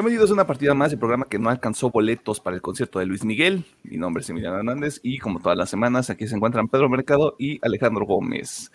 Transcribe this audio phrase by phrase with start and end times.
[0.00, 3.04] Bienvenidos a una partida más del programa que no alcanzó boletos para el concierto de
[3.04, 3.66] Luis Miguel.
[3.82, 7.36] Mi nombre es Emiliano Hernández y como todas las semanas aquí se encuentran Pedro Mercado
[7.38, 8.72] y Alejandro Gómez.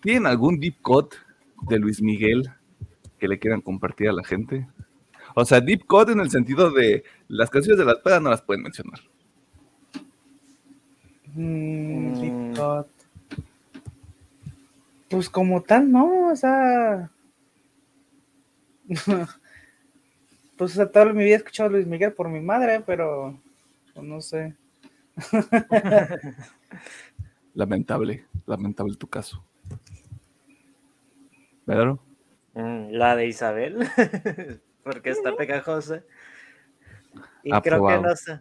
[0.00, 1.16] ¿Tienen algún deep cut
[1.62, 2.52] de Luis Miguel
[3.18, 4.68] que le quieran compartir a la gente?
[5.34, 8.42] O sea, deep cut en el sentido de las canciones de las pedas no las
[8.42, 9.00] pueden mencionar.
[11.34, 12.86] Mm, deep cut.
[15.10, 17.10] Pues como tal, no, o sea...
[20.58, 23.40] pues o toda mi vida he escuchado a Luis Miguel por mi madre, pero
[23.94, 24.54] pues, no sé.
[27.54, 29.42] lamentable, lamentable tu caso.
[31.64, 32.00] ¿Pedro?
[32.54, 33.78] Mm, la de Isabel,
[34.82, 36.02] porque está pegajosa.
[37.42, 38.40] Y creo que no sé.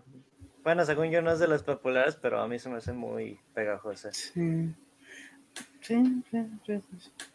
[0.63, 3.39] Bueno, según yo no es de las populares, pero a mí se me hace muy
[3.53, 4.11] pegajosa.
[4.11, 4.73] Sí.
[5.81, 6.81] Sí, sí, sí,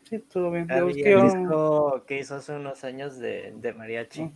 [0.04, 0.70] sí, todo bien.
[0.70, 4.30] Había disco que hizo hace unos años de, de mariachi.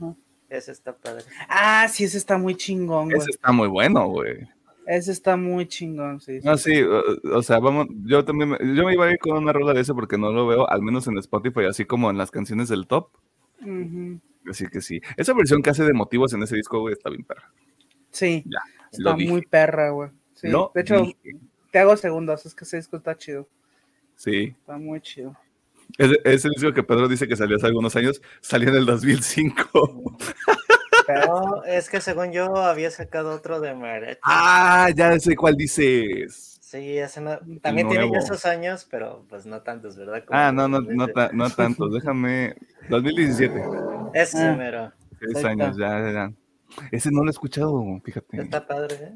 [0.48, 1.24] Ese está padre.
[1.48, 3.18] Ah, sí, ese está muy chingón, güey.
[3.18, 4.48] Ese está muy bueno, güey.
[4.86, 6.38] Ese está muy chingón, sí.
[6.44, 9.74] No, sí, o, sea, vamos, yo también, yo me iba a ir con una rola
[9.74, 12.68] de ese porque no lo veo, al menos en Spotify, así como en las canciones
[12.68, 13.08] del top.
[14.48, 15.00] Así que sí.
[15.16, 17.50] Esa versión que hace de motivos en ese disco, güey, está bien perra.
[18.10, 18.60] Sí, ya,
[18.92, 20.10] está muy perra, güey.
[20.34, 20.48] Sí.
[20.48, 21.02] de hecho,
[21.72, 23.48] te hago segundos, es que ese disco está chido.
[24.14, 24.54] Sí.
[24.56, 25.36] Está muy chido.
[25.98, 30.18] Ese, disco que Pedro dice que salió hace algunos años, salió en el 2005.
[31.06, 34.20] Pero es que según yo había sacado otro de Mariachi.
[34.24, 36.58] Ah, ya sé cuál dices.
[36.60, 36.98] Sí,
[37.62, 40.24] también tiene ya esos años, pero pues no tantos, ¿verdad?
[40.30, 41.94] ah, no, no, no, no, tantos.
[41.94, 42.56] Déjame.
[42.90, 43.62] 2017.
[44.14, 44.92] Ese ah, mero.
[45.20, 46.32] Seis años, ya, ya.
[46.90, 48.42] Ese no lo he escuchado, fíjate.
[48.42, 49.14] Está padre, ¿eh?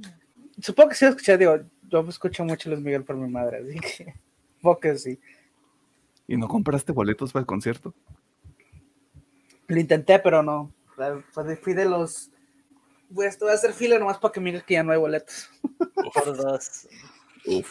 [0.61, 3.81] Supongo que sí lo escuché, digo, yo escucho mucho Luis Miguel por mi madre, así
[3.81, 4.15] que.
[4.57, 5.21] Supongo que sí.
[6.31, 7.93] ¿Y no compraste boletos para el concierto?
[9.67, 10.73] Lo intenté, pero no.
[11.61, 12.31] Fui de los.
[13.09, 15.51] Voy a hacer fila nomás para que me digas que ya no hay boletos.
[15.77, 16.87] Por dos.
[17.47, 17.69] Uf.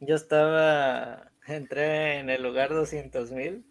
[0.00, 1.30] Yo estaba.
[1.46, 3.66] Entré en el lugar 200 mil.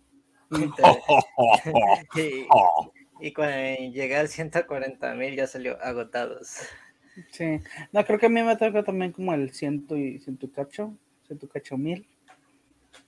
[3.19, 3.55] y, cuando
[3.91, 6.59] llegué al 140 mil ya salió agotados.
[7.31, 7.61] Sí.
[7.91, 10.95] No, creo que a mí me tocó también como el ciento y ciento cacho.
[11.25, 12.07] Ciento cacho mil.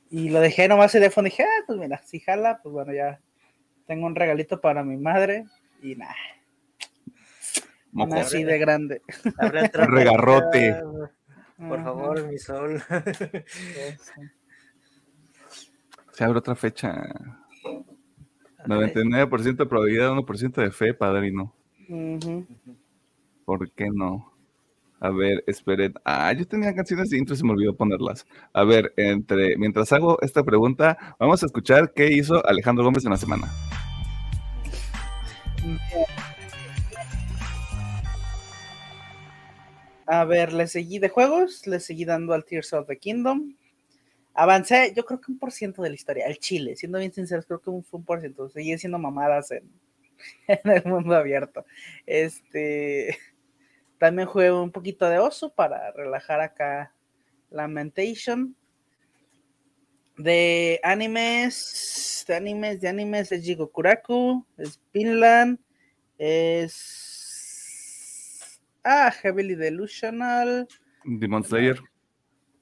[0.10, 2.94] Y lo dejé nomás el teléfono y dije, ah, pues mira, si jala, pues bueno,
[2.94, 3.20] ya
[3.86, 5.46] tengo un regalito para mi madre
[5.82, 6.16] y nada.
[8.16, 9.02] así de grande.
[9.26, 10.82] Un regarrote.
[11.58, 12.82] Por favor, mi sol.
[16.12, 16.94] Se abre otra fecha.
[18.66, 21.54] 99% de probabilidad, 1% de fe, padrino.
[23.46, 24.37] ¿Por qué no?
[25.00, 25.94] A ver, esperen.
[26.04, 28.26] Ah, yo tenía canciones de intro y se me olvidó ponerlas.
[28.54, 33.12] A ver, entre mientras hago esta pregunta, vamos a escuchar qué hizo Alejandro Gómez en
[33.12, 33.48] la semana.
[40.08, 43.56] A ver, le seguí de juegos, le seguí dando al Tears of the Kingdom.
[44.34, 47.46] Avancé, yo creo que un por ciento de la historia, el Chile, siendo bien sinceros,
[47.46, 48.50] creo que un, un por ciento.
[48.50, 49.52] Seguí siendo mamadas
[50.48, 51.66] en el mundo abierto.
[52.06, 53.18] Este
[53.98, 56.94] también jugué un poquito de oso para relajar acá
[57.50, 58.56] Lamentation.
[60.18, 65.60] De animes, de animes, de animes es Jigokuraku, es Vinland,
[66.18, 66.98] es.
[68.84, 70.68] Ah, Heavily Delusional.
[71.04, 71.80] Demon Slayer.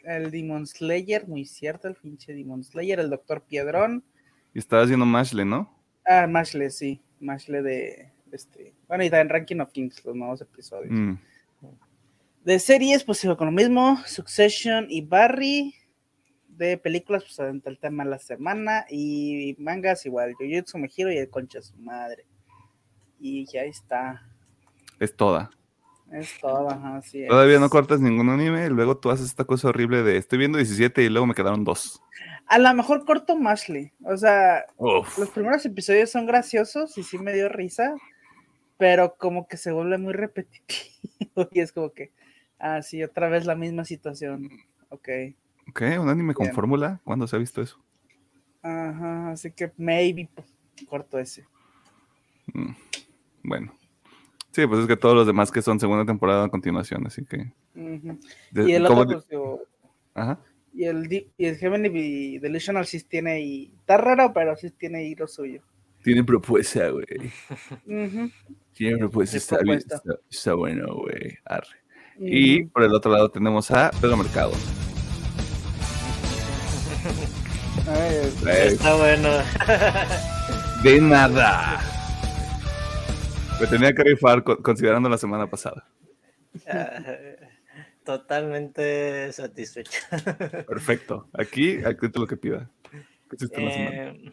[0.03, 4.03] El Demon Slayer, muy cierto, el pinche Demon Slayer, el Doctor Piedrón.
[4.53, 5.73] Y estaba haciendo Mashle, ¿no?
[6.05, 7.01] Ah, Mashle, sí.
[7.19, 10.91] Mashle de, este, bueno, y en Ranking of Kings, los nuevos episodios.
[10.91, 11.15] Mm.
[12.43, 15.73] De series, pues sigo con lo mismo, Succession y Barry.
[16.47, 18.85] De películas, pues adentro el tema de la semana.
[18.89, 22.25] Y mangas igual, Jujutsu Mejiro y el Concha su madre.
[23.19, 24.21] Y ya está.
[24.99, 25.49] Es toda.
[26.11, 27.29] Es toda, así es.
[27.29, 30.59] Todavía no cortas ningún anime, y luego tú haces esta cosa horrible de estoy viendo
[30.59, 31.99] 17 y luego me quedaron dos.
[32.45, 33.91] A lo mejor corto Mashley.
[34.03, 37.95] O sea, los primeros episodios son graciosos y sí me dio risa
[38.77, 40.89] pero como que se vuelve muy repetitivo
[41.51, 42.11] y es como que,
[42.59, 44.49] ah, sí, otra vez la misma situación.
[44.89, 45.09] Ok.
[45.69, 47.83] Ok, un anime con fórmula, ¿cuándo se ha visto eso?
[48.61, 50.29] Ajá, así que maybe
[50.87, 51.45] corto ese.
[52.53, 52.73] Mm,
[53.43, 53.77] bueno.
[54.51, 57.51] Sí, pues es que todos los demás que son segunda temporada a continuación, así que.
[57.75, 59.25] y el otro, pues,
[60.13, 60.39] Ajá.
[60.73, 65.15] Y el, y el Heavenly Delusional sí tiene y está raro, pero sí tiene ahí
[65.15, 65.61] lo suyo.
[66.05, 67.05] Tiene propuesta, güey.
[68.73, 69.57] Tiene propuesta, está,
[70.29, 71.39] está, bueno, güey.
[72.19, 74.51] Y por el otro lado tenemos a Pedro Mercado.
[78.47, 79.29] está bueno.
[80.83, 81.79] De nada.
[83.59, 85.87] Me tenía que rifar considerando la semana pasada.
[88.03, 90.01] totalmente satisfecho.
[90.67, 91.29] Perfecto.
[91.33, 92.69] Aquí, aquí te lo que pida.
[93.57, 94.31] Eh,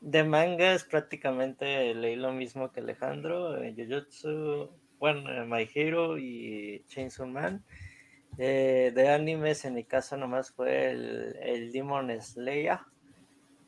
[0.00, 6.84] de mangas prácticamente leí lo mismo que Alejandro, eh, Jujutsu, bueno, eh, My Hero y
[6.88, 7.64] Chainsaw Man.
[8.36, 12.78] de animes, en mi caso nomás fue el, Demon Slayer.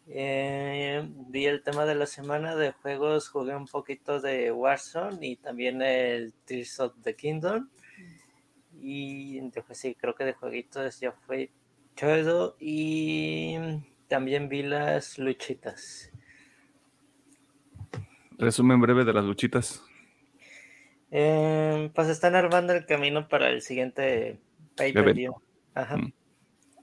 [0.07, 5.83] vi el tema de la semana de juegos, jugué un poquito de Warzone y también
[5.83, 7.69] el Tears of the Kingdom.
[8.81, 9.41] Y
[9.73, 11.51] sí, creo que de jueguitos ya fue
[11.95, 12.57] todo.
[12.59, 13.57] Y
[14.09, 16.12] también vi las luchitas.
[18.43, 19.85] Resumen breve de las luchitas.
[21.13, 24.41] Eh, pues están armando el camino para el siguiente
[24.77, 25.37] pay per view.
[25.75, 25.97] Ajá.
[25.97, 26.13] Mm.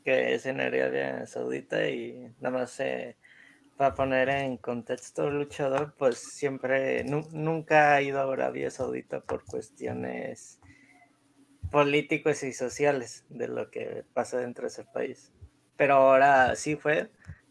[0.05, 3.17] Que es en Arabia Saudita y nada más eh,
[3.75, 10.61] para poner en contexto luchador, pues siempre, nunca ha ido a Arabia Saudita por cuestiones
[11.71, 15.33] políticos y sociales de lo que pasa dentro de ese país.
[15.75, 17.09] Pero ahora sí fue,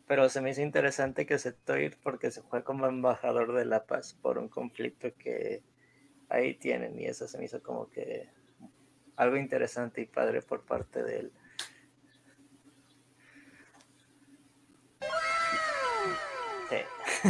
[0.08, 3.84] pero se me hizo interesante que aceptó ir porque se fue como embajador de la
[3.84, 5.62] paz por un conflicto que
[6.30, 8.28] ahí tienen y eso se me hizo como que
[9.16, 11.32] algo interesante y padre por parte de él.
[16.70, 17.28] Sí.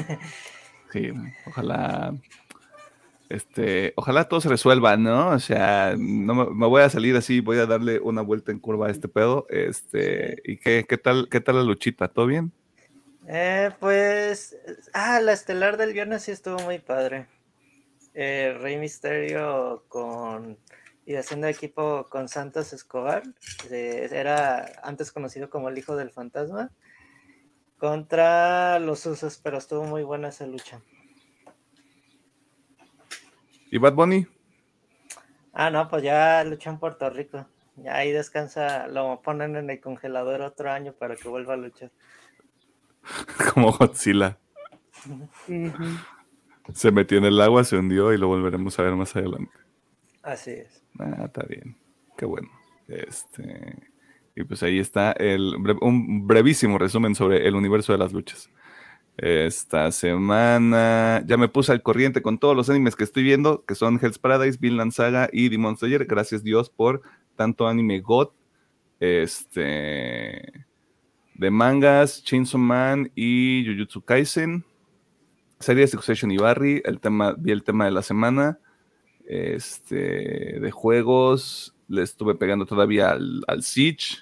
[0.93, 1.13] sí,
[1.47, 2.15] ojalá
[3.29, 5.29] este, ojalá todo se resuelva, ¿no?
[5.31, 8.87] O sea, no me, voy a salir así, voy a darle una vuelta en curva
[8.87, 9.47] a este pedo.
[9.51, 12.09] Este, ¿y qué, qué tal, qué tal la luchita?
[12.09, 12.53] ¿Todo bien?
[13.31, 14.57] Eh, pues,
[14.95, 17.27] ah, la estelar del viernes sí estuvo muy padre.
[18.15, 20.59] Eh, Rey Misterio con
[21.05, 23.23] y haciendo equipo con Santos Escobar,
[23.71, 26.71] eh, era antes conocido como el hijo del fantasma,
[27.79, 30.83] contra los usos, pero estuvo muy buena esa lucha.
[33.71, 34.27] ¿Y Bad Bunny?
[35.53, 37.47] Ah, no, pues ya luchó en Puerto Rico.
[37.77, 41.91] Ya ahí descansa, lo ponen en el congelador otro año para que vuelva a luchar.
[43.55, 44.39] Como Godzilla.
[46.73, 49.53] Se metió en el agua, se hundió y lo volveremos a ver más adelante.
[50.23, 50.83] Así es.
[50.99, 51.77] Ah, está bien.
[52.17, 52.49] Qué bueno.
[52.87, 53.77] Este.
[54.37, 58.51] Y pues ahí está el, un brevísimo resumen sobre el universo de las luchas.
[59.17, 63.75] Esta semana ya me puse al corriente con todos los animes que estoy viendo, que
[63.75, 66.05] son Hell's Paradise, Vinland Saga y Demon Slayer.
[66.05, 67.03] Gracias Dios por
[67.35, 68.29] tanto anime God.
[69.01, 70.68] Este
[71.39, 74.65] de mangas, Chainsaw Man y Jujutsu Kaisen.
[75.61, 78.59] Series Succession y Barry, el tema, vi el tema de la semana.
[79.27, 84.19] Este, de juegos, le estuve pegando todavía al, al Siege.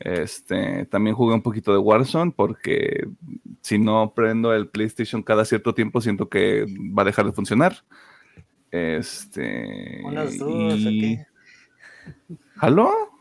[0.00, 3.06] Este, también jugué un poquito de Warzone porque
[3.62, 6.66] si no prendo el PlayStation cada cierto tiempo siento que
[6.96, 7.84] va a dejar de funcionar.
[8.70, 10.02] Este.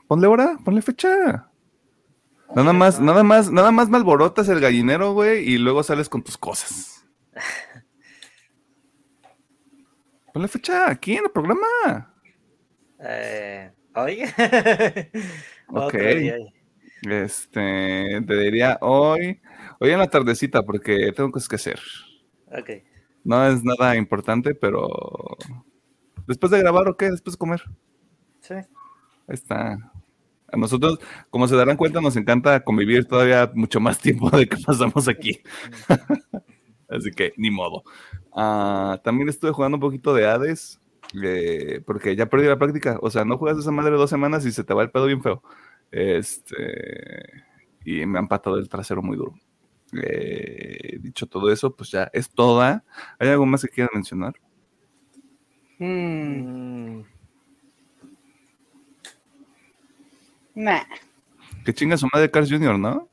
[0.07, 1.49] Ponle hora, ponle fecha.
[2.55, 6.23] Nada más, nada más, nada más me alborotas el gallinero, güey, y luego sales con
[6.23, 7.05] tus cosas.
[10.33, 12.13] Ponle fecha aquí en el programa.
[12.99, 14.23] Eh, hoy.
[15.67, 15.95] ok.
[17.03, 19.41] Este, te diría hoy,
[19.79, 21.79] hoy en la tardecita, porque tengo cosas que hacer.
[22.47, 22.69] Ok.
[23.23, 24.89] No es nada importante, pero
[26.27, 27.63] después de grabar o qué, después de comer.
[28.39, 28.53] Sí.
[28.53, 28.63] Ahí
[29.27, 29.92] está.
[30.53, 30.99] A nosotros,
[31.31, 35.39] como se darán cuenta, nos encanta convivir todavía mucho más tiempo de que pasamos aquí.
[36.87, 37.83] Así que, ni modo.
[38.35, 40.79] Ah, también estuve jugando un poquito de Hades,
[41.23, 42.99] eh, porque ya perdí la práctica.
[43.01, 45.23] O sea, no juegas esa madre dos semanas y se te va el pedo bien
[45.23, 45.41] feo.
[45.89, 46.55] Este,
[47.83, 49.33] y me han patado el trasero muy duro.
[50.03, 52.83] Eh, dicho todo eso, pues ya es toda.
[53.17, 54.35] ¿Hay algo más que quieran mencionar?
[55.79, 57.12] Mm.
[60.55, 60.83] Nah.
[61.65, 63.07] Que chinga su madre Cars Jr., ¿no?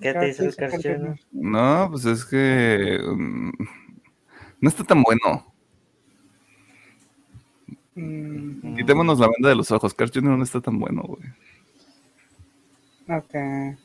[0.00, 1.18] ¿Qué te dice el Cars Jr.?
[1.32, 3.50] No, pues es que mm,
[4.60, 5.52] no está tan bueno.
[7.94, 8.76] Mm.
[8.76, 9.94] Quitémonos la venda de los ojos.
[9.94, 10.36] Carl Jr.
[10.36, 11.22] no está tan bueno, güey.
[13.08, 13.34] Ok.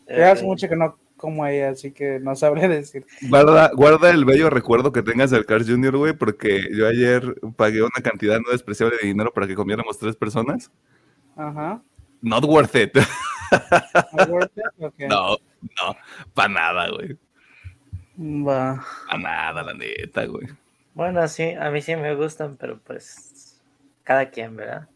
[0.07, 3.05] Ya hace mucho que no como ella, así que no sabré decir.
[3.29, 7.81] Guarda, guarda el bello recuerdo que tengas del Carl Jr., güey, porque yo ayer pagué
[7.81, 10.71] una cantidad no despreciable de dinero para que comiéramos tres personas.
[11.41, 11.81] Ajá.
[12.21, 12.95] Not worth it.
[14.13, 14.93] Not worth it?
[15.09, 15.95] No, no,
[16.33, 17.17] para nada, güey.
[18.47, 18.85] Va.
[19.07, 20.47] Para nada, la neta, güey.
[20.93, 23.59] Bueno, sí, a mí sí me gustan, pero pues
[24.03, 24.87] cada quien, ¿verdad?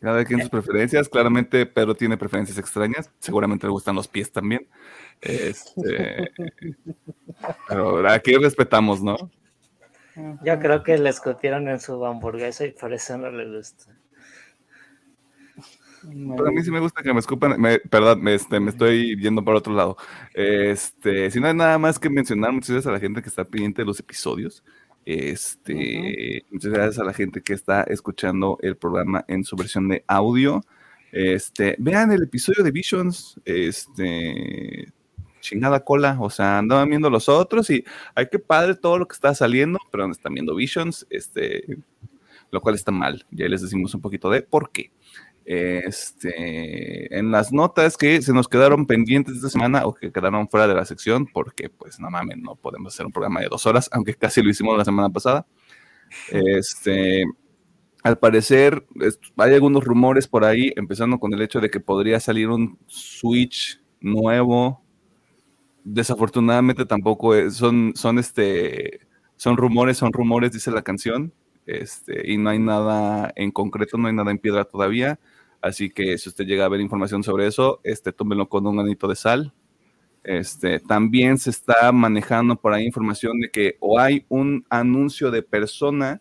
[0.00, 4.66] Cada quien sus preferencias, claramente Pedro tiene preferencias extrañas, seguramente le gustan los pies también.
[5.20, 6.32] Este,
[7.68, 9.16] pero aquí respetamos, ¿no?
[10.42, 13.97] Yo creo que le escupieron en su hamburguesa y por eso no le gusta.
[16.02, 19.58] A mí sí me gusta que me escupan, perdón, me, este, me estoy yendo para
[19.58, 19.96] otro lado.
[20.34, 23.44] Este, si no hay nada más que mencionar, muchas gracias a la gente que está
[23.44, 24.62] pendiente de los episodios.
[25.04, 30.04] Este, muchas gracias a la gente que está escuchando el programa en su versión de
[30.06, 30.62] audio.
[31.12, 34.92] Este, vean el episodio de Visions, este,
[35.40, 39.14] chingada cola, o sea, andaban viendo los otros y hay que padre todo lo que
[39.14, 41.78] está saliendo, pero están viendo Visions, este,
[42.50, 43.24] lo cual está mal.
[43.30, 44.90] Ya les decimos un poquito de por qué.
[45.50, 50.68] Este, en las notas que se nos quedaron pendientes esta semana o que quedaron fuera
[50.68, 53.88] de la sección, porque pues no mames, no podemos hacer un programa de dos horas,
[53.92, 55.46] aunque casi lo hicimos la semana pasada.
[56.30, 57.24] Este,
[58.02, 58.86] al parecer,
[59.38, 63.80] hay algunos rumores por ahí, empezando con el hecho de que podría salir un Switch
[64.02, 64.82] nuevo.
[65.82, 69.00] Desafortunadamente tampoco son, son este,
[69.36, 71.32] son rumores, son rumores, dice la canción.
[71.64, 75.18] Este, y no hay nada en concreto, no hay nada en piedra todavía.
[75.60, 79.08] Así que si usted llega a ver información sobre eso, este, tómelo con un granito
[79.08, 79.52] de sal.
[80.22, 85.42] Este, también se está manejando por ahí información de que o hay un anuncio de
[85.42, 86.20] persona.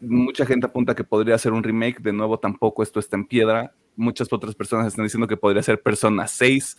[0.00, 2.00] Mucha gente apunta que podría ser un remake.
[2.00, 3.74] De nuevo, tampoco esto está en piedra.
[3.96, 6.78] Muchas otras personas están diciendo que podría ser Persona 6.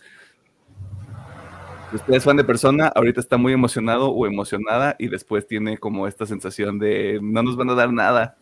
[1.90, 5.78] Si usted es fan de Persona, ahorita está muy emocionado o emocionada y después tiene
[5.78, 8.36] como esta sensación de no nos van a dar nada.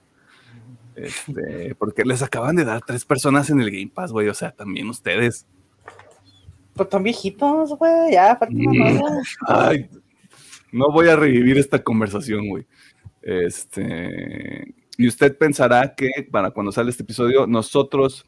[0.95, 4.29] Este, porque les acaban de dar tres personas en el Game Pass, güey.
[4.29, 5.47] O sea, también ustedes.
[6.75, 8.13] Pues están viejitos, güey.
[8.13, 9.01] Ya, mm.
[9.47, 9.89] Ay,
[10.73, 12.67] no voy a revivir esta conversación, güey.
[13.23, 14.75] Este.
[14.99, 18.27] Y usted pensará que para cuando sale este episodio, nosotros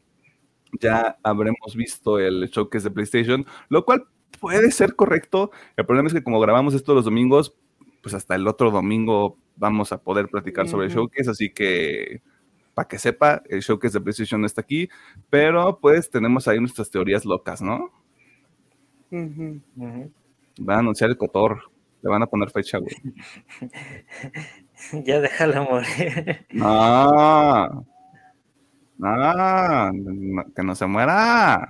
[0.79, 4.05] ya habremos visto el showcase de PlayStation, lo cual
[4.39, 5.51] puede ser correcto.
[5.77, 7.55] El problema es que como grabamos esto los domingos,
[8.01, 12.21] pues hasta el otro domingo vamos a poder platicar sobre el showcase, así que
[12.75, 14.89] para que sepa, el showcase de PlayStation no está aquí,
[15.29, 17.89] pero pues tenemos ahí nuestras teorías locas, ¿no?
[19.11, 22.95] Va a anunciar el Cotor, le van a poner fecha, güey.
[25.05, 26.45] ya déjalo morir.
[26.51, 27.85] No.
[28.97, 29.91] No,
[30.55, 31.67] que no se muera.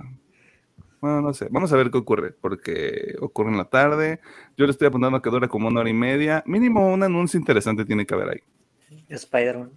[1.00, 1.48] Bueno, no sé.
[1.50, 4.20] Vamos a ver qué ocurre, porque ocurre en la tarde.
[4.56, 6.42] Yo le estoy apuntando que dura como una hora y media.
[6.46, 8.40] Mínimo un anuncio interesante tiene que haber ahí.
[9.08, 9.72] Spider-Man.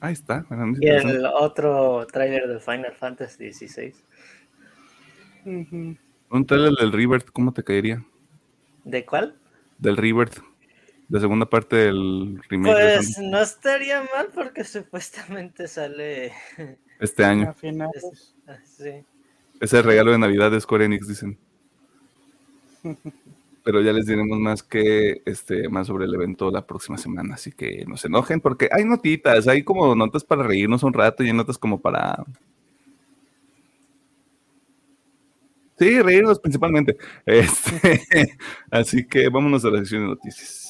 [0.00, 0.46] Ahí está.
[0.80, 3.94] Y el otro tráiler de Final Fantasy XVI.
[5.44, 8.04] Un trailer del Rebirth, ¿cómo te caería?
[8.84, 9.36] ¿De cuál?
[9.78, 10.38] Del Rebirth.
[11.08, 12.74] De segunda parte del remake.
[12.74, 16.32] Pues no estaría mal porque supuestamente sale
[17.00, 17.54] este año.
[18.46, 18.90] Ah, sí.
[19.60, 21.38] Es el regalo de Navidad de Square Enix, dicen.
[23.68, 27.52] pero ya les diremos más que este más sobre el evento la próxima semana, así
[27.52, 31.26] que no se enojen porque hay notitas, hay como notas para reírnos un rato y
[31.26, 32.24] hay notas como para
[35.78, 36.96] Sí, reírnos principalmente.
[37.26, 38.36] Este,
[38.70, 40.67] así que vámonos a la sección de noticias.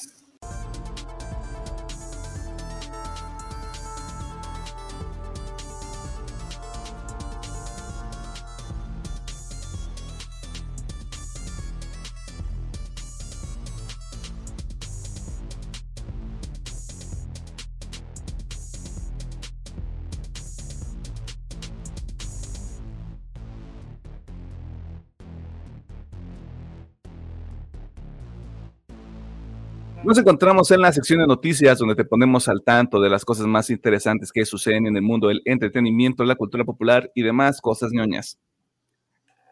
[30.09, 33.45] Nos encontramos en la sección de noticias donde te ponemos al tanto de las cosas
[33.45, 37.91] más interesantes que suceden en el mundo del entretenimiento, la cultura popular y demás cosas
[37.91, 38.39] ñoñas.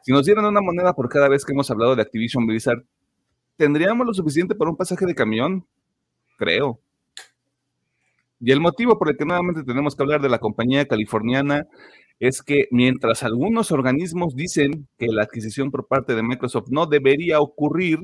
[0.01, 2.83] Si nos dieran una moneda por cada vez que hemos hablado de Activision Blizzard,
[3.55, 5.63] ¿tendríamos lo suficiente para un pasaje de camión?
[6.39, 6.79] Creo.
[8.39, 11.67] Y el motivo por el que nuevamente tenemos que hablar de la compañía californiana
[12.19, 17.41] es que mientras algunos organismos dicen que la adquisición por parte de Microsoft no debería
[17.41, 17.99] ocurrir,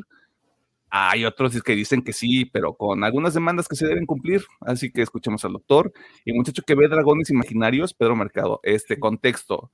[0.96, 4.46] hay otros que dicen que sí, pero con algunas demandas que se deben cumplir.
[4.62, 5.92] Así que escuchemos al doctor.
[6.24, 8.60] Y muchacho que ve dragones imaginarios, Pedro Mercado.
[8.62, 9.72] Este contexto.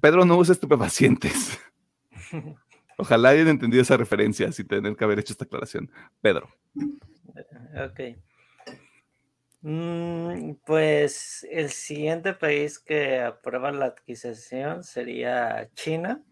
[0.00, 1.60] Pedro no usa estupefacientes.
[2.98, 5.88] Ojalá hayan entendido esa referencia sin tener que haber hecho esta aclaración.
[6.20, 6.48] Pedro.
[7.76, 8.18] Ok.
[9.60, 16.24] Mm, pues el siguiente país que aprueba la adquisición sería China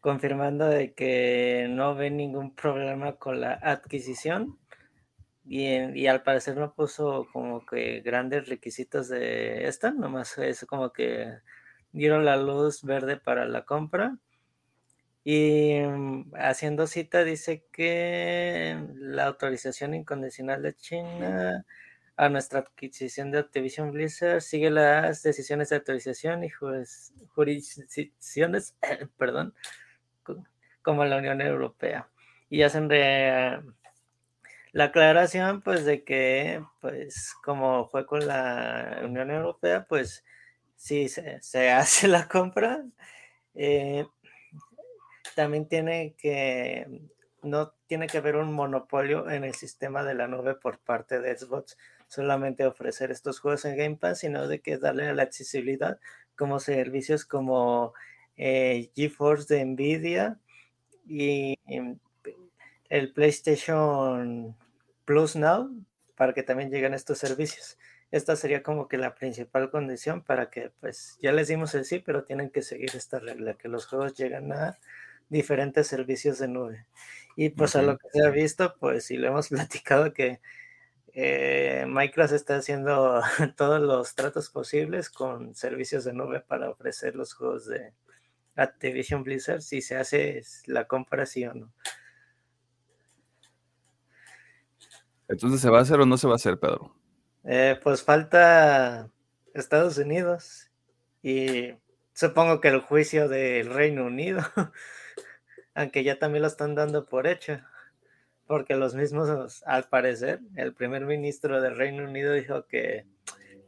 [0.00, 4.58] confirmando de que no ve ningún problema con la adquisición
[5.44, 11.38] y, al parecer no puso como que grandes requisitos de esta, nomás es como que
[11.92, 14.18] dieron la luz verde para la compra.
[15.24, 21.66] Y mm, haciendo cita dice que la autorización incondicional de China
[22.16, 28.76] a nuestra adquisición de Activision Blizzard sigue las decisiones de autorización y jurisdicciones,
[29.18, 29.54] perdón,
[30.88, 32.08] como la Unión Europea.
[32.48, 40.24] Y hacen la aclaración, pues, de que, pues, como fue con la Unión Europea, pues,
[40.76, 42.86] si se, hace la compra,
[43.54, 44.06] eh,
[45.36, 46.86] también tiene que,
[47.42, 51.36] no tiene que haber un monopolio en el sistema de la nube por parte de
[51.36, 51.76] Xbox,
[52.06, 56.00] solamente ofrecer estos juegos en Game Pass, sino de que darle la accesibilidad
[56.34, 57.92] como servicios como
[58.38, 60.38] eh, GeForce de Nvidia
[61.08, 61.58] y
[62.88, 64.56] el PlayStation
[65.04, 65.70] Plus Now
[66.16, 67.78] para que también lleguen estos servicios.
[68.10, 71.98] Esta sería como que la principal condición para que, pues, ya les dimos el sí,
[71.98, 74.78] pero tienen que seguir esta regla, que los juegos llegan a
[75.28, 76.86] diferentes servicios de nube.
[77.36, 80.40] Y pues a lo que se ha visto, pues sí lo hemos platicado que
[81.14, 83.22] eh, Microsoft está haciendo
[83.56, 87.92] todos los tratos posibles con servicios de nube para ofrecer los juegos de
[88.58, 91.72] Activision Blizzard si se hace la compra sí o no.
[95.28, 96.94] Entonces, ¿se va a hacer o no se va a hacer, Pedro?
[97.44, 99.10] Eh, pues falta
[99.54, 100.70] Estados Unidos
[101.22, 101.74] y
[102.12, 104.42] supongo que el juicio del Reino Unido
[105.78, 107.60] aunque ya también lo están dando por hecho,
[108.48, 113.06] porque los mismos, al parecer, el primer ministro del Reino Unido dijo que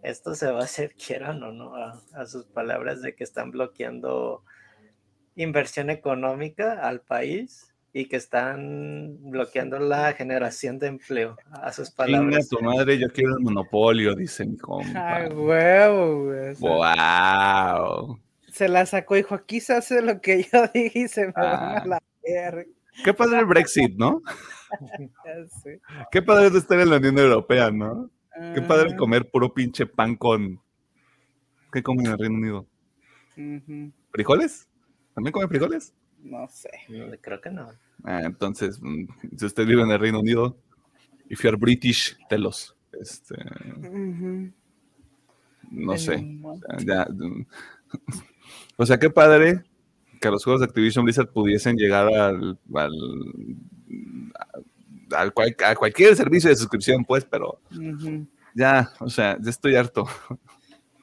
[0.03, 4.43] esto se va a hacer, quieran o no, a, sus palabras de que están bloqueando
[5.37, 11.37] inversión económica al país y que están bloqueando la generación de empleo.
[11.51, 12.49] A sus palabras.
[12.49, 15.17] tu madre, yo quiero el monopolio, dice mi compa.
[15.17, 21.09] Ay, huevo, Wow se la sacó, dijo, aquí se hace lo que yo dije y
[21.09, 21.87] se me va a ah.
[21.87, 22.03] la
[23.05, 24.21] Qué padre el Brexit, ¿no?
[26.13, 28.11] Qué padre estar en la Unión Europea, ¿no?
[28.55, 30.61] Qué padre comer puro pinche pan con...
[31.73, 32.67] ¿Qué comen en el Reino Unido?
[34.11, 34.69] ¿Frijoles?
[35.15, 35.95] ¿También comen frijoles?
[36.23, 36.71] No sé.
[37.21, 37.71] creo que no.
[38.05, 39.05] Ah, entonces, mm,
[39.37, 40.57] si usted vive en el Reino Unido,
[41.29, 42.77] if you're British, telos.
[42.93, 43.37] Este,
[45.71, 46.39] No sé.
[46.85, 47.07] ya,
[48.77, 49.63] o sea, qué padre
[50.21, 52.93] que los juegos de Activision Blizzard pudiesen llegar al, al,
[55.65, 57.61] a cualquier servicio de suscripción, pues, pero
[58.55, 60.07] ya, o sea, ya estoy harto.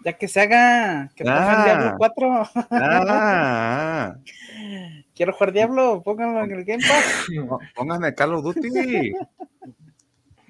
[0.08, 2.50] Ya que se haga, que pongan Diablo 4.
[2.72, 4.15] Ah.
[5.13, 7.28] Quiero jugar Diablo, pónganlo en el Game Pass.
[7.76, 8.70] Pónganme Call of Duty.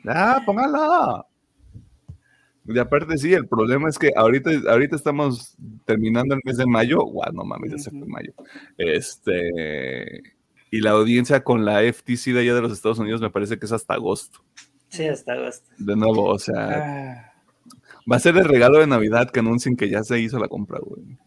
[0.03, 1.25] ya, pónganlo.
[2.67, 7.03] Y aparte, sí, el problema es que ahorita, ahorita estamos terminando el mes de mayo.
[7.05, 8.35] Guau, no mames, ya se fue mayo.
[8.77, 10.21] Este.
[10.69, 13.65] Y la audiencia con la FTC de allá de los Estados Unidos me parece que
[13.65, 14.37] es hasta agosto.
[14.89, 15.67] Sí, hasta agosto.
[15.79, 17.31] De nuevo, o sea.
[17.31, 17.36] Ah.
[18.09, 20.79] Va a ser el regalo de Navidad que anuncien que ya se hizo la compra,
[20.79, 21.17] güey.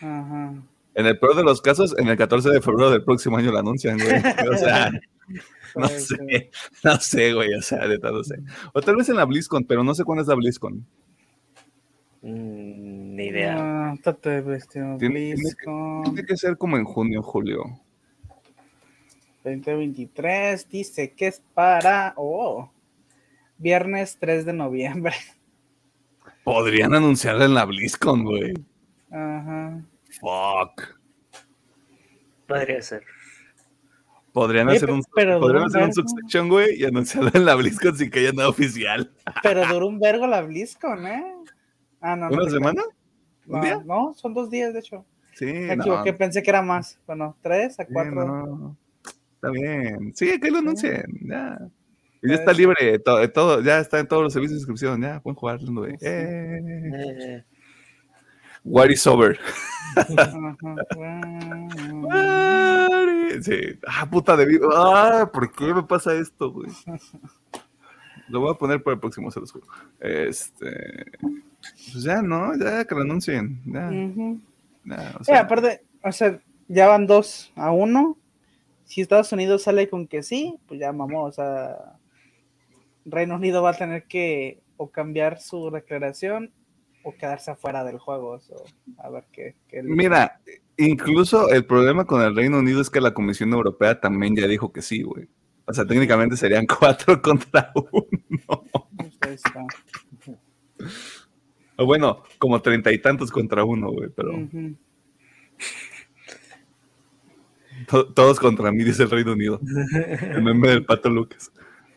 [0.00, 0.54] Ajá.
[0.94, 3.60] En el peor de los casos, en el 14 de febrero del próximo año la
[3.60, 4.10] anuncian, güey.
[4.52, 4.92] O sea.
[5.76, 6.50] No sé,
[6.84, 8.36] no sé, güey, o sea, de todo sé.
[8.72, 10.86] O tal vez en la BlizzCon, pero no sé cuándo es la BlizzCon.
[12.22, 13.56] Mm, ni idea.
[13.58, 13.98] Ah,
[14.98, 17.64] tiene, tiene, que, ser como en junio, julio.
[19.42, 22.70] 2023 dice que es para, oh,
[23.58, 25.14] viernes 3 de noviembre.
[26.44, 28.54] Podrían anunciarla en la BlizzCon, güey.
[29.10, 29.82] Ajá.
[30.20, 30.98] Fuck.
[32.46, 33.02] Podría ser.
[34.32, 38.18] Podrían hacer un, podrían hacer un Succession, güey, y anunciarlo en la BlizzCon sin que
[38.18, 39.10] haya nada oficial.
[39.42, 41.34] Pero duró un vergo la BlizzCon, ¿eh?
[42.00, 42.28] Ah, no.
[42.28, 42.82] ¿Una semana?
[43.46, 43.82] ¿Un día?
[43.84, 45.06] No, son dos días, de hecho.
[45.34, 45.46] Sí.
[45.46, 46.98] Me equivoqué, pensé que era más.
[47.06, 48.24] Bueno, tres a cuatro.
[48.24, 48.76] no.
[49.34, 50.12] Está bien.
[50.14, 51.04] Sí, que lo anuncien.
[51.22, 51.58] Ya.
[52.24, 55.02] Y ya está libre todo, todo, ya está en todos los servicios de suscripción.
[55.02, 55.60] Ya pueden jugar.
[55.62, 55.94] güey.
[56.00, 57.44] Eh.
[58.64, 59.38] What is over?
[63.42, 63.78] sí.
[63.86, 64.66] Ah, puta de vida.
[64.72, 66.70] Ah, ¿por qué me pasa esto, güey?
[68.28, 69.66] Lo voy a poner para el próximo, se los juro.
[70.00, 71.04] Este.
[71.20, 72.56] Pues ya, ¿no?
[72.56, 73.60] Ya que lo anuncien.
[73.66, 73.90] Ya.
[75.20, 78.16] o sea, aparte, o sea, ya van dos a uno.
[78.86, 81.24] Si Estados Unidos sale con que sí, pues ya mamó.
[81.24, 81.98] O sea,
[83.04, 86.52] Reino Unido va a tener que o cambiar su declaración
[87.04, 88.40] o quedarse afuera del juego.
[88.98, 89.54] a ver qué.
[89.82, 90.40] Mira,
[90.76, 94.72] incluso el problema con el Reino Unido es que la Comisión Europea también ya dijo
[94.72, 95.28] que sí, güey.
[95.66, 98.06] O sea, técnicamente serían cuatro contra uno.
[99.20, 99.42] Pues
[101.76, 104.48] o bueno, como treinta y tantos contra uno, güey, pero.
[108.14, 109.60] todos contra mí, dice el Reino Unido.
[110.22, 111.50] El meme del pato Lucas.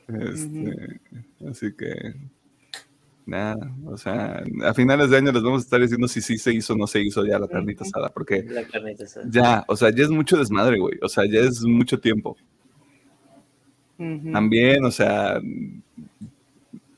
[0.08, 1.02] Este,
[1.50, 2.16] así que,
[3.26, 6.54] nada, o sea, a finales de año les vamos a estar diciendo si sí se
[6.54, 8.48] hizo o no se hizo ya la carnita asada, porque
[9.30, 12.38] ya, o sea, ya es mucho desmadre, güey, o sea, ya es mucho tiempo.
[13.98, 15.42] También, o sea,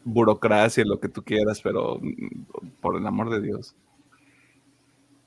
[0.04, 2.00] burocracia, lo que tú quieras, pero
[2.82, 3.76] por el amor de Dios,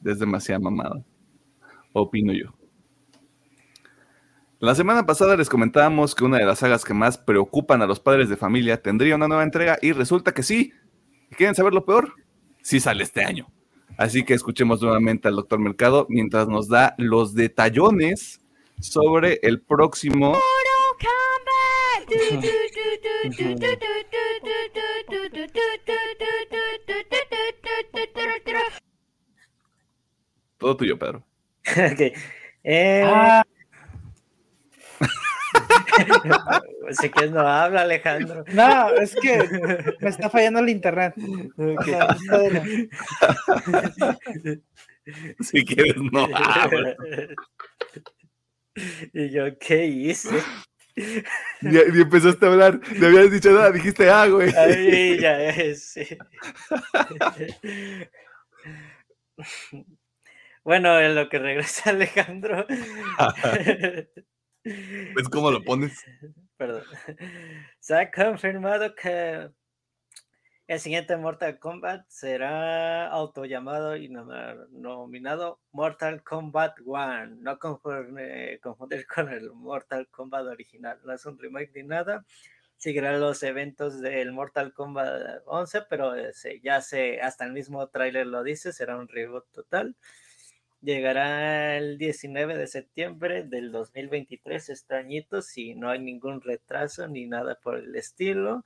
[0.05, 1.03] es demasiada mamada,
[1.93, 2.53] opino yo.
[4.63, 7.99] La semana pasada les comentábamos que una de las sagas que más preocupan a los
[7.99, 10.73] padres de familia tendría una nueva entrega y resulta que sí.
[11.37, 12.15] ¿Quieren saber lo peor?
[12.63, 13.49] Sí sale este año.
[13.97, 18.41] Así que escuchemos nuevamente al doctor Mercado mientras nos da los detallones
[18.79, 20.39] sobre el próximo...
[30.57, 31.27] Todo tuyo, Pedro.
[31.67, 32.01] ok.
[32.63, 33.43] Eh, ah.
[36.91, 38.45] Si que no habla, Alejandro.
[38.53, 39.49] No, es que
[40.01, 41.15] me está fallando el internet.
[45.41, 46.97] si quieres, no habla.
[49.13, 50.31] Y yo, ¿qué hice?
[50.97, 51.23] Y,
[52.01, 54.51] empezaste a hablar, le habías dicho nada, dijiste ah, güey.
[54.57, 55.95] Ahí ya es.
[60.65, 62.67] Bueno, en lo que regresa Alejandro.
[64.65, 66.05] ¿Ves cómo lo pones?
[66.57, 66.85] Perdón.
[67.81, 69.51] Se ha confirmado que
[70.69, 77.37] el siguiente Mortal Kombat será autollamado y nominado Mortal Kombat One.
[77.41, 81.01] No confundir con el Mortal Kombat original.
[81.05, 82.25] No es un remake ni nada.
[82.77, 86.15] Seguirá los eventos del Mortal Kombat 11, pero
[86.63, 89.97] ya se, hasta el mismo tráiler lo dice, será un reboot total.
[90.83, 97.55] Llegará el 19 de septiembre del 2023, extrañito, si no hay ningún retraso ni nada
[97.63, 98.65] por el estilo.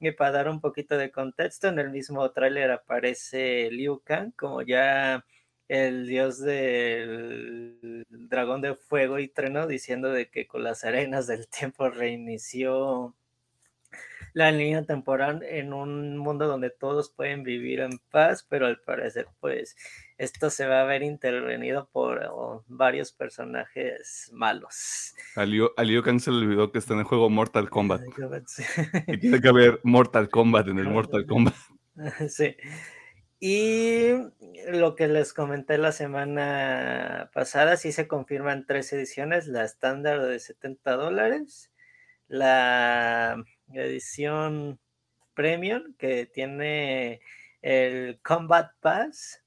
[0.00, 4.62] Y para dar un poquito de contexto, en el mismo tráiler aparece Liu Kang como
[4.62, 5.24] ya
[5.68, 11.46] el dios del dragón de fuego y trueno, diciendo de que con las arenas del
[11.48, 13.14] tiempo reinició
[14.32, 19.26] la línea temporal en un mundo donde todos pueden vivir en paz, pero al parecer
[19.40, 19.76] pues
[20.18, 25.14] esto se va a ver intervenido por oh, varios personajes malos.
[25.36, 28.02] A Liu, Kang se le olvidó que está en el juego Mortal Kombat.
[29.06, 31.54] y tiene que haber Mortal Kombat en el Mortal Kombat.
[32.28, 32.56] Sí.
[33.38, 34.12] Y
[34.68, 40.38] lo que les comenté la semana pasada, sí se confirman tres ediciones, la estándar de
[40.38, 41.72] 70 dólares,
[42.28, 44.78] la edición
[45.34, 47.20] premium que tiene
[47.62, 49.42] el Combat Pass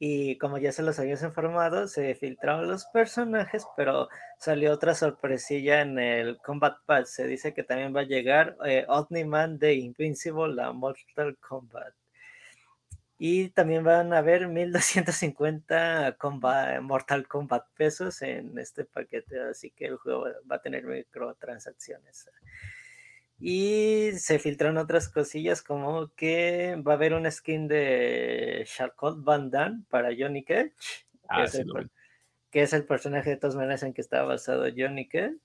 [0.00, 5.80] y como ya se los habíamos informado, se filtraron los personajes, pero salió otra sorpresilla
[5.80, 7.10] en el Combat Pass.
[7.14, 8.86] Se dice que también va a llegar eh,
[9.58, 11.94] de Invincible a Mortal Kombat.
[13.18, 16.16] Y también van a haber 1250
[16.82, 22.30] Mortal Kombat pesos en este paquete, así que el juego va a tener microtransacciones.
[23.40, 29.50] Y se filtran otras cosillas como que va a haber un skin de Charcot Van
[29.50, 30.72] Damme para Johnny Cage,
[31.28, 31.44] ah,
[32.50, 35.38] que, es el, personaje de todas maneras en que está basado Johnny Cage.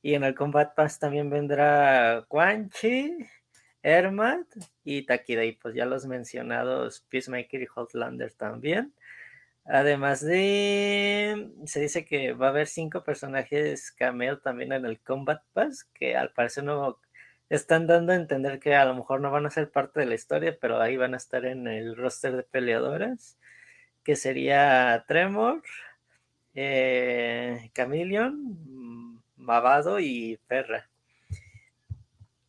[0.00, 3.16] Y en el Combat Pass también vendrá Quan Chi,
[3.82, 4.46] Hermat
[4.84, 5.44] y Takida.
[5.44, 8.92] Y pues ya los mencionados Peacemaker y Hotlander también.
[9.64, 15.42] Además de, se dice que va a haber cinco personajes cameo también en el Combat
[15.52, 16.98] Pass, que al parecer no
[17.48, 20.14] están dando a entender que a lo mejor no van a ser parte de la
[20.14, 23.38] historia, pero ahí van a estar en el roster de peleadoras,
[24.02, 25.62] que sería Tremor,
[26.54, 30.88] eh, Chameleon, Mavado y Perra.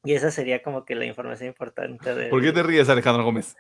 [0.03, 2.29] Y esa sería como que la información importante de...
[2.29, 3.55] ¿Por qué te ríes, Alejandro Gómez?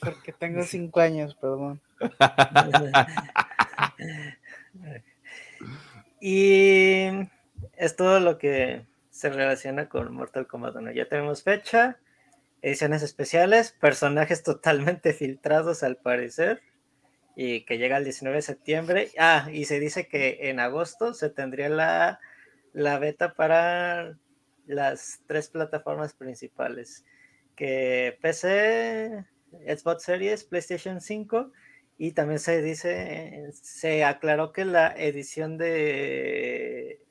[0.00, 1.80] Porque tengo cinco años, perdón.
[6.20, 7.08] y
[7.76, 10.92] es todo lo que se relaciona con Mortal Kombat 1.
[10.92, 11.98] Ya tenemos fecha,
[12.62, 16.62] ediciones especiales, personajes totalmente filtrados al parecer,
[17.34, 19.10] y que llega el 19 de septiembre.
[19.18, 22.20] Ah, y se dice que en agosto se tendría la,
[22.72, 24.16] la beta para
[24.66, 27.04] las tres plataformas principales,
[27.56, 31.50] que PC, Xbox Series, PlayStation 5
[31.98, 37.02] y también se dice, se aclaró que la edición de,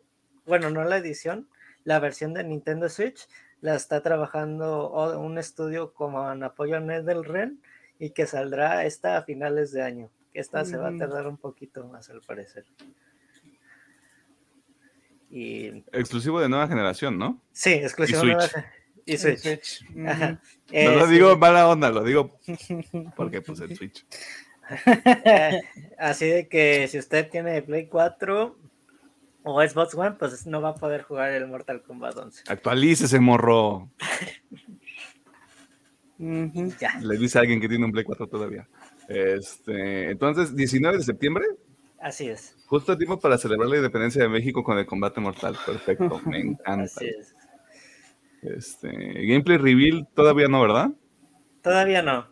[0.45, 1.49] bueno, no la edición,
[1.83, 3.27] la versión de Nintendo Switch
[3.61, 7.61] la está trabajando un estudio como en apoyo a del Ren
[7.99, 10.09] y que saldrá esta a finales de año.
[10.31, 12.65] que esta se va a tardar un poquito más al parecer.
[15.29, 15.83] Y...
[15.91, 17.41] Exclusivo de nueva generación, ¿no?
[17.51, 18.47] Sí, exclusivo de nueva
[19.07, 19.85] y Switch.
[19.95, 20.37] No
[20.71, 22.37] lo digo mala onda, lo digo
[23.15, 24.05] porque puse el Switch.
[25.97, 28.57] Así de que si usted tiene Play 4
[29.43, 32.43] o Xbox One, pues no va a poder jugar el Mortal Kombat 11.
[32.47, 33.89] Actualícese, morro.
[36.19, 38.67] Le dice a alguien que tiene un Play 4 todavía.
[39.07, 41.45] Este, entonces, 19 de septiembre.
[41.99, 42.55] Así es.
[42.67, 45.57] Justo a tiempo para celebrar la independencia de México con el combate mortal.
[45.65, 46.83] Perfecto, me encanta.
[46.83, 47.35] Así es.
[48.41, 50.89] Este, gameplay reveal todavía no, ¿verdad?
[51.61, 52.27] Todavía no.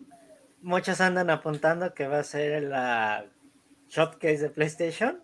[0.61, 3.25] Muchos andan apuntando que va a ser la
[3.89, 5.21] showcase de PlayStation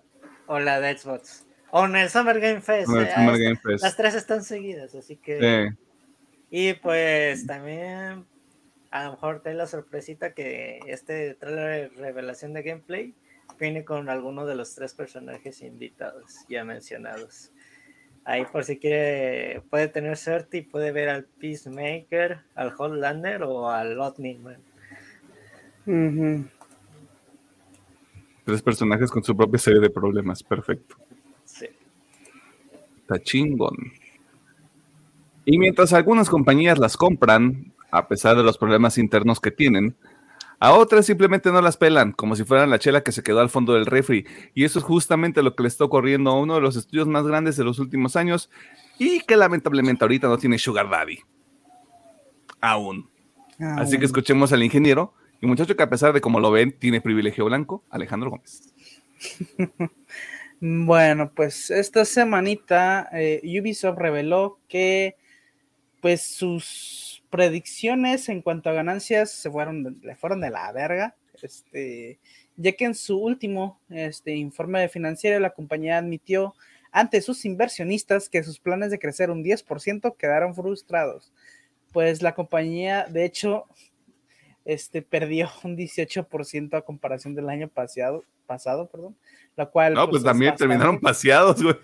[0.47, 1.45] o la de Xbox.
[1.71, 2.91] O en el Summer Game Fest.
[2.93, 5.69] Eh, las tres están seguidas, así que.
[6.49, 8.25] Y pues también
[8.91, 13.15] a lo mejor te la sorpresita que este trailer de revelación de gameplay
[13.57, 17.51] viene con alguno de los tres personajes invitados ya mencionados.
[18.23, 23.69] Ahí por si quiere, puede tener suerte y puede ver al Peacemaker, al Hotlander o
[23.69, 24.57] al Lotningman.
[28.45, 30.95] Tres personajes con su propia serie de problemas, perfecto.
[31.45, 31.67] Sí.
[33.01, 33.75] Está chingón.
[35.45, 39.95] Y mientras algunas compañías las compran, a pesar de los problemas internos que tienen,
[40.61, 43.49] a otras simplemente no las pelan, como si fueran la chela que se quedó al
[43.49, 44.27] fondo del refri.
[44.53, 47.25] Y eso es justamente lo que le está ocurriendo a uno de los estudios más
[47.25, 48.51] grandes de los últimos años
[48.99, 51.17] y que lamentablemente ahorita no tiene Sugar Daddy.
[52.61, 53.09] Aún.
[53.59, 57.01] Así que escuchemos al ingeniero y muchacho que a pesar de como lo ven, tiene
[57.01, 58.71] privilegio blanco, Alejandro Gómez.
[60.61, 65.15] bueno, pues esta semanita eh, Ubisoft reveló que
[66.01, 71.15] pues sus predicciones en cuanto a ganancias se fueron, le fueron de la verga.
[71.41, 72.19] Este,
[72.57, 76.53] ya que en su último este, informe financiero la compañía admitió
[76.91, 81.31] ante sus inversionistas que sus planes de crecer un 10% quedaron frustrados.
[81.91, 83.65] Pues la compañía, de hecho,
[84.65, 89.15] este, perdió un 18% a comparación del año pasado, pasado perdón,
[89.55, 89.93] la cual...
[89.93, 91.75] No, pues, pues también terminaron paseados, güey.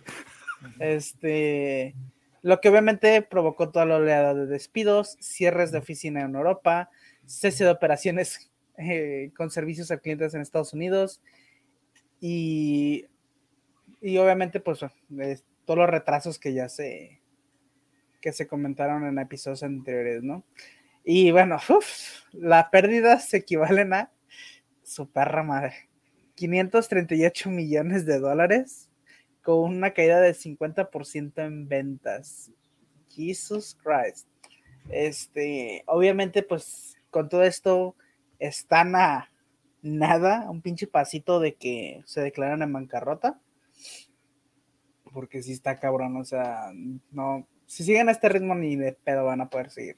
[0.80, 1.96] Este,
[2.48, 6.90] lo que obviamente provocó toda la oleada de despidos, cierres de oficina en Europa,
[7.26, 11.22] cese de operaciones eh, con servicios a clientes en Estados Unidos
[12.22, 13.06] y,
[14.00, 14.80] y obviamente pues
[15.66, 17.20] todos los retrasos que ya se
[18.22, 20.46] que se comentaron en episodios anteriores, ¿no?
[21.04, 21.60] Y bueno,
[22.32, 24.12] las pérdidas se equivalen a
[24.84, 25.90] su perra madre.
[26.36, 28.87] 538 millones de dólares
[29.48, 32.52] con una caída del 50% en ventas.
[33.08, 34.28] Jesus Christ.
[34.90, 37.96] Este, obviamente, pues con todo esto
[38.40, 39.32] están a
[39.82, 43.40] nada, un pinche pasito de que se declaran en bancarrota.
[45.14, 46.74] Porque si está cabrón, o sea,
[47.12, 49.96] no, si siguen a este ritmo ni de pedo van a poder seguir.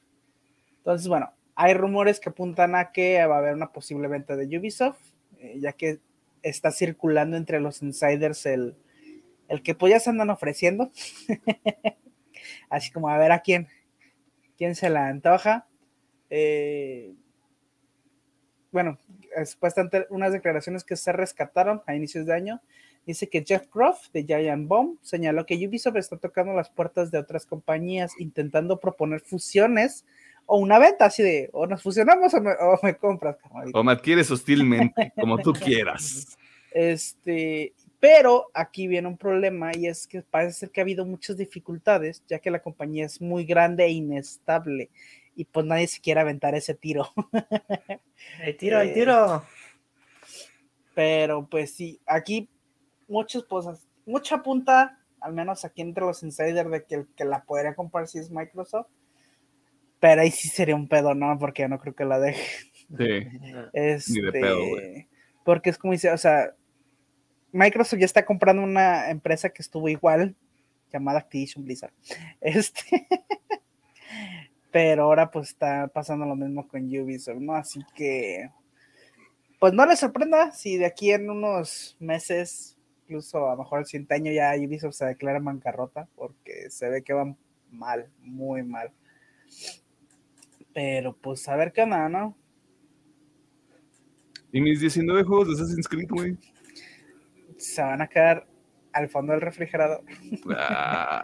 [0.78, 4.60] Entonces, bueno, hay rumores que apuntan a que va a haber una posible venta de
[4.60, 5.02] Ubisoft,
[5.40, 6.02] eh, ya que
[6.44, 8.78] está circulando entre los insiders el,
[9.50, 10.92] el que pues ya se andan ofreciendo.
[12.70, 13.68] Así como a ver a quién,
[14.58, 15.68] quién se la antoja.
[16.30, 17.14] Eh,
[18.72, 19.00] bueno,
[19.46, 22.62] supuestamente unas declaraciones que se rescataron a inicios de año.
[23.06, 27.18] Dice que Jeff Croft de Giant Bomb señaló que Ubisoft está tocando las puertas de
[27.18, 30.06] otras compañías intentando proponer fusiones
[30.46, 32.42] o una venta así de o nos fusionamos o
[32.84, 33.38] me, compras.
[33.74, 36.38] O me adquieres hostilmente, como tú quieras.
[36.72, 41.38] Este, pero aquí viene un problema y es que parece ser que ha habido muchas
[41.38, 44.90] dificultades, ya que la compañía es muy grande e inestable
[45.36, 47.10] y pues nadie se quiere aventar ese tiro.
[48.44, 49.38] El tiro, el tiro.
[49.38, 49.42] Eh,
[50.94, 52.50] pero pues sí, aquí
[53.08, 57.44] muchas cosas, mucha punta, al menos aquí entre los insiders, de que el que la
[57.46, 58.88] podría comprar si es Microsoft.
[60.02, 61.38] Pero ahí sí sería un pedo, ¿no?
[61.40, 62.70] Porque no creo que la deje.
[62.98, 63.28] Sí.
[63.74, 64.60] Este, Ni de pedo,
[65.46, 66.54] Porque es como dice, o sea,
[67.52, 70.36] Microsoft ya está comprando una empresa que estuvo igual,
[70.92, 71.94] llamada Activision Blizzard.
[72.42, 73.08] Este,
[74.72, 77.56] pero ahora pues está pasando lo mismo con Ubisoft, ¿no?
[77.56, 78.50] Así que,
[79.60, 83.86] pues no les sorprenda si de aquí en unos meses, incluso a lo mejor el
[83.86, 87.38] siguiente año ya Ubisoft se declara bancarrota, porque se ve que van
[87.72, 88.92] mal, muy mal.
[90.74, 92.38] Pero pues a ver qué nada, ¿no?
[94.52, 96.38] Y mis 19 juegos de Assassin's Creed, güey
[97.60, 98.48] se van a quedar
[98.94, 100.02] al fondo del refrigerador.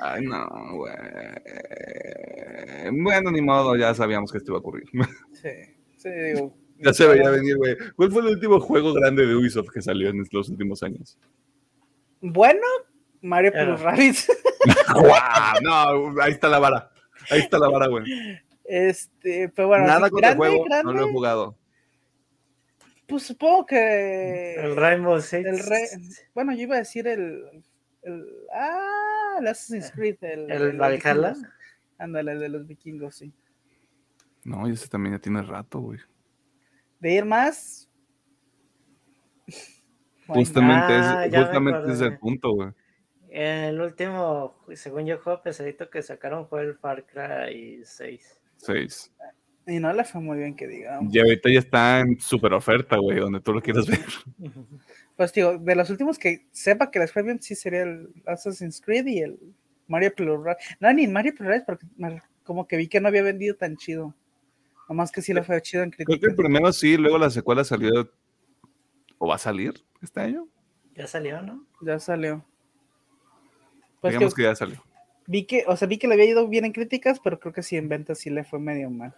[0.01, 0.93] Ay, no, güey.
[3.01, 4.85] Bueno, ni modo, ya sabíamos que esto iba a ocurrir.
[5.33, 5.49] Sí,
[5.97, 7.75] sí, digo, Ya se veía venir, güey.
[7.95, 11.17] ¿Cuál fue el último juego grande de Ubisoft que salió en los últimos años?
[12.21, 12.65] Bueno,
[13.21, 14.27] Mario Plus Rabbids.
[14.93, 15.61] ¡Wow!
[15.61, 16.91] No, ahí está la vara.
[17.29, 18.03] Ahí está la vara, güey.
[18.63, 21.55] Este, pero bueno, Nada con el juego, no lo he jugado.
[23.07, 24.55] Pues supongo que.
[24.55, 25.45] El Rainbow Six.
[25.45, 25.87] El re...
[26.33, 27.63] Bueno, yo iba a decir el.
[28.01, 28.25] el...
[28.53, 30.17] Ah, el Assassin's Creed.
[30.21, 31.35] El, ¿El Valhalla?
[31.97, 33.33] Ándale, el de los vikingos, sí.
[34.43, 35.99] No, ese también ya tiene rato, güey.
[36.99, 37.89] De ir más.
[40.27, 42.69] Justamente, ah, es, justamente es el punto, güey.
[43.29, 48.41] El último, según yo, juego pesadito que sacaron fue el Far Cry 6.
[48.57, 49.13] 6.
[49.67, 51.13] Y no le fue muy bien que digamos.
[51.13, 53.99] Y ahorita ya está en super oferta, güey, donde tú lo quieras ver.
[55.15, 58.81] Pues digo, de los últimos que sepa que les fue bien, sí sería el Assassin's
[58.81, 59.39] Creed y el
[59.87, 60.39] Mario Plus
[60.79, 61.85] No, ni Mario Plus porque
[62.43, 64.13] como que vi que no había vendido tan chido.
[64.89, 66.11] Nomás que sí le fue chido en crítica.
[66.11, 68.11] Creo que el primero sí, luego la secuela salió.
[69.17, 70.47] ¿O va a salir este año?
[70.95, 71.65] Ya salió, ¿no?
[71.81, 72.45] Ya salió.
[74.01, 74.83] Pues Digamos que, que, ya salió.
[75.27, 77.63] Vi que, o sea, vi que le había ido bien en críticas, pero creo que
[77.63, 79.15] sí en ventas sí le fue medio mal.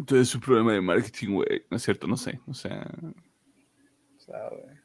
[0.00, 1.62] Entonces es un problema de marketing, güey.
[1.70, 2.40] No es cierto, no sé.
[2.46, 2.90] O sea.
[4.16, 4.80] Sabe.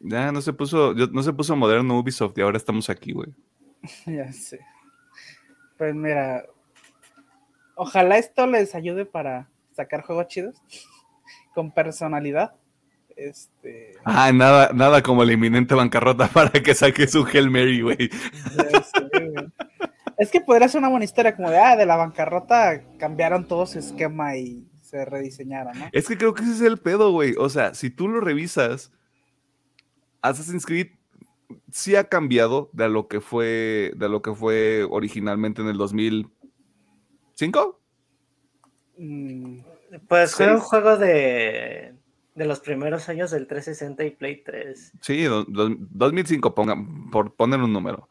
[0.00, 3.28] Ya no se puso, no se puso moderno Ubisoft y ahora estamos aquí, güey.
[4.06, 4.58] ya sé.
[5.78, 6.44] Pues mira,
[7.76, 10.56] ojalá esto les ayude para sacar juegos chidos
[11.54, 12.56] con personalidad.
[13.14, 13.92] Este...
[14.04, 18.10] Ah, nada, nada como la inminente bancarrota para que saque su Hell Mary, güey.
[20.18, 23.66] Es que podría ser una buena historia, como de, ah, de la bancarrota cambiaron todo
[23.66, 25.86] su esquema y se rediseñaron, ¿no?
[25.92, 27.34] Es que creo que ese es el pedo, güey.
[27.38, 28.92] O sea, si tú lo revisas,
[30.22, 30.88] Assassin's Creed
[31.70, 37.80] sí ha cambiado de lo que fue, de lo que fue originalmente en el 2005.
[38.98, 39.58] Mm,
[40.08, 41.94] pues fue un juego de,
[42.34, 44.92] de los primeros años del 360 y Play 3.
[45.00, 48.08] Sí, 2005, pongan, por poner un número.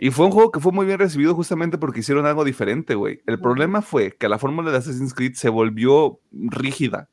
[0.00, 3.22] Y fue un juego que fue muy bien recibido justamente porque hicieron algo diferente, güey.
[3.26, 7.08] El problema fue que la fórmula de Assassin's Creed se volvió rígida.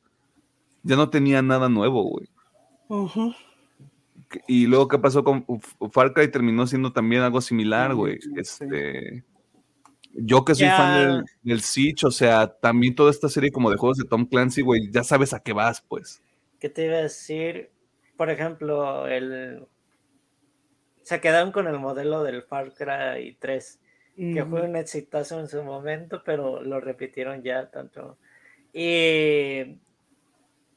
[0.82, 2.28] Ya no tenía nada nuevo, güey.
[4.46, 5.44] Y luego, ¿qué pasó con
[5.92, 6.30] Far Cry?
[6.30, 8.18] Terminó siendo también algo similar, güey.
[8.36, 9.24] Este,
[10.14, 13.76] yo que soy fan del, del, Siege, o sea, también toda esta serie como de
[13.76, 16.22] juegos de Tom Clancy, güey, ya sabes a qué vas, pues.
[16.58, 17.70] ¿Qué te iba a decir?
[18.16, 19.64] Por ejemplo, el
[21.08, 23.80] se quedaron con el modelo del Far Cry 3,
[24.14, 28.18] que fue un exitazo en su momento, pero lo repitieron ya tanto.
[28.74, 29.78] Y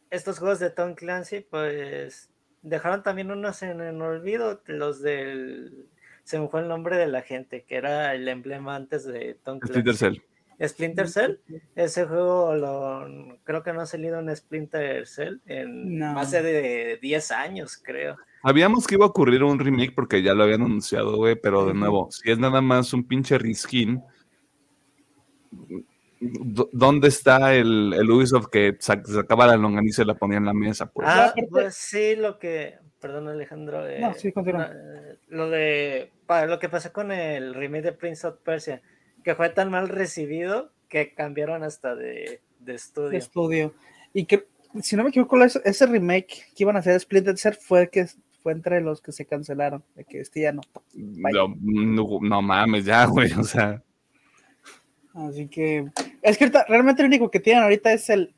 [0.09, 2.29] estos juegos de Tom Clancy, pues
[2.61, 5.89] dejaron también unos en el olvido, los del...
[6.23, 9.59] Se me fue el nombre de la gente, que era el emblema antes de Tom
[9.59, 9.81] Clancy.
[9.81, 10.21] Splinter Cell.
[10.65, 11.39] Splinter Cell,
[11.75, 17.31] ese juego lo, creo que no ha salido en Splinter Cell en más de 10
[17.31, 18.15] años, creo.
[18.43, 21.73] Sabíamos que iba a ocurrir un remake porque ya lo habían anunciado, güey, pero de
[21.73, 24.01] nuevo, si es nada más un pinche reskin,
[26.19, 30.87] ¿dónde está el, el Ubisoft que sacaba la longaniza y la ponía en la mesa?
[30.87, 31.07] Pues?
[31.09, 34.33] Ah, pues sí, lo que, perdón Alejandro, eh, no, sí,
[35.27, 36.11] lo de,
[36.47, 38.81] lo que pasó con el remake de Prince of Persia,
[39.23, 43.09] que fue tan mal recibido que cambiaron hasta de, de estudio.
[43.09, 43.73] De estudio.
[44.13, 44.47] Y que,
[44.81, 48.07] si no me equivoco, ese remake que iban a hacer Splinter Cell fue que
[48.41, 50.61] fue entre los que se cancelaron, de que este ya no.
[50.93, 53.81] No, mames, ya, güey, o sea.
[55.13, 55.89] Así que,
[56.21, 58.33] es que realmente lo único que tienen ahorita es el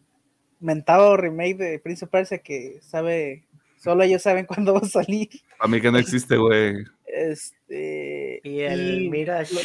[0.60, 3.46] mentado remake de Prince of Persia que sabe,
[3.78, 5.30] solo ellos saben cuándo va a salir.
[5.60, 6.84] A mí que no existe, güey.
[7.06, 8.42] Este.
[8.44, 9.56] Y el Mirage.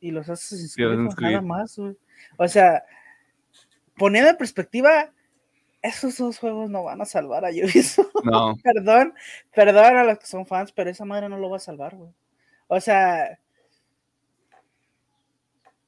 [0.00, 0.76] y los Assassin's
[1.18, 1.96] nada más, güey.
[2.36, 2.84] O sea,
[3.96, 5.12] poniendo en perspectiva,
[5.82, 8.08] esos dos juegos no van a salvar a Ubisoft.
[8.24, 8.56] No.
[8.62, 9.14] perdón,
[9.54, 12.10] perdón a los que son fans, pero esa madre no lo va a salvar, güey.
[12.66, 13.38] O sea,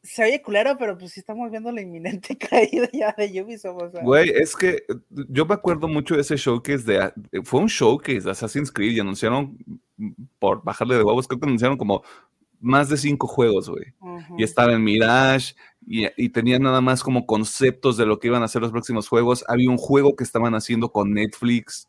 [0.03, 3.95] se oye culero, pero pues sí estamos viendo la inminente caída ya de Ubisoft.
[4.03, 4.85] Güey, es que
[5.29, 7.43] yo me acuerdo mucho de ese showcase de.
[7.45, 9.59] Fue un showcase de Assassin's Creed y anunciaron,
[10.39, 12.03] por bajarle de huevos, creo que anunciaron como
[12.61, 13.95] más de cinco juegos, güey.
[14.37, 15.55] Y estaba en Mirage
[15.87, 19.09] y, y tenían nada más como conceptos de lo que iban a ser los próximos
[19.09, 19.45] juegos.
[19.49, 21.89] Había un juego que estaban haciendo con Netflix.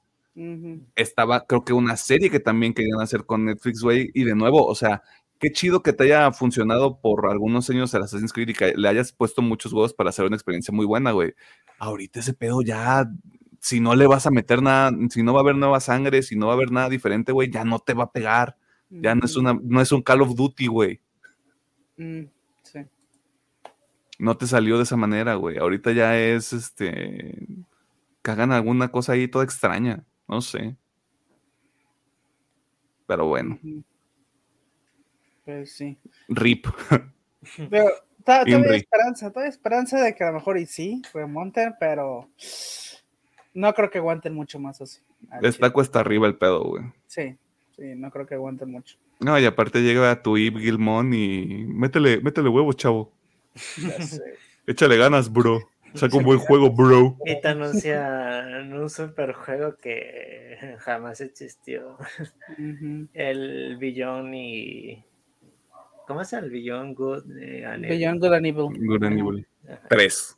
[0.96, 4.10] Estaba, creo que una serie que también querían hacer con Netflix, güey.
[4.14, 5.04] Y de nuevo, o sea,
[5.40, 8.88] qué chido que te haya funcionado por algunos años el Assassin's Creed y que le
[8.88, 11.34] hayas puesto muchos huevos para hacer una experiencia muy buena, güey.
[11.80, 13.12] Ahorita ese pedo ya,
[13.60, 16.36] si no le vas a meter nada, si no va a haber nueva sangre, si
[16.36, 18.56] no va a haber nada diferente, güey, ya no te va a pegar.
[18.92, 21.00] Ya no es, una, no es un Call of Duty, güey.
[21.96, 22.24] Mm,
[22.64, 22.80] sí.
[24.20, 25.58] no te salió de esa manera, güey.
[25.58, 27.48] Ahorita ya es, este,
[28.22, 30.76] cagan alguna cosa ahí toda extraña, no sé.
[33.08, 33.58] Pero bueno.
[35.46, 35.98] Pues sí.
[36.28, 36.68] RIP.
[37.70, 37.90] Pero
[38.26, 42.30] todavía hay esperanza, todavía hay esperanza de que a lo mejor y sí, remonten, pero
[43.54, 45.02] no creo que aguanten mucho más así.
[45.42, 46.84] Está cuesta arriba el pedo, güey.
[47.08, 47.38] Sí,
[47.82, 48.98] sí, no creo que aguanten mucho.
[49.20, 53.12] No, y aparte llega a tu Yves Gilmón y métele, métele huevo, chavo.
[54.68, 55.60] Échale ganas, bro.
[55.94, 57.18] Saca un buen juego, bro.
[57.26, 61.98] Y te anuncian un super juego que jamás existió.
[63.14, 65.04] El Billón y.
[66.08, 67.24] ¿Cómo es el Billón Good
[67.66, 68.88] and Beyond Good and Evil.
[68.88, 69.48] Good and Evil.
[69.90, 70.38] Tres.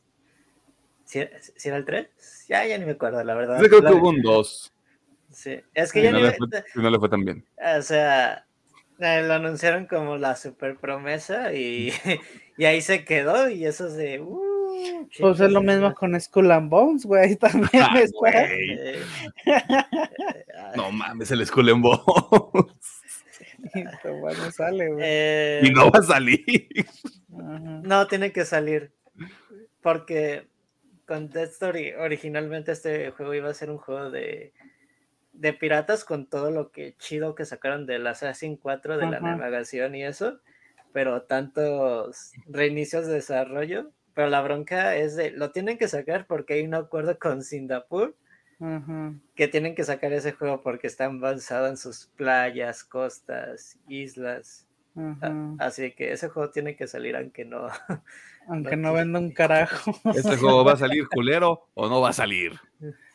[1.05, 2.07] ¿Sí, era el tres?
[2.47, 3.61] Ya, ya ni me acuerdo, la verdad.
[3.61, 4.72] Yo creo que hubo un dos.
[5.33, 7.45] Sí, es que ya no ni le fue, no le fue tan bien.
[7.77, 8.45] O sea,
[8.99, 11.91] eh, lo anunciaron como la super promesa y,
[12.57, 14.21] y ahí se quedó y eso es de...
[14.21, 18.03] Uh, pues es lo mismo con Skull and Bones, güey, también ah,
[20.75, 22.93] no mames, el Skull and Bones.
[24.55, 25.03] sale, güey.
[25.03, 26.43] Eh, y no va a salir.
[27.29, 28.91] No, tiene que salir.
[29.81, 30.47] Porque
[31.05, 34.53] con Death Story originalmente este juego iba a ser un juego de
[35.33, 39.95] de piratas con todo lo que chido que sacaron del Assassin 4 de la navegación
[39.95, 40.39] y eso,
[40.93, 46.53] pero tantos reinicios de desarrollo, pero la bronca es de, lo tienen que sacar porque
[46.53, 48.15] hay un acuerdo con Singapur
[49.35, 54.67] que tienen que sacar ese juego porque está avanzado en sus playas, costas, islas.
[55.59, 57.67] Así que ese juego tiene que salir aunque no.
[58.45, 59.97] Aunque no, venda un carajo.
[60.13, 62.59] ¿Este juego va a salir culero o no va a salir?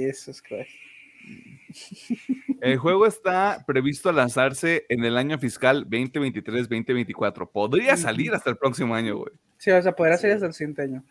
[0.00, 0.70] Jesus Christ.
[2.60, 7.50] El juego está previsto a lanzarse en el año fiscal 2023-2024.
[7.50, 9.32] Podría salir hasta el próximo año, güey.
[9.58, 11.04] Sí, o sea, podría salir hasta el siguiente año.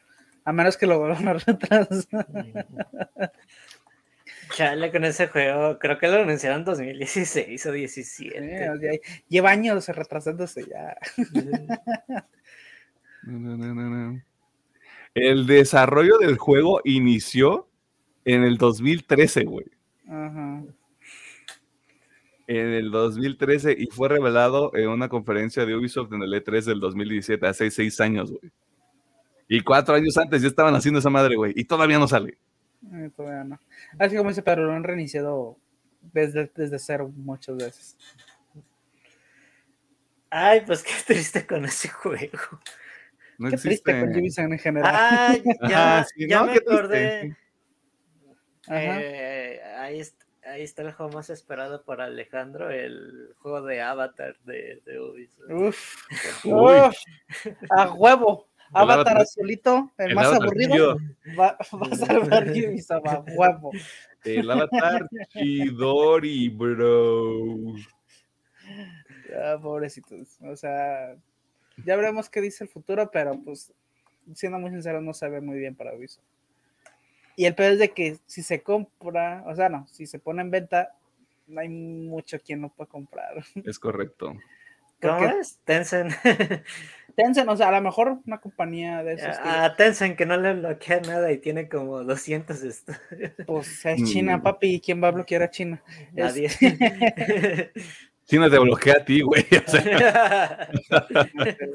[0.43, 2.27] A menos que lo vuelvan a retrasar.
[4.53, 9.01] Chale, con ese juego, creo que lo anunciaron en 2016 o 17.
[9.27, 10.95] lleva años retrasándose ya.
[15.15, 17.67] el desarrollo del juego inició
[18.25, 19.65] en el 2013, güey.
[20.07, 20.63] Ajá.
[22.47, 26.79] En el 2013 y fue revelado en una conferencia de Ubisoft en el E3 del
[26.79, 28.51] 2017, hace seis años, güey.
[29.47, 31.53] Y cuatro años antes ya estaban haciendo esa madre, güey.
[31.55, 32.37] Y todavía no sale.
[32.93, 33.59] Eh, todavía no.
[33.97, 35.57] Así como dice Pedro, lo han reiniciado
[36.13, 37.97] desde, desde cero muchas veces.
[40.29, 42.39] Ay, pues qué triste con ese juego.
[43.49, 44.95] qué triste con Ubisoft en general.
[44.95, 47.35] Ay, ya, ya me acordé.
[48.69, 50.01] Eh, ahí,
[50.43, 55.51] ahí, está el juego más esperado por Alejandro, el juego de Avatar de, de Ubisoft.
[56.45, 56.97] Uf,
[57.69, 58.47] a huevo.
[58.73, 60.97] Avatar azulito, el, más aburrido,
[61.39, 63.71] va, a salvar Ubisoft a huevo.
[64.23, 67.75] El Avatar Chidori, bro.
[69.61, 70.37] Pobrecitos.
[70.41, 71.15] O sea,
[71.85, 73.71] ya veremos qué dice el futuro, pero pues,
[74.33, 76.25] siendo muy sincero, no sabe muy bien para Ubisoft.
[77.35, 80.41] Y el peor es de que si se compra, o sea, no, si se pone
[80.41, 80.93] en venta,
[81.47, 83.43] no hay mucho quien lo pueda comprar.
[83.65, 84.35] Es correcto.
[85.01, 85.59] ¿Cómo es?
[85.63, 86.13] Tencent.
[87.15, 89.37] Tencent, o sea, a lo mejor una compañía de esos.
[89.37, 93.31] A ah, Tencent que no le bloquea nada y tiene como 200 estudios.
[93.45, 94.41] Pues es China, mm.
[94.41, 94.81] papi.
[94.81, 95.81] ¿Quién va a bloquear a China?
[96.13, 96.49] Nadie.
[98.25, 99.45] China te bloquea a ti, güey.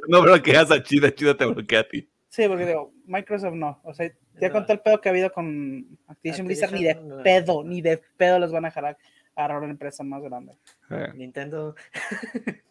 [0.08, 2.08] no bloqueas a China, China te bloquea a ti.
[2.30, 3.80] Sí, porque digo, Microsoft no.
[3.82, 4.08] O sea,
[4.40, 7.82] ya con todo el pedo que ha habido con Activision Blizzard, ni de pedo, ni
[7.82, 8.96] de pedo los van a dejar a
[9.34, 10.56] agarrar una empresa más grande.
[10.90, 11.08] Eh.
[11.14, 11.74] Nintendo.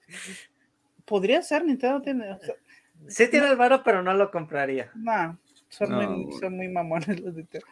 [1.06, 2.38] Podría ser, Nintendo tiene.
[3.10, 4.92] sí tiene el varo, pero no lo compraría.
[4.96, 5.38] No,
[5.68, 7.68] son, Muy, son muy mamones los Nintendo.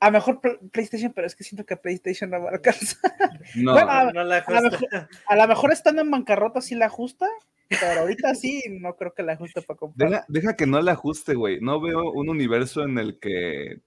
[0.00, 3.12] A mejor PlayStation, pero es que siento que PlayStation no va a alcanzar.
[3.54, 4.88] No, no la a, lo mejor,
[5.26, 7.26] a lo mejor estando en bancarrota sí la ajusta,
[7.68, 10.24] pero ahorita sí, no creo que la ajuste para comprar.
[10.28, 11.60] Deja, que no la ajuste, güey.
[11.60, 13.80] No veo un universo en el que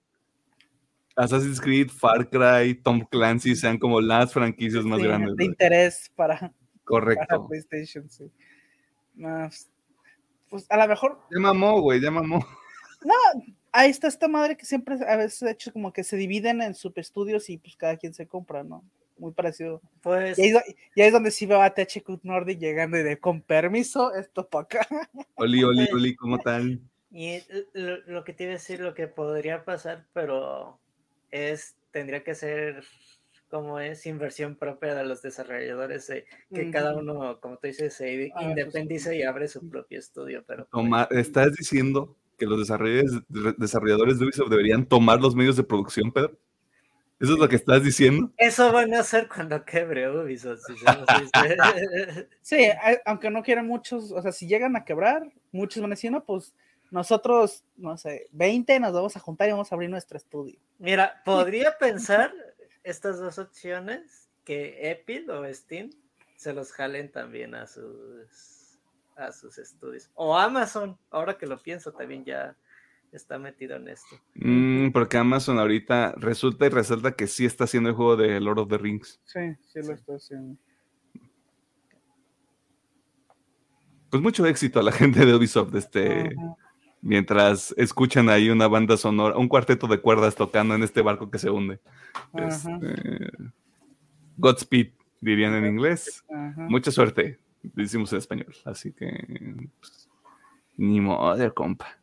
[1.16, 5.36] Assassin's Creed, Far Cry, Tom Clancy sean como las franquicias más grandes.
[5.36, 6.54] De interés para,
[6.88, 7.48] Correcto.
[7.48, 8.32] PlayStation, sí.
[9.16, 9.70] Más.
[10.50, 11.20] Pues a lo mejor.
[11.32, 12.46] Ya mamó, güey, ya mamó.
[13.04, 13.14] No,
[13.74, 16.74] ahí está esta madre que siempre a veces ha hecho como que se dividen en
[16.74, 18.84] subestudios y pues cada quien se compra, ¿no?
[19.20, 19.82] Muy parecido.
[20.02, 20.38] Pues...
[20.40, 20.64] Y, ahí,
[20.96, 24.88] es donde sí veo a TH Nordic llegando y de con permiso, esto para acá.
[25.36, 26.82] Oli, oli, oli, ¿cómo tal?
[27.12, 27.42] Y
[27.74, 30.80] lo, que te iba a decir, lo que podría pasar, pero
[31.32, 32.84] es, tendría que ser
[33.50, 36.12] como es inversión propia de los desarrolladores,
[36.54, 40.44] que cada uno, como tú dices, se ah, independice y abre su propio estudio.
[40.46, 43.22] Pero pues ¿Estás diciendo que los desarrolladores,
[43.58, 46.38] desarrolladores de Ubisoft deberían tomar los medios de producción, Pedro?
[47.20, 48.32] ¿Eso es lo que estás diciendo?
[48.38, 50.62] Eso van a hacer cuando quebre Ubisoft.
[52.42, 52.70] sí,
[53.06, 56.24] aunque no quieran muchos, o sea, si llegan a quebrar, muchos van a decir, no,
[56.24, 56.54] pues
[56.92, 60.60] nosotros, no sé, 20 nos vamos a juntar y vamos a abrir nuestro estudio.
[60.78, 62.34] Mira, podría pensar
[62.84, 65.90] estas dos opciones que Epic o Steam
[66.36, 68.78] se los jalen también a sus
[69.18, 70.12] a sus estudios.
[70.14, 72.56] O Amazon, ahora que lo pienso, también ya
[73.12, 74.16] está metido en esto.
[74.36, 78.60] Mm, porque Amazon ahorita resulta y resalta que sí está haciendo el juego de Lord
[78.60, 79.20] of the Rings.
[79.26, 80.58] Sí, sí lo está haciendo.
[84.10, 86.36] Pues mucho éxito a la gente de Ubisoft, este,
[87.02, 91.40] mientras escuchan ahí una banda sonora, un cuarteto de cuerdas tocando en este barco que
[91.40, 91.80] se hunde.
[92.34, 92.70] Este,
[94.38, 96.24] Godspeed, dirían en inglés.
[96.56, 98.56] Mucha suerte, decimos en español.
[98.66, 100.10] Así que, pues,
[100.78, 101.97] ni modo, compa.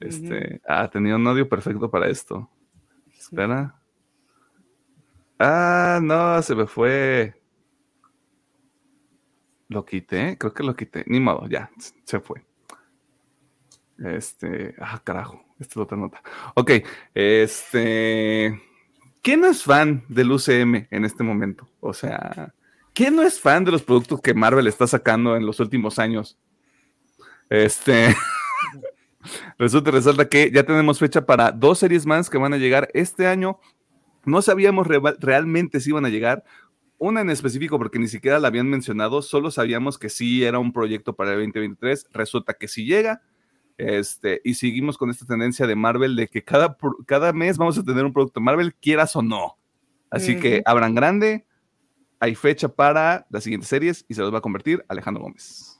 [0.00, 2.50] Este, ah, tenía un audio perfecto para esto.
[3.18, 3.74] Espera.
[5.38, 7.34] Ah, no, se me fue.
[9.68, 11.04] Lo quité, creo que lo quité.
[11.06, 11.70] Ni modo, ya,
[12.04, 12.44] se fue.
[13.98, 16.22] Este, ah, carajo, esta es otra nota.
[16.54, 16.70] Ok,
[17.14, 18.62] este,
[19.22, 21.68] ¿quién no es fan del UCM en este momento?
[21.80, 22.54] O sea,
[22.94, 26.38] ¿quién no es fan de los productos que Marvel está sacando en los últimos años?
[27.48, 28.14] Este,
[29.58, 33.26] resulta resalta que ya tenemos fecha para dos series más que van a llegar este
[33.26, 33.58] año.
[34.24, 34.86] No sabíamos
[35.18, 36.44] realmente si iban a llegar.
[36.98, 40.72] Una en específico, porque ni siquiera la habían mencionado, solo sabíamos que sí era un
[40.72, 42.06] proyecto para el 2023.
[42.12, 43.22] Resulta que si llega,
[43.76, 47.84] este, y seguimos con esta tendencia de Marvel de que cada, cada mes vamos a
[47.84, 49.58] tener un producto Marvel, quieras o no.
[50.10, 51.46] Así que abran grande.
[52.18, 55.75] Hay fecha para las siguientes series y se los va a convertir Alejandro Gómez.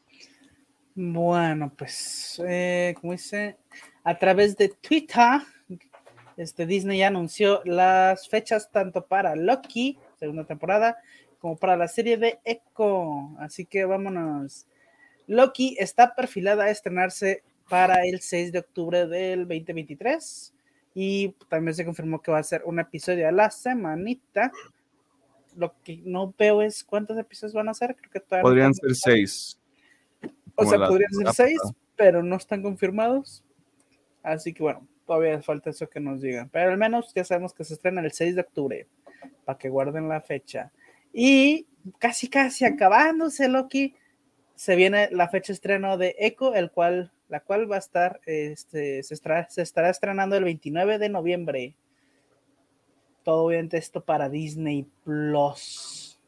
[0.99, 3.59] Bueno, pues, eh, como dice,
[4.03, 5.43] a través de Twitter,
[6.39, 10.97] este, Disney ya anunció las fechas tanto para Loki, segunda temporada,
[11.39, 13.37] como para la serie de Echo.
[13.39, 14.67] Así que vámonos.
[15.27, 20.55] Loki está perfilada a estrenarse para el 6 de octubre del 2023.
[20.95, 24.51] Y también se confirmó que va a ser un episodio a la semanita.
[25.57, 27.97] Lo que no veo es cuántos episodios van a ser.
[27.97, 29.59] Creo que Podrían ser seis.
[30.57, 31.61] O sea, podrían ser seis,
[31.97, 33.45] pero no están confirmados.
[34.23, 36.49] Así que bueno, todavía falta eso que nos digan.
[36.49, 38.87] Pero al menos ya sabemos que se estrena el 6 de octubre.
[39.45, 40.73] Para que guarden la fecha.
[41.13, 41.67] Y
[41.99, 43.95] casi, casi acabándose, Loki.
[44.55, 48.21] Se viene la fecha de estreno de Echo, el cual la cual va a estar,
[48.27, 49.49] este, se, estará,
[49.91, 51.77] estrenando el 29 de noviembre.
[53.25, 56.21] Todo bien esto para Disney Plus.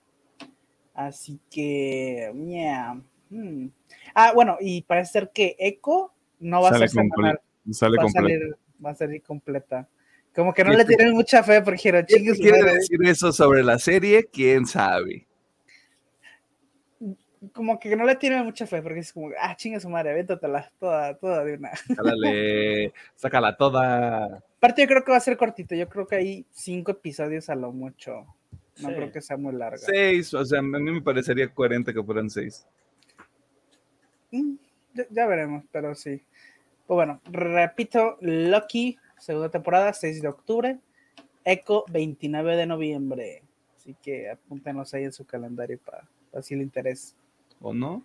[0.95, 3.01] Así que, yeah.
[3.31, 3.69] Hmm.
[4.15, 7.41] Ah, bueno, y parece ser que Echo no va a ser semanal.
[7.71, 9.89] Sale va, a salir, va a salir completa.
[10.35, 14.29] Como que no le tienen mucha fe porque ¿Qué quiere decir eso sobre la serie?
[14.33, 15.29] ¿Quién sabe?
[17.53, 20.71] como que no le tiene mucha fe, porque es como, ah, chinga su madre, avéntatela
[20.79, 21.71] toda, toda de una.
[21.89, 24.43] Dale, sácala toda.
[24.57, 27.55] Aparte, yo creo que va a ser cortito, yo creo que hay cinco episodios a
[27.55, 28.27] lo mucho.
[28.81, 29.79] No creo que sea muy larga.
[29.79, 32.65] Seis, o sea, a mí me parecería coherente que fueran seis.
[34.31, 34.55] Mm,
[35.11, 36.23] ya, veremos, pero sí.
[36.87, 40.79] Pues bueno, repito, Lucky, segunda temporada, 6 de octubre.
[41.45, 43.43] Echo, 29 de noviembre.
[43.77, 47.15] Así que apúntenos ahí en su calendario para, para si le interesa.
[47.61, 48.03] ¿O no?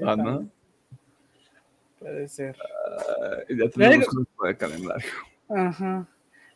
[0.00, 0.48] ¿O no?
[1.98, 2.56] Puede ser.
[3.48, 5.10] ya tenemos un de calendario.
[5.48, 6.08] Ajá.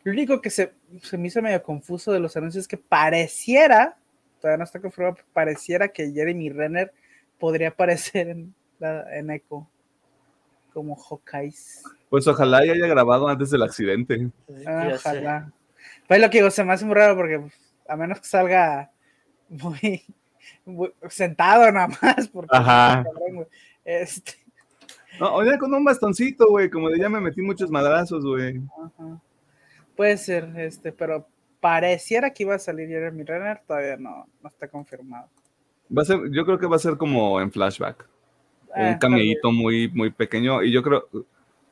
[0.02, 0.72] Lo único que se,
[1.02, 3.96] se, me hizo medio confuso de los anuncios es que pareciera,
[4.40, 6.92] todavía no está confirmado, pareciera que Jeremy Renner
[7.38, 9.68] podría aparecer en, en Echo
[10.72, 11.84] como Hawkeyes.
[12.10, 14.30] Pues ojalá haya grabado antes del accidente.
[14.66, 15.52] Ah, ojalá.
[16.06, 17.54] Pues lo que digo, se me hace muy raro porque pues,
[17.88, 18.90] a menos que salga
[19.48, 20.02] muy
[21.08, 22.28] sentado nada más.
[22.28, 23.04] Porque Ajá.
[23.84, 24.32] Este.
[25.20, 28.60] No, oye, con un bastoncito, güey, como de ya me metí muchos madrazos, güey.
[29.96, 31.28] Puede ser, este, pero
[31.60, 35.28] pareciera que iba a salir Jeremy Renner, todavía no, no está confirmado.
[35.96, 38.06] Va a ser, yo creo que va a ser como en flashback.
[38.74, 40.62] un ah, camellito muy, muy pequeño.
[40.62, 41.08] Y yo creo,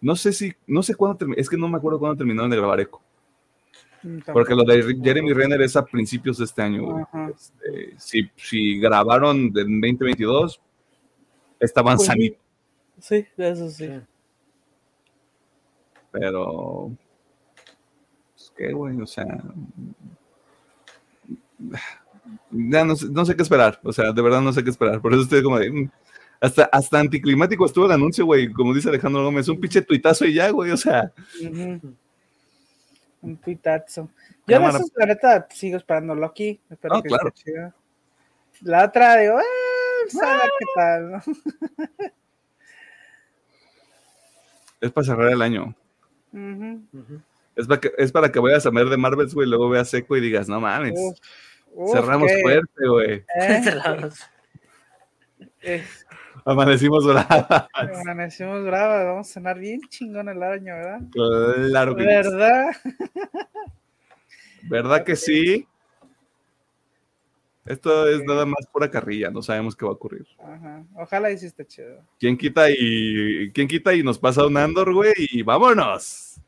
[0.00, 2.56] no sé si, no sé cuándo terminó, es que no me acuerdo cuándo terminaron de
[2.56, 3.00] grabar Echo.
[4.02, 7.06] Mm, Porque lo de Jeremy Renner es a principios de este año.
[7.32, 10.60] Este, si, si, grabaron en 2022,
[11.60, 12.40] estaban pues, sanitos.
[12.98, 13.88] Sí, eso sí.
[16.10, 16.90] Pero,
[18.34, 19.26] pues qué, güey, o sea,
[22.50, 25.12] ya no, no, sé qué esperar, o sea, de verdad no sé qué esperar, por
[25.12, 25.70] eso estoy como de...
[25.70, 25.90] Mm,
[26.40, 30.34] hasta, hasta anticlimático estuvo el anuncio, güey, como dice Alejandro Gómez, un pinche tuitazo y
[30.34, 31.12] ya, güey, o sea...
[33.22, 34.10] Un tuitazo.
[34.48, 37.30] Yo de esos, la neta, sigo esperando Loki, espero que claro.
[37.30, 37.72] chido.
[38.62, 41.22] La otra, digo, eh, sabe qué tal,
[44.80, 45.76] Es para cerrar el año.
[47.54, 49.94] Es, para que, es para que vayas a ver de Marvels, güey, y luego veas
[49.94, 50.98] Echo y digas, no mames.
[51.92, 53.24] Cerramos fuerte, güey.
[53.34, 53.60] ¿Eh?
[53.62, 54.20] Cerramos.
[56.44, 57.68] Amanecimos bravas.
[57.72, 61.00] Amanecimos bravas, vamos a cenar bien chingón el año, ¿verdad?
[61.12, 62.70] Claro que ¿Verdad?
[64.62, 65.66] ¿Verdad que sí?
[67.64, 70.26] Esto es nada más pura carrilla, no sabemos qué va a ocurrir.
[70.38, 70.84] Ajá.
[70.96, 72.04] Ojalá hiciste chido.
[72.18, 75.12] ¿Quién quita y quién quita y nos pasa un Andor, güey?
[75.16, 76.40] Y vámonos.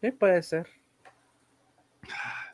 [0.00, 0.66] Sí, puede ser.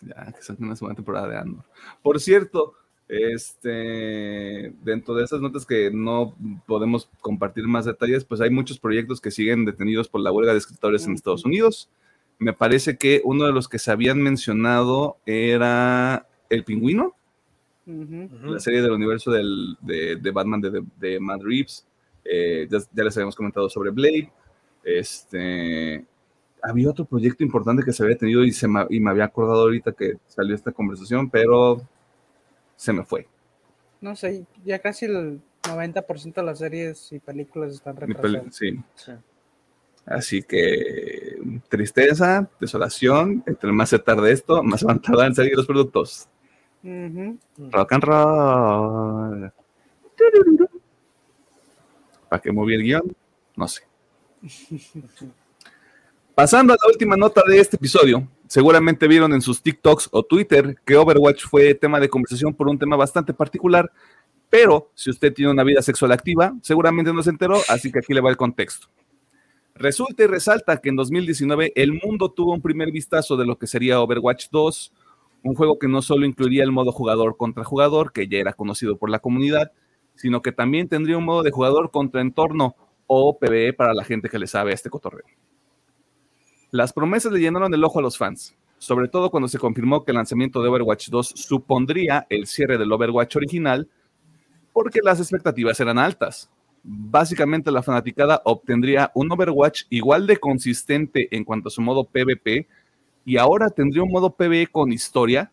[0.03, 1.65] Ya, que sea una segunda temporada de Andor.
[2.03, 2.75] Por cierto,
[3.09, 6.35] este, dentro de esas notas que no
[6.67, 10.59] podemos compartir más detalles, pues hay muchos proyectos que siguen detenidos por la huelga de
[10.59, 11.91] escritores en Estados Unidos.
[12.39, 17.15] Me parece que uno de los que se habían mencionado era El Pingüino
[17.85, 21.87] la serie del universo del, de, Batman de, de, Matt Reeves.
[22.25, 24.31] Eh, ya, les habíamos comentado sobre Blade.
[24.85, 26.05] Este,
[26.63, 29.63] había otro proyecto importante que se había tenido y, se me, y me había acordado
[29.63, 31.83] ahorita que salió esta conversación, pero
[32.77, 33.27] se me fue.
[34.01, 38.55] No sé, ya casi el 90% de las series y películas están retrasadas.
[38.55, 38.79] sí.
[40.05, 41.39] Así que
[41.69, 46.29] tristeza, desolación, entre más se tarde esto, más van a tardar en salir los productos.
[46.83, 49.53] Rock and roll.
[52.29, 53.17] ¿Para qué moví el guion?
[53.55, 53.83] No sé.
[56.35, 60.79] Pasando a la última nota de este episodio, seguramente vieron en sus TikToks o Twitter
[60.83, 63.93] que Overwatch fue tema de conversación por un tema bastante particular,
[64.49, 68.15] pero si usted tiene una vida sexual activa, seguramente no se enteró, así que aquí
[68.15, 68.87] le va el contexto.
[69.75, 73.67] Resulta y resalta que en 2019 el mundo tuvo un primer vistazo de lo que
[73.67, 74.93] sería Overwatch 2,
[75.43, 78.97] un juego que no solo incluiría el modo jugador contra jugador, que ya era conocido
[78.97, 79.73] por la comunidad,
[80.15, 82.75] sino que también tendría un modo de jugador contra entorno
[83.07, 85.27] o PvE para la gente que le sabe a este cotorreo.
[86.73, 90.11] Las promesas le llenaron el ojo a los fans, sobre todo cuando se confirmó que
[90.11, 93.91] el lanzamiento de Overwatch 2 supondría el cierre del Overwatch original,
[94.73, 96.51] porque las expectativas eran altas.
[96.83, 102.67] Básicamente la fanaticada obtendría un Overwatch igual de consistente en cuanto a su modo PvP,
[103.27, 105.53] y ahora tendría un modo PvE con historia,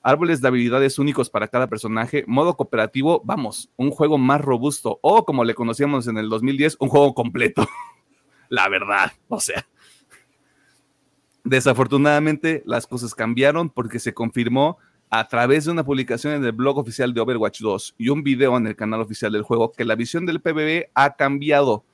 [0.00, 5.26] árboles de habilidades únicos para cada personaje, modo cooperativo, vamos, un juego más robusto o
[5.26, 7.68] como le conocíamos en el 2010, un juego completo.
[8.48, 9.66] La verdad, o sea.
[11.44, 14.78] Desafortunadamente las cosas cambiaron porque se confirmó
[15.10, 18.56] a través de una publicación en el blog oficial de Overwatch 2 y un video
[18.56, 21.84] en el canal oficial del juego que la visión del PvE ha cambiado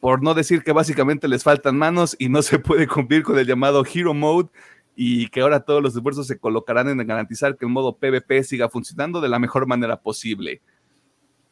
[0.00, 3.46] por no decir que básicamente les faltan manos y no se puede cumplir con el
[3.46, 4.50] llamado Hero Mode
[4.94, 8.68] y que ahora todos los esfuerzos se colocarán en garantizar que el modo PvP siga
[8.68, 10.62] funcionando de la mejor manera posible.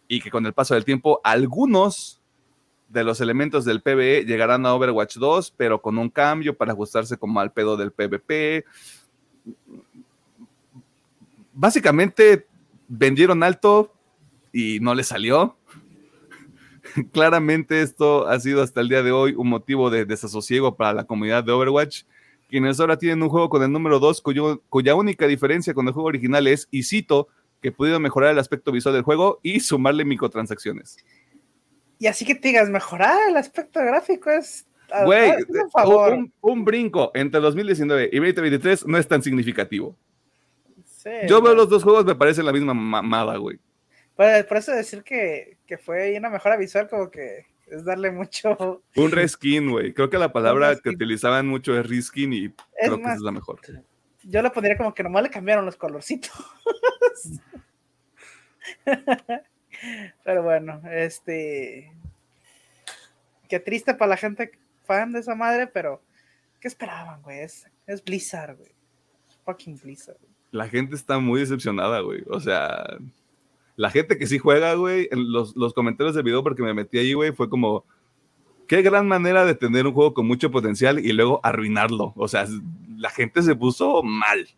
[0.09, 2.23] Y que con el paso del tiempo algunos
[2.89, 7.17] de los elementos del PvE llegarán a Overwatch 2, pero con un cambio para ajustarse
[7.17, 8.65] como al pedo del PvP.
[11.53, 12.47] Básicamente
[12.89, 13.93] vendieron alto
[14.53, 15.57] y no les salió.
[17.13, 21.05] Claramente esto ha sido hasta el día de hoy un motivo de desasosiego para la
[21.05, 22.03] comunidad de Overwatch,
[22.49, 24.23] quienes ahora tienen un juego con el número 2
[24.69, 27.29] cuya única diferencia con el juego original es, y cito,
[27.61, 30.99] que pudieron mejorar el aspecto visual del juego y sumarle microtransacciones.
[31.99, 34.67] Y así que te digas, mejorar el aspecto gráfico es...
[35.05, 35.33] Güey,
[35.87, 39.97] un, un, brinco entre 2019 y 2023 no es tan significativo.
[41.27, 43.59] Yo veo los dos juegos, me parecen la misma mamada, güey.
[44.15, 48.83] Por, eso decir que, que fue una mejora visual, como que es darle mucho.
[48.97, 49.93] Un reskin, güey.
[49.93, 53.61] Creo que la palabra que utilizaban mucho es reskin y creo que es la mejor.
[54.23, 56.33] Yo lo pondría como que nomás le cambiaron los colorcitos.
[60.25, 61.93] Pero bueno, este.
[63.49, 64.53] Qué triste para la gente
[64.85, 66.03] fan de esa madre, pero
[66.61, 67.41] ¿qué esperaban, güey?
[67.41, 68.73] Es, es Blizzard, güey.
[69.45, 70.17] Fucking Blizzard.
[70.51, 72.23] La gente está muy decepcionada, güey.
[72.29, 72.97] O sea,
[73.77, 76.99] la gente que sí juega, güey, en los, los comentarios del video, porque me metí
[76.99, 77.85] ahí, güey, fue como,
[78.67, 82.13] qué gran manera de tener un juego con mucho potencial y luego arruinarlo.
[82.17, 82.47] O sea,
[82.97, 84.49] la gente se puso mal.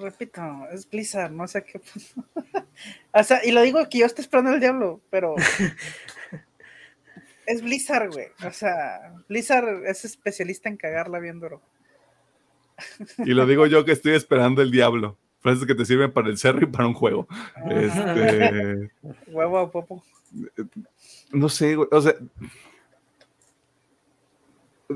[0.00, 0.40] Repito,
[0.72, 1.80] es Blizzard, no sé qué.
[3.12, 5.34] o sea, y lo digo que yo estoy esperando el diablo, pero
[7.46, 8.28] es Blizzard, güey.
[8.46, 11.60] O sea, Blizzard es especialista en cagarla bien duro.
[13.18, 15.18] Y lo digo yo que estoy esperando el diablo.
[15.40, 17.26] Frases que te sirven para el cerro y para un juego.
[17.70, 18.90] Este.
[19.28, 20.02] Huevo popo.
[21.30, 21.88] No sé, güey.
[21.90, 22.14] O sea.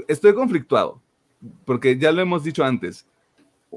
[0.08, 1.02] Estoy conflictuado.
[1.66, 3.06] Porque ya lo hemos dicho antes.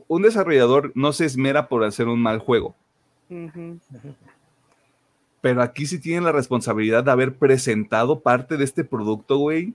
[0.07, 2.75] Un desarrollador no se esmera por hacer un mal juego.
[5.41, 9.73] Pero aquí sí tienen la responsabilidad de haber presentado parte de este producto, güey.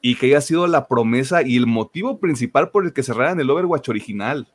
[0.00, 3.50] Y que haya sido la promesa y el motivo principal por el que cerraran el
[3.50, 4.46] Overwatch original.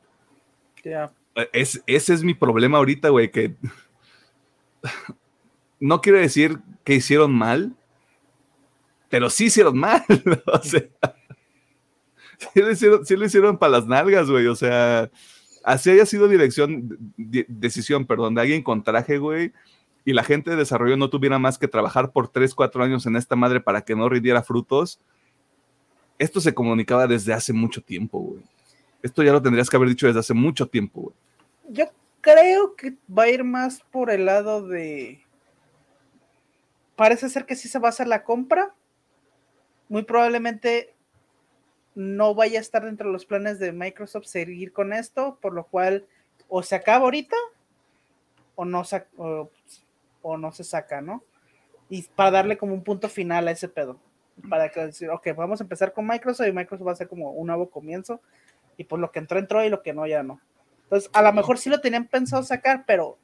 [1.52, 3.56] Es, ese es mi problema ahorita, güey, que
[5.80, 7.76] no quiero decir que hicieron mal,
[9.10, 10.04] pero sí hicieron mal.
[10.46, 10.84] o sea,
[13.04, 14.48] sí lo hicieron, para las nalgas, güey.
[14.48, 15.10] O sea,
[15.64, 19.54] así haya sido dirección, decisión, perdón, de alguien con traje, güey,
[20.06, 23.16] y la gente de desarrollo no tuviera más que trabajar por 3, 4 años en
[23.16, 25.02] esta madre para que no rindiera frutos,
[26.18, 28.44] esto se comunicaba desde hace mucho tiempo, güey.
[29.04, 31.16] Esto ya lo tendrías que haber dicho desde hace mucho tiempo, güey.
[31.70, 31.86] Yo
[32.22, 35.24] creo que va a ir más por el lado de...
[36.96, 38.74] Parece ser que sí se va a hacer la compra.
[39.88, 40.96] Muy probablemente
[41.98, 45.64] no vaya a estar dentro de los planes de Microsoft seguir con esto, por lo
[45.66, 46.06] cual
[46.48, 47.36] o se acaba ahorita
[48.54, 51.24] o no se, o no se saca, ¿no?
[51.90, 53.98] Y para darle como un punto final a ese pedo.
[54.48, 57.32] Para que decir, ok, vamos a empezar con Microsoft y Microsoft va a ser como
[57.32, 58.22] un nuevo comienzo.
[58.78, 60.40] Y pues lo que entró, entró y lo que no, ya no.
[60.84, 63.18] Entonces, a lo mejor sí lo tenían pensado sacar, pero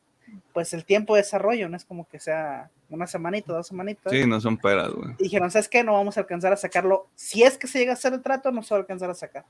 [0.54, 4.12] pues el tiempo de desarrollo no es como que sea una semanita, dos semanitas.
[4.12, 5.12] Sí, no son peras, güey.
[5.20, 5.84] Y dijeron, ¿sabes qué?
[5.84, 7.08] No vamos a alcanzar a sacarlo.
[7.16, 9.16] Si es que se llega a hacer el trato, no se va a alcanzar a
[9.16, 9.46] sacar.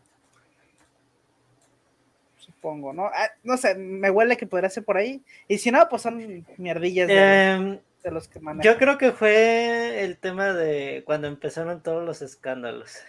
[2.37, 3.05] Supongo, ¿no?
[3.05, 5.21] Ah, no sé, me huele que podría ser por ahí.
[5.47, 8.71] Y si no, pues son mierdillas de, em, los que manejan.
[8.71, 12.99] Yo creo que fue el tema de cuando empezaron todos los escándalos.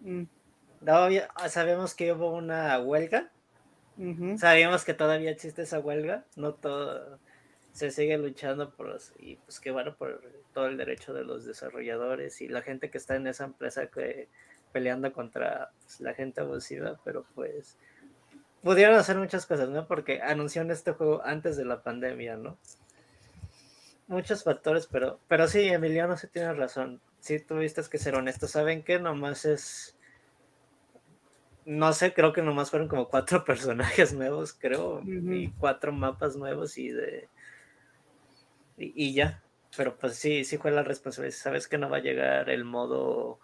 [0.00, 0.24] Mm.
[1.48, 3.30] sabemos que hubo una huelga.
[4.38, 6.24] Sabíamos que todavía existe esa huelga.
[6.36, 7.18] No todo
[7.72, 10.22] se sigue luchando por los, y pues que bueno por
[10.52, 14.28] todo el derecho de los desarrolladores y la gente que está en esa empresa que
[14.72, 17.76] peleando contra pues, la gente abusiva, pero pues
[18.62, 19.86] pudieron hacer muchas cosas, ¿no?
[19.86, 22.56] Porque anunciaron este juego antes de la pandemia, ¿no?
[24.06, 27.00] Muchos factores, pero, pero sí, Emiliano sí tiene razón.
[27.20, 28.46] Sí, tuviste que ser honesto.
[28.48, 28.98] ¿Saben qué?
[28.98, 29.96] Nomás es.
[31.66, 36.76] No sé, creo que nomás fueron como cuatro personajes nuevos, creo, y cuatro mapas nuevos
[36.78, 37.28] y de.
[38.76, 39.42] Y, ya.
[39.76, 41.36] Pero pues sí, sí fue la responsabilidad.
[41.36, 43.38] Sabes que no va a llegar el modo.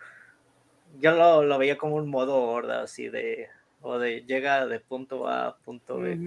[1.00, 3.48] Yo lo, lo veía como un modo horda, así de
[3.82, 6.18] o de llega de punto A a punto B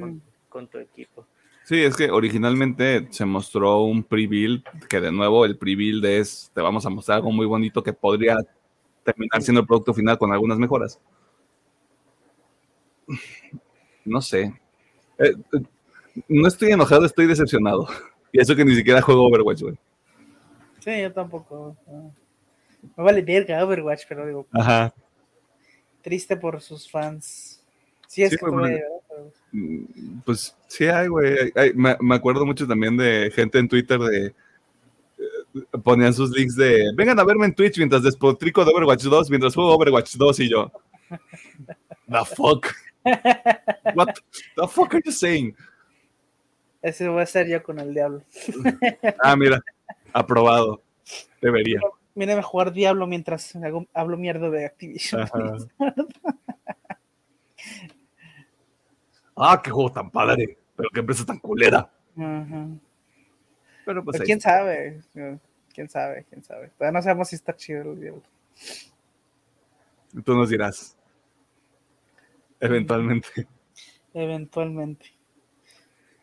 [0.50, 1.26] con, tu equipo.
[1.64, 6.62] Sí, es que originalmente se mostró un pre-build, que de nuevo el pre-build es, te
[6.62, 8.38] vamos a mostrar algo muy bonito que podría
[9.04, 11.00] terminar siendo el producto final con algunas mejoras.
[14.06, 14.54] No sé.
[15.18, 15.34] Eh,
[16.28, 17.88] no estoy enojado, estoy decepcionado.
[18.32, 19.76] Y eso que ni siquiera juego Overwatch, güey.
[20.80, 21.78] Sí, yo tampoco.
[22.98, 24.48] Me vale verga Overwatch, pero digo.
[24.52, 24.94] Ajá
[26.04, 27.64] triste por sus fans.
[28.08, 28.46] Sí, es que
[29.52, 31.52] mm, Pues sí hay, güey.
[31.74, 37.20] Me, acuerdo mucho también de gente en Twitter de eh, ponían sus links de vengan
[37.20, 40.72] a verme en Twitch mientras despotrico de Overwatch 2, mientras juego Overwatch 2 y yo.
[42.08, 42.68] The fuck.
[43.96, 44.16] What
[44.56, 45.56] the fuck are you saying?
[46.82, 48.24] Ese voy a ser yo con el diablo.
[49.24, 49.64] ah, mira,
[50.12, 50.82] aprobado.
[51.42, 51.80] Debería.
[52.16, 53.54] Mírame a jugar Diablo mientras
[53.94, 55.28] hablo mierda de Activision.
[59.36, 61.90] ah, qué juego tan padre, pero qué empresa tan culera.
[63.86, 64.22] Pero pues.
[64.22, 65.02] quién sabe,
[65.74, 66.70] quién sabe, quién sabe.
[66.78, 68.24] Todavía no sabemos si está chido el Diablo.
[70.24, 70.93] Tú nos dirás.
[72.64, 73.46] Eventualmente.
[74.14, 75.14] Eventualmente.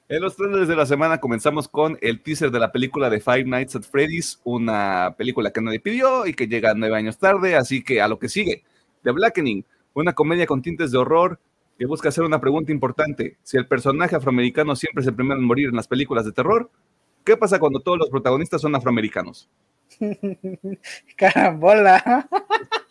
[0.09, 3.45] En los trailers de la semana comenzamos con el teaser de la película de Five
[3.45, 7.85] Nights at Freddy's, una película que nadie pidió y que llega nueve años tarde, así
[7.85, 8.65] que a lo que sigue.
[9.05, 11.39] The Blackening, una comedia con tintes de horror
[11.79, 13.37] que busca hacer una pregunta importante.
[13.43, 16.71] Si el personaje afroamericano siempre es el primero en morir en las películas de terror,
[17.23, 19.49] ¿qué pasa cuando todos los protagonistas son afroamericanos?
[21.17, 22.29] Carambola.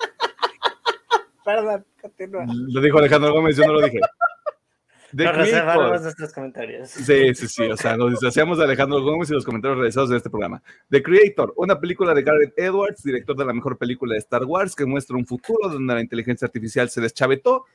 [1.50, 2.46] Perdón, continúa.
[2.48, 4.00] Lo dijo Alejandro Gómez, yo no lo dije.
[5.12, 6.92] Nos reservamos nuestros comentarios.
[6.92, 7.64] Sí, sí, sí.
[7.64, 10.62] O sea, nos disociamos de Alejandro Gómez y los comentarios realizados en este programa.
[10.92, 14.76] The Creator, una película de Gareth Edwards, director de la mejor película de Star Wars,
[14.76, 17.66] que muestra un futuro donde la inteligencia artificial se deschavetó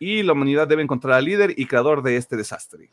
[0.00, 2.90] y la humanidad debe encontrar al líder y creador de este desastre.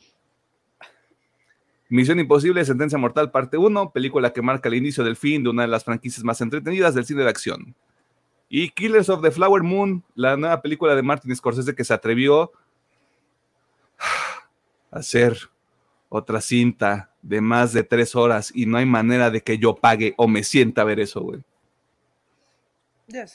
[1.88, 5.62] Misión Imposible, Sentencia Mortal, parte 1, película que marca el inicio del fin de una
[5.62, 7.74] de las franquicias más entretenidas del cine de acción.
[8.48, 12.52] Y Killers of the Flower Moon, la nueva película de Martin Scorsese que se atrevió
[14.90, 15.36] a hacer
[16.08, 20.14] otra cinta de más de tres horas y no hay manera de que yo pague
[20.16, 21.42] o me sienta a ver eso, güey.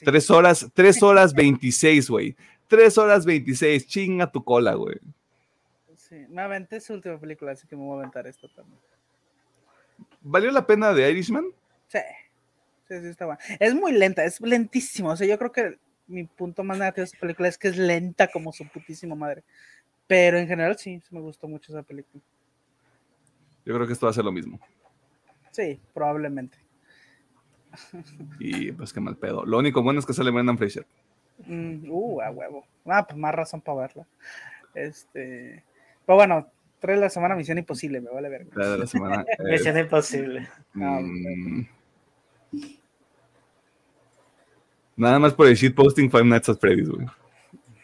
[0.03, 2.35] Tres horas, tres horas veintiséis, güey.
[2.67, 4.99] Tres horas veintiséis, chinga tu cola, güey.
[5.95, 8.79] Sí, me aventé su última película, así que me voy a aventar esto también.
[10.21, 11.45] ¿Valió la pena de Irishman?
[11.87, 11.99] Sí.
[12.93, 13.39] Sí, sí, está bueno.
[13.59, 15.09] Es muy lenta, es lentísimo.
[15.09, 15.77] O sea, yo creo que
[16.07, 19.43] mi punto más negativo de esa película es que es lenta como su putísima madre.
[20.05, 22.21] Pero en general sí, me gustó mucho esa película.
[23.65, 24.59] Yo creo que esto va a ser lo mismo.
[25.51, 26.57] Sí, probablemente.
[28.39, 29.45] Y pues qué mal pedo.
[29.45, 30.85] Lo único bueno es que sale Brendan Fraser.
[31.47, 32.67] Mm, uh, a huevo.
[32.85, 34.05] Ah, pues más razón para verla.
[34.75, 35.63] Este.
[36.05, 36.47] Pero bueno,
[36.79, 38.47] trae la semana Misión Imposible, me vale ver.
[38.53, 39.25] La semana.
[39.39, 40.47] Misión Imposible.
[40.75, 41.65] Ah, mm,
[44.95, 47.07] nada más por el posting Five Nights at Freddy's, güey.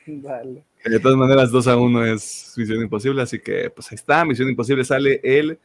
[0.21, 0.63] Vale.
[0.85, 4.23] De todas maneras, 2 a 1 es Misión Imposible, así que pues ahí está.
[4.23, 5.59] Misión Imposible sale el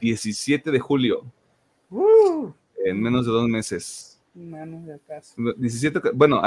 [0.00, 1.24] 17 de julio.
[1.90, 2.50] Uh.
[2.84, 4.20] en menos de dos meses.
[4.34, 5.34] Menos de acaso.
[5.56, 6.42] 17, bueno,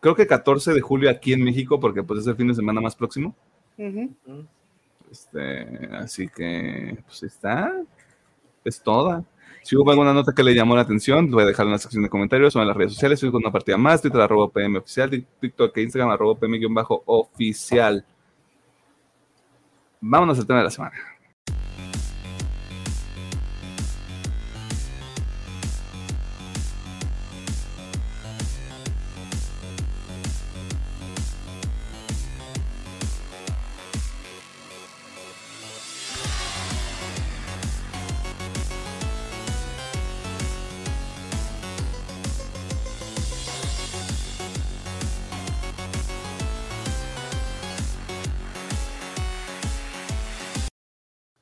[0.00, 2.80] creo que 14 de julio aquí en México, porque pues es el fin de semana
[2.80, 3.34] más próximo.
[5.10, 7.72] este, así que, pues está.
[8.64, 9.24] Es toda.
[9.62, 12.02] Si hubo alguna nota que le llamó la atención, voy a dejar en la sección
[12.02, 13.16] de comentarios o en las redes sociales.
[13.16, 18.04] Estoy con una partida más, Twitter arroba PM oficial, TikTok e Instagram arroba PM-oficial.
[20.00, 21.17] Vámonos al tema de la semana.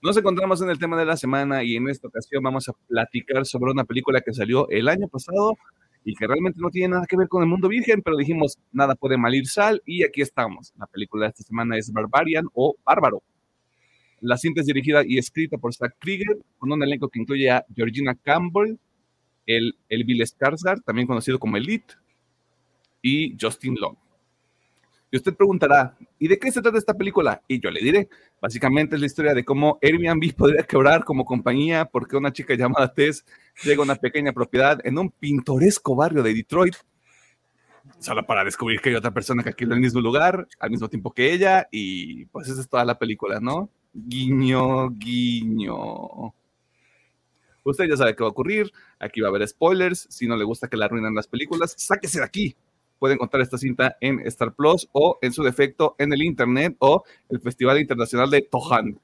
[0.07, 3.45] Nos encontramos en el tema de la semana y en esta ocasión vamos a platicar
[3.45, 5.59] sobre una película que salió el año pasado
[6.05, 8.95] y que realmente no tiene nada que ver con el mundo virgen, pero dijimos, nada
[8.95, 10.73] puede malir sal y aquí estamos.
[10.79, 13.21] La película de esta semana es Barbarian o Bárbaro.
[14.21, 17.65] La cinta es dirigida y escrita por Zack Krieger, con un elenco que incluye a
[17.75, 18.79] Georgina Campbell,
[19.45, 21.95] el, el Bill Skarsgård, también conocido como Elite,
[23.03, 23.97] y Justin Long.
[25.17, 27.43] Usted preguntará, ¿y de qué se trata esta película?
[27.49, 28.09] Y yo le diré,
[28.41, 32.93] básicamente es la historia de cómo Airbnb podría quebrar como compañía porque una chica llamada
[32.93, 33.25] Tess
[33.63, 36.75] llega a una pequeña propiedad en un pintoresco barrio de Detroit,
[37.99, 41.13] solo para descubrir que hay otra persona que alquila el mismo lugar al mismo tiempo
[41.13, 43.71] que ella y pues esa es toda la película, ¿no?
[43.93, 46.35] Guiño, guiño.
[47.65, 50.45] Usted ya sabe qué va a ocurrir, aquí va a haber spoilers, si no le
[50.45, 52.57] gusta que la arruinen las películas, sáquese de aquí,
[52.99, 57.05] puede encontrar esta cinta en Star Plus o en su defecto en el Internet o
[57.29, 58.99] el Festival Internacional de Tohan.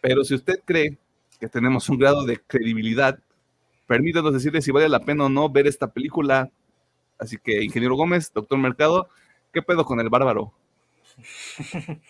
[0.00, 0.98] Pero si usted cree
[1.40, 3.18] que tenemos un grado de credibilidad,
[3.86, 6.50] permítanos decirle si vale la pena o no ver esta película.
[7.18, 9.08] Así que, Ingeniero Gómez, Doctor Mercado,
[9.52, 10.52] ¿qué pedo con el bárbaro?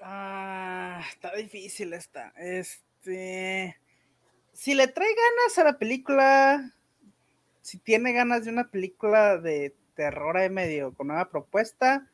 [0.00, 2.32] ah, está difícil esta.
[2.36, 3.76] Este.
[4.52, 6.72] Si le trae ganas a la película,
[7.60, 12.08] si tiene ganas de una película de terror ahí medio con una propuesta,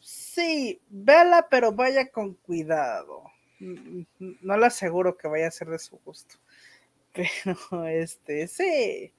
[0.00, 3.24] sí, vela, pero vaya con cuidado.
[3.58, 6.36] No le aseguro que vaya a ser de su gusto.
[7.14, 9.12] Pero este, sí.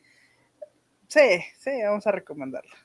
[1.08, 2.76] Sí, sí, vamos a recomendarla.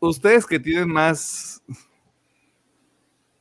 [0.00, 1.62] ustedes que tienen más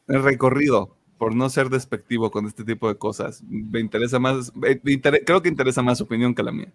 [0.07, 4.51] recorrido, por no ser despectivo con este tipo de cosas, me interesa más,
[5.25, 6.71] creo que interesa más su opinión que la mía.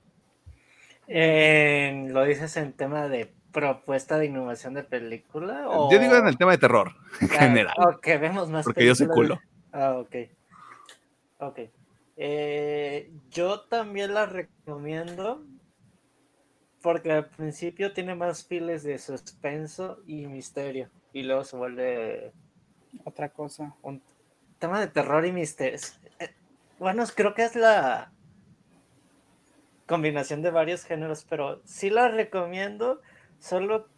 [2.12, 5.66] lo dices en tema de propuesta de innovación de película?
[5.90, 7.74] Yo digo en el tema de terror, en ah, general.
[7.78, 9.40] Ok, vemos más Porque yo soy culo.
[9.72, 10.16] Ah, ok.
[11.38, 11.60] Ok.
[12.16, 15.44] Eh, yo también la recomiendo
[16.82, 22.32] porque al principio tiene más files de suspenso y misterio y luego se vuelve
[23.04, 23.74] otra cosa.
[23.82, 24.02] Un
[24.58, 25.78] tema de terror y misterio.
[26.18, 26.30] Eh,
[26.78, 28.12] bueno, creo que es la
[29.86, 33.00] combinación de varios géneros, pero sí la recomiendo
[33.42, 33.88] Solo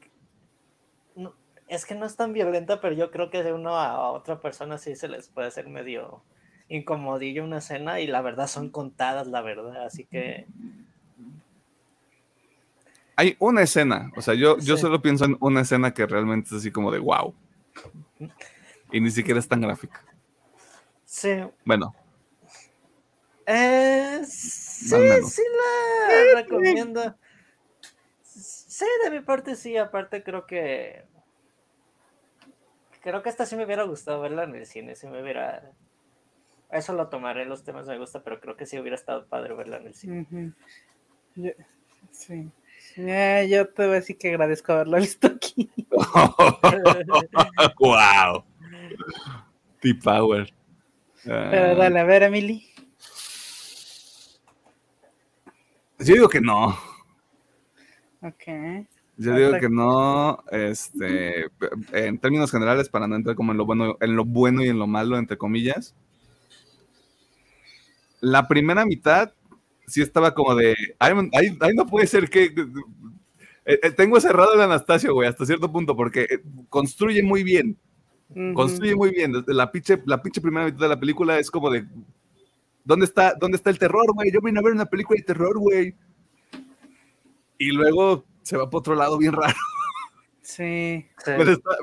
[1.69, 4.79] es que no es tan violenta, pero yo creo que de uno a otra persona
[4.79, 6.23] sí se les puede hacer medio
[6.69, 10.47] incomodillo una escena y la verdad son contadas, la verdad, así que...
[13.17, 16.55] Hay una escena, o sea, yo, yo solo pienso en una escena que realmente es
[16.55, 17.35] así como de wow.
[18.93, 20.03] Y ni siquiera es tan gráfica.
[21.05, 21.31] Sí.
[21.67, 21.95] Bueno.
[23.47, 24.89] Eh, sí,
[25.27, 25.43] sí
[26.33, 27.15] la recomiendo.
[28.75, 31.05] Sí, de mi parte sí, aparte creo que
[33.03, 35.71] creo que esta sí me hubiera gustado verla en el cine, si me hubiera
[36.73, 39.77] eso lo tomaré, los temas me gusta, pero creo que sí hubiera estado padre verla
[39.77, 40.27] en el cine.
[42.11, 42.51] sí.
[43.49, 45.71] yo te voy a decir que agradezco haberlo visto aquí.
[47.79, 48.45] wow.
[49.83, 50.53] T-Power.
[51.23, 51.75] Pero ah.
[51.77, 52.69] dale, a ver, Emily.
[56.01, 56.77] Yo digo que no.
[58.25, 58.87] Ok.
[59.17, 61.47] Yo digo que no, este,
[61.93, 64.79] en términos generales, para no entrar como en lo bueno, en lo bueno y en
[64.79, 65.95] lo malo, entre comillas.
[68.21, 69.33] La primera mitad
[69.87, 71.15] sí estaba como de, ahí,
[71.75, 72.45] no puede ser que,
[73.67, 77.79] eh, eh, tengo cerrado el Anastasio, güey, hasta cierto punto, porque eh, construye muy bien,
[78.55, 79.33] construye muy bien.
[79.47, 81.87] La pinche, la pinche primera mitad de la película es como de,
[82.83, 84.33] ¿dónde está, dónde está el terror, güey?
[84.33, 85.95] Yo vine a ver una película de terror, güey.
[87.59, 89.55] Y luego se va por otro lado bien raro.
[90.45, 91.07] Sí.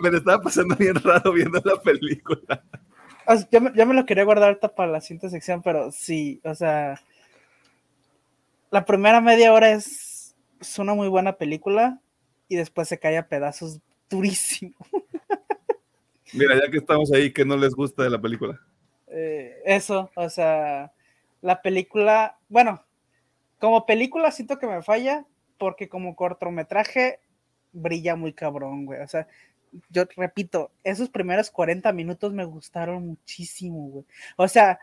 [0.03, 2.63] Me, estaba pasando bien raro viendo la película.
[3.49, 7.01] ya, me, lo quería guardar para la siguiente sección, pero sí, o sea,
[8.69, 11.99] la primera media hora es, es una muy buena película
[12.47, 13.80] y después se cae a pedazos
[14.11, 14.76] durísimo.
[16.34, 18.61] Mira, ya que estamos ahí, ¿qué no les gusta de la película?
[19.07, 20.93] Eh, eso, o sea,
[21.41, 22.86] la película, bueno,
[23.59, 25.26] como película siento que me falla
[25.62, 27.20] porque como cortometraje
[27.72, 28.99] brilla muy cabrón, güey.
[29.01, 29.28] O sea,
[29.91, 34.05] yo repito, esos primeros 40 minutos me gustaron muchísimo, güey.
[34.38, 34.80] O sea,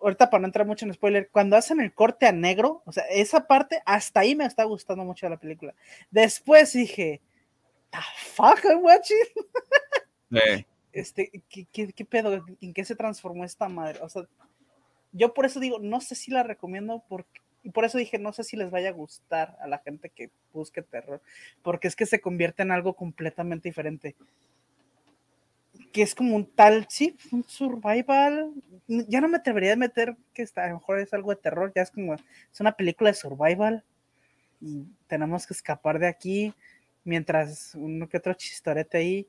[0.00, 3.02] ahorita para no entrar mucho en spoiler, cuando hacen el corte a negro, o sea,
[3.10, 5.74] esa parte, hasta ahí me está gustando mucho la película.
[6.12, 7.20] Después dije,
[7.90, 7.98] the
[8.36, 9.16] fuck I'm watching?
[10.92, 12.46] Este, ¿qué, qué, pedo?
[12.60, 13.98] ¿En qué se transformó esta madre?
[14.00, 14.22] O sea,
[15.10, 18.32] yo por eso digo, no sé si la recomiendo porque, y por eso dije, no
[18.32, 21.20] sé si les vaya a gustar a la gente que busque terror,
[21.64, 24.14] porque es que se convierte en algo completamente diferente.
[25.90, 28.52] Que es como un tal, sí, un survival.
[28.86, 31.72] Ya no me atrevería a meter que está, a lo mejor es algo de terror,
[31.74, 33.82] ya es como, es una película de survival
[34.60, 36.54] y tenemos que escapar de aquí
[37.02, 39.26] mientras uno que otro chistorete ahí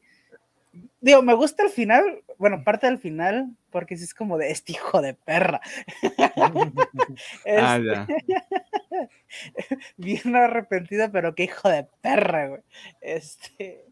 [1.02, 5.02] digo, me gusta el final, bueno, parte del final, porque es como de este hijo
[5.02, 5.62] de perra.
[7.48, 8.08] ah, ya.
[9.98, 12.62] Bien arrepentida, pero qué hijo de perra, güey.
[13.02, 13.86] Este,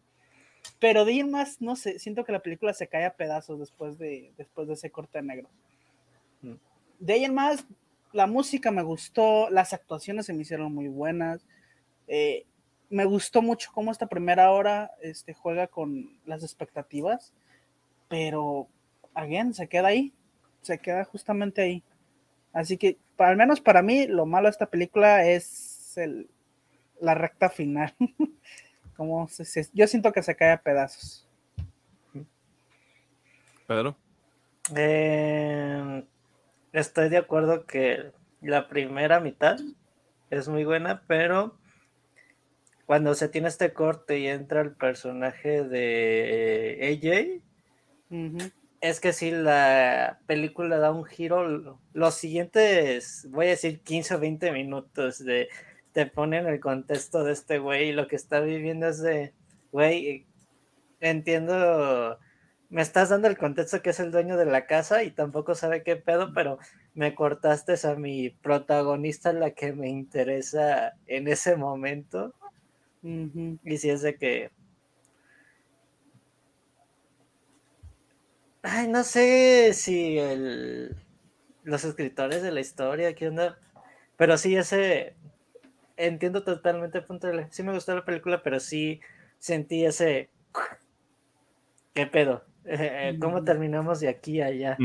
[0.78, 3.98] pero de ir más, no sé, siento que la película se cae a pedazos después
[3.98, 5.48] de, después de ese corte negro.
[6.42, 6.54] Mm.
[6.98, 7.64] De ahí en más,
[8.12, 11.46] la música me gustó, las actuaciones se me hicieron muy buenas.
[12.08, 12.46] Eh,
[12.90, 17.32] me gustó mucho cómo esta primera hora este, juega con las expectativas,
[18.08, 18.68] pero,
[19.14, 20.12] again, se queda ahí,
[20.62, 21.82] se queda justamente ahí.
[22.52, 26.28] Así que, al menos para mí, lo malo de esta película es el,
[27.00, 27.94] la recta final.
[28.96, 29.28] como
[29.74, 31.26] yo siento que se cae a pedazos.
[33.66, 33.96] Pedro.
[34.74, 36.04] Eh,
[36.72, 39.58] estoy de acuerdo que la primera mitad
[40.30, 41.56] es muy buena, pero
[42.86, 47.42] cuando se tiene este corte y entra el personaje de AJ,
[48.80, 54.20] es que si la película da un giro, los siguientes, voy a decir 15 o
[54.20, 55.48] 20 minutos de
[55.92, 59.32] te ponen el contexto de este güey y lo que está viviendo es de,
[59.72, 60.26] güey,
[61.00, 62.18] entiendo,
[62.68, 65.82] me estás dando el contexto que es el dueño de la casa y tampoco sabe
[65.82, 66.58] qué pedo, pero
[66.94, 72.34] me cortaste a mi protagonista, la que me interesa en ese momento
[73.06, 74.50] y si es de que.
[78.62, 80.96] Ay, no sé si el,
[81.62, 83.58] los escritores de la historia, ¿qué onda?
[84.16, 85.14] Pero sí, ese.
[85.96, 89.00] Entiendo totalmente el punto de Sí me gustó la película, pero sí
[89.38, 90.28] sentí ese.
[91.94, 92.44] ¿Qué pedo?
[93.20, 94.76] ¿Cómo terminamos de aquí a allá?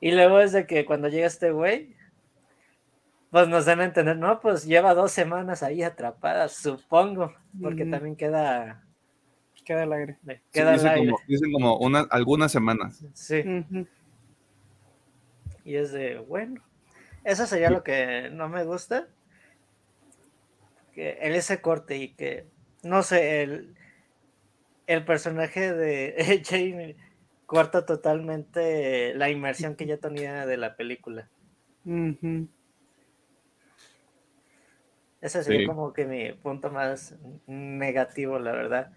[0.00, 1.95] Y luego es de que cuando llega este güey,
[3.30, 8.16] pues nos dan a entender, no, pues lleva dos semanas ahí atrapada, supongo, porque también
[8.16, 8.82] queda
[9.66, 10.18] queda el aire.
[10.52, 11.06] Queda dicen, aire.
[11.06, 13.04] Como, dicen como una, algunas semanas.
[13.12, 13.42] Sí.
[15.64, 16.62] Y es de, bueno,
[17.24, 19.08] eso sería lo que no me gusta.
[20.94, 22.46] Que el ese corte y que,
[22.82, 23.74] no sé, el,
[24.86, 26.96] el personaje de Jamie
[27.44, 31.28] corta totalmente la inmersión que ya tenía de la película.
[35.20, 37.14] Ese sería como que mi punto más
[37.46, 38.92] negativo, la verdad.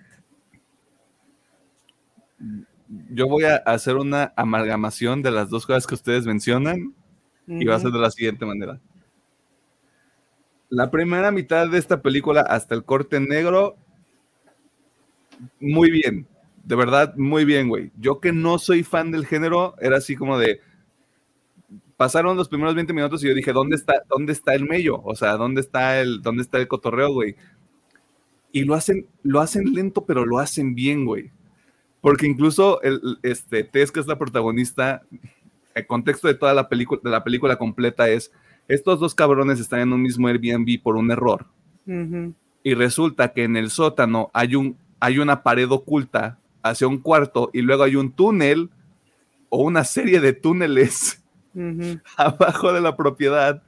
[3.11, 6.93] Yo voy a hacer una amalgamación de las dos cosas que ustedes mencionan
[7.47, 8.79] y va a ser de la siguiente manera.
[10.69, 13.75] La primera mitad de esta película, hasta el corte negro,
[15.59, 16.27] muy bien.
[16.63, 17.91] De verdad, muy bien, güey.
[17.99, 20.61] Yo que no soy fan del género, era así como de.
[21.99, 25.01] Pasaron los primeros 20 minutos y yo dije, ¿dónde está, dónde está el mello?
[25.03, 27.35] O sea, ¿dónde está el, dónde está el cotorreo, güey?
[28.53, 31.29] Y lo hacen, lo hacen lento, pero lo hacen bien, güey.
[31.99, 35.01] Porque incluso el, este, Tess, que es la protagonista,
[35.75, 38.31] el contexto de toda la película, de la película completa es,
[38.69, 41.47] estos dos cabrones están en un mismo Airbnb por un error.
[42.63, 47.49] Y resulta que en el sótano hay, un, hay una pared oculta hacia un cuarto
[47.51, 48.69] y luego hay un túnel
[49.49, 51.18] o una serie de túneles
[52.17, 53.63] abajo de la propiedad.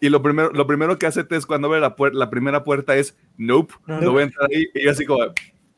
[0.00, 3.16] Y lo primero, lo primero que hace Tess cuando ve la, la primera puerta es,
[3.36, 4.66] nope, no, voy a entrar ahí.
[4.74, 5.20] Y yo así como,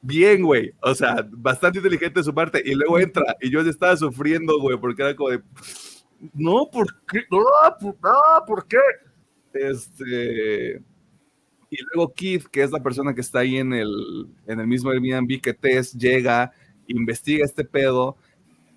[0.00, 0.72] bien, güey.
[0.80, 2.62] O sea, bastante inteligente de su parte.
[2.64, 5.42] Y luego entra y yo ya estaba sufriendo, güey, porque era como de,
[6.32, 7.22] no, ¿por qué?
[7.30, 7.44] No,
[8.46, 8.78] ¿por qué?
[9.52, 10.82] Este.
[11.70, 14.90] Y luego Keith, que es la persona que está ahí en el, en el mismo
[14.90, 16.52] Airbnb que Tess, llega,
[16.86, 18.16] investiga este pedo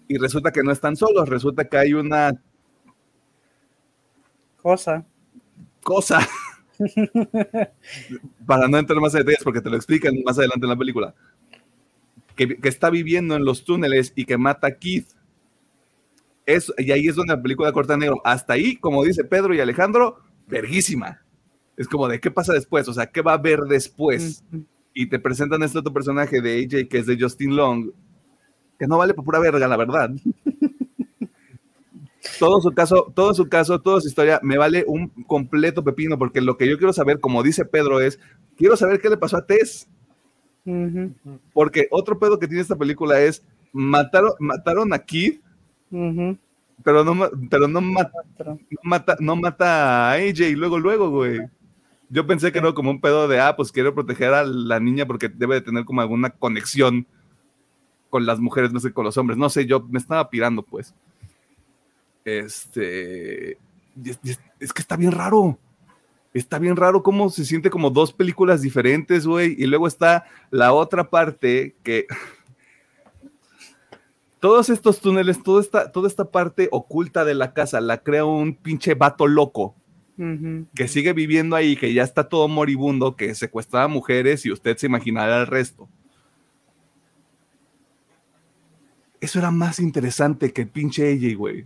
[0.08, 2.42] y resulta que no están solos, resulta que hay una
[4.62, 5.06] cosa.
[5.84, 6.20] Cosa.
[8.46, 11.16] Para no entrar más en detalles, porque te lo explican más adelante en la película.
[12.36, 15.08] Que, que, está viviendo en los túneles y que mata a Keith
[16.78, 18.22] y ahí es donde la película corta negro.
[18.24, 21.22] Hasta ahí, como dice Pedro y Alejandro, verguísima.
[21.76, 24.44] Es como de qué pasa después, o sea, qué va a haber después.
[24.94, 27.92] Y te presentan este otro personaje de AJ que es de Justin Long,
[28.78, 30.12] que no vale por pura verga, la verdad.
[32.40, 36.42] todo su caso, todo su caso, toda su historia me vale un completo pepino, porque
[36.42, 38.20] lo que yo quiero saber, como dice Pedro, es
[38.56, 39.90] quiero saber qué le pasó a Tess.
[41.54, 45.42] Porque otro pedo que tiene esta película es mataron, mataron a Keith
[46.84, 51.40] pero no, pero no mata, no mata, no mata a AJ luego, luego, güey.
[52.10, 55.06] Yo pensé que era como un pedo de, ah, pues quiero proteger a la niña
[55.06, 57.06] porque debe de tener como alguna conexión
[58.10, 59.38] con las mujeres, no sé, con los hombres.
[59.38, 60.94] No sé, yo me estaba pirando, pues.
[62.26, 63.58] Este.
[64.04, 65.58] Es, es que está bien raro.
[66.34, 69.56] Está bien raro cómo se siente como dos películas diferentes, güey.
[69.58, 72.06] Y luego está la otra parte que
[74.40, 78.56] todos estos túneles, toda esta, toda esta parte oculta de la casa la crea un
[78.56, 79.76] pinche vato loco
[80.74, 84.88] que sigue viviendo ahí, que ya está todo moribundo, que secuestraba mujeres y usted se
[84.88, 85.88] imaginará el resto.
[89.20, 91.66] Eso era más interesante que el pinche AJ, güey.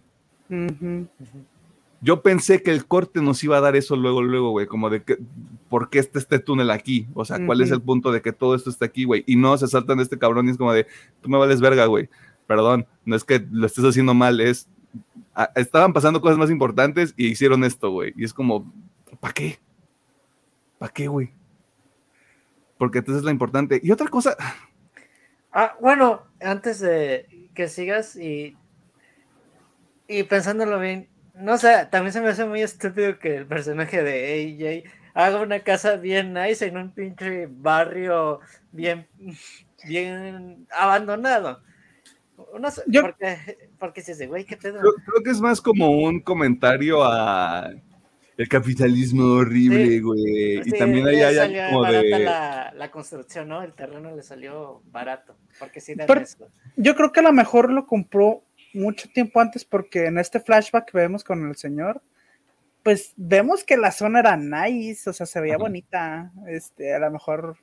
[2.02, 5.04] Yo pensé que el corte nos iba a dar eso luego, luego, güey, como de
[5.04, 5.18] que,
[5.70, 7.08] ¿por qué está este túnel aquí?
[7.14, 9.24] O sea, ¿cuál es el punto de que todo esto está aquí, güey?
[9.28, 10.88] Y no se saltan de este cabrón y es como de,
[11.22, 12.10] tú me vales verga, güey
[12.52, 14.68] perdón, no es que lo estés haciendo mal, es,
[15.56, 18.14] estaban pasando cosas más importantes y hicieron esto, güey.
[18.18, 18.70] Y es como,
[19.22, 19.58] ¿para qué?
[20.78, 21.32] ¿Para qué, güey?
[22.78, 23.80] Porque entonces es lo importante.
[23.82, 24.36] Y otra cosa...
[25.54, 28.58] Ah, bueno, antes de que sigas y,
[30.08, 34.84] y pensándolo bien, no sé, también se me hace muy estúpido que el personaje de
[34.84, 38.40] AJ haga una casa bien nice en un pinche barrio
[38.72, 39.08] bien,
[39.86, 41.62] bien abandonado.
[42.60, 43.04] No sé, yo,
[43.80, 44.80] porque, si ese güey, ¿qué pedo?
[44.80, 47.72] Creo, que es más como un comentario a
[48.42, 50.62] el capitalismo horrible, güey.
[50.66, 52.10] y también ahí hay como de...
[52.20, 53.62] La, la, construcción, ¿no?
[53.62, 55.38] El terreno le salió barato.
[55.60, 55.94] Porque sí
[56.76, 58.44] Yo creo que a lo mejor lo compró
[58.74, 62.02] mucho tiempo antes porque en este flashback que vemos con el señor,
[62.82, 66.32] pues vemos que la zona era nice, o sea, se veía bonita.
[66.48, 67.58] Este, a lo mejor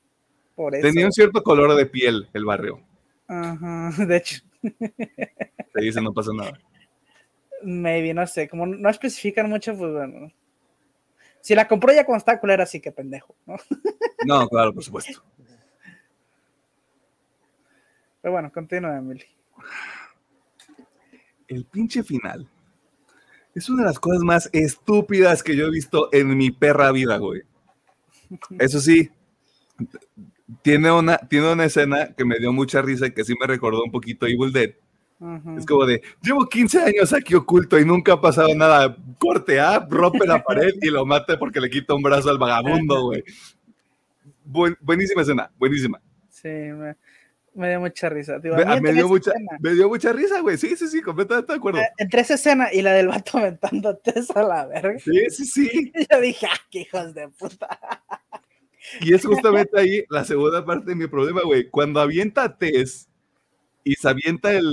[0.55, 0.87] por eso.
[0.87, 2.81] Tenía un cierto color de piel el barrio.
[3.27, 4.43] Ajá, de hecho.
[4.63, 6.53] Te dice no pasa nada.
[7.65, 10.31] Maybe, no sé, como no especifican mucho, pues bueno.
[11.41, 13.57] Si la compró ya cuando está culera, sí que pendejo, ¿no?
[14.27, 15.23] No, claro, por supuesto.
[18.21, 19.25] Pero bueno, continúa, Emily.
[21.47, 22.49] El pinche final.
[23.55, 27.17] Es una de las cosas más estúpidas que yo he visto en mi perra vida,
[27.17, 27.43] güey.
[28.59, 29.11] Eso sí,
[30.63, 33.83] tiene una, tiene una escena que me dio mucha risa y que sí me recordó
[33.85, 34.71] un poquito Evil Dead.
[35.57, 38.97] Es como de, llevo 15 años aquí oculto y nunca ha pasado nada.
[39.19, 43.03] Corte A, rompe la pared y lo mate porque le quita un brazo al vagabundo,
[43.03, 43.25] güey.
[44.81, 46.01] buenísima escena, buenísima.
[46.29, 46.49] Sí,
[47.55, 48.39] me, dio mucha risa.
[48.39, 50.57] me, dio mucha, me, dio mucha, risa, güey.
[50.57, 51.81] Sí, sí, sí, completamente de acuerdo.
[51.81, 55.01] Eh, entre esa escena y la del vato aventando Tess a la verga.
[55.01, 55.93] Sí, sí, sí.
[56.11, 57.81] Yo dije, ah, qué hijos de puta.
[59.01, 61.69] Y es justamente ahí la segunda parte de mi problema, güey.
[61.69, 63.08] Cuando avienta Tess
[63.89, 64.71] y se avienta el.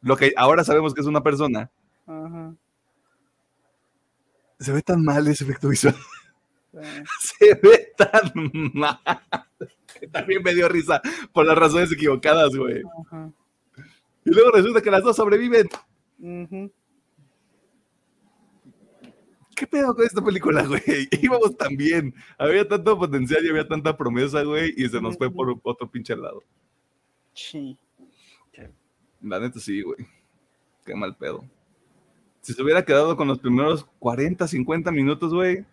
[0.00, 1.70] Lo que ahora sabemos que es una persona.
[4.58, 5.94] Se ve tan mal ese efecto visual.
[7.20, 8.32] Se ve tan
[8.74, 8.98] mal.
[10.10, 11.00] También me dio risa
[11.32, 12.82] por las razones equivocadas, güey.
[14.24, 15.68] Y luego resulta que las dos sobreviven.
[19.54, 20.80] ¿Qué pedo con esta película, güey?
[21.22, 22.12] Íbamos tan bien.
[22.38, 26.16] Había tanto potencial y había tanta promesa, güey, y se nos fue por otro pinche
[26.16, 26.42] lado.
[27.34, 27.78] Sí.
[29.20, 30.06] La neta sí, güey.
[30.84, 31.44] Qué mal pedo.
[32.40, 35.64] Si se hubiera quedado con los primeros 40, 50 minutos, güey.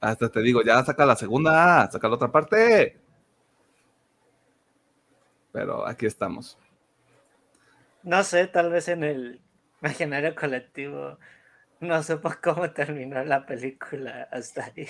[0.00, 2.98] Hasta te digo, ya saca la segunda, saca la otra parte.
[5.52, 6.58] Pero aquí estamos.
[8.02, 9.40] No sé, tal vez en el
[9.80, 11.18] imaginario colectivo
[11.80, 14.86] no sepa cómo terminó la película hasta ahí.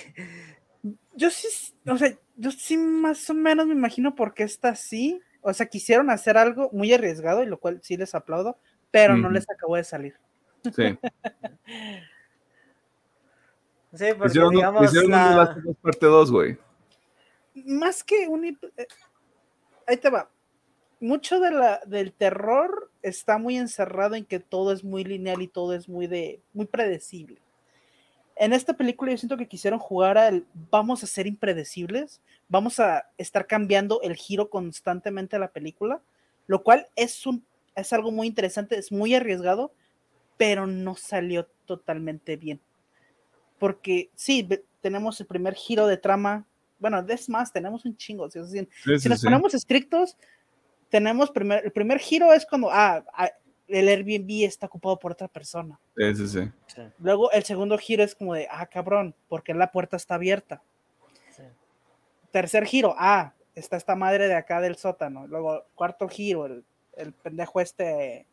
[1.13, 1.47] Yo sí,
[1.87, 5.19] o sea, yo sí más o menos me imagino por qué está así.
[5.41, 8.57] O sea, quisieron hacer algo muy arriesgado, y lo cual sí les aplaudo,
[8.91, 10.15] pero no les acabó de salir.
[10.63, 10.97] Sí.
[13.93, 15.57] sí, porque digamos la...
[15.81, 16.57] parte 2, güey.
[17.65, 18.45] Más que un...
[18.45, 18.57] Eh,
[19.87, 20.29] ahí te va.
[20.99, 25.47] Mucho de la, del terror está muy encerrado en que todo es muy lineal y
[25.47, 27.41] todo es muy de muy predecible.
[28.39, 33.05] En esta película yo siento que quisieron jugar al vamos a ser impredecibles, vamos a
[33.17, 36.01] estar cambiando el giro constantemente de la película,
[36.47, 37.43] lo cual es un
[37.75, 39.73] es algo muy interesante, es muy arriesgado,
[40.37, 42.61] pero no salió totalmente bien.
[43.57, 44.47] Porque sí,
[44.81, 46.45] tenemos el primer giro de trama,
[46.79, 48.39] bueno, es más, tenemos un chingo, si,
[49.09, 50.15] nos ponemos estrictos,
[50.89, 53.29] tenemos primer, el primer giro es cuando, ah, ah,
[53.69, 55.79] el Airbnb está ocupado por otra persona.
[55.95, 56.81] Sí, sí, sí.
[56.99, 60.61] Luego el segundo giro es como de, ah, cabrón, porque la puerta está abierta.
[62.31, 65.25] Tercer giro, ah, está esta madre de acá del sótano.
[65.25, 66.63] Luego cuarto giro, el,
[66.95, 68.27] el pendejo este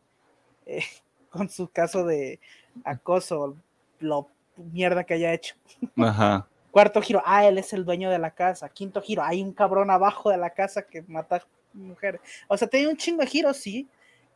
[0.67, 0.85] eh,
[1.31, 2.41] con su caso de
[2.85, 3.57] acoso,
[4.01, 5.55] lo mierda que haya hecho.
[5.97, 6.47] Ajá.
[6.71, 8.69] Cuarto giro, ah, él es el dueño de la casa.
[8.69, 11.43] Quinto giro, hay un cabrón abajo de la casa que mata
[11.73, 12.21] mujeres.
[12.49, 13.89] O sea, tiene un chingo de giros, sí.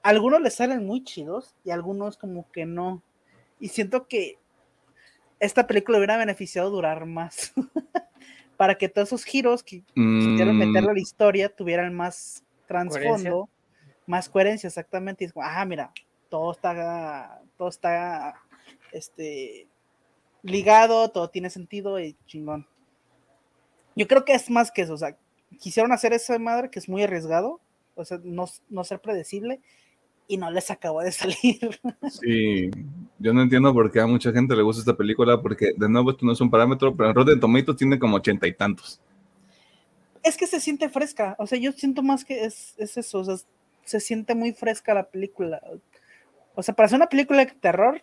[0.02, 3.02] Algunos le salen muy chidos y algunos como que no.
[3.58, 4.38] Y siento que
[5.38, 7.52] esta película hubiera beneficiado durar más.
[8.56, 10.58] Para que todos esos giros que quisieron mm.
[10.58, 13.48] meterlo a la historia tuvieran más trasfondo,
[14.06, 15.24] más coherencia, exactamente.
[15.24, 15.92] Y es como, ah, mira,
[16.28, 18.34] todo está, todo está
[18.92, 19.66] este,
[20.42, 22.66] ligado, todo tiene sentido y chingón.
[23.96, 25.16] Yo creo que es más que eso, o sea,
[25.58, 27.60] quisieron hacer esa madre que es muy arriesgado,
[27.94, 29.60] o sea, no, no ser predecible,
[30.30, 31.80] y no les acabó de salir.
[32.08, 32.70] Sí,
[33.18, 36.12] yo no entiendo por qué a mucha gente le gusta esta película, porque de nuevo
[36.12, 39.00] esto no es un parámetro, pero en Rotten Tomatoes tiene como ochenta y tantos.
[40.22, 43.24] Es que se siente fresca, o sea, yo siento más que es, es eso, o
[43.24, 43.36] sea,
[43.84, 45.60] se siente muy fresca la película.
[46.54, 48.00] O sea, para hacer una película de terror,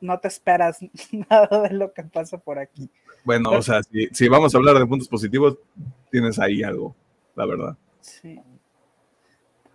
[0.00, 0.78] no te esperas
[1.30, 2.88] nada de lo que pasa por aquí.
[3.24, 5.58] Bueno, o sea, si, vamos a hablar de puntos positivos,
[6.10, 6.96] tienes ahí algo,
[7.36, 7.76] la verdad.
[8.00, 8.40] Sí.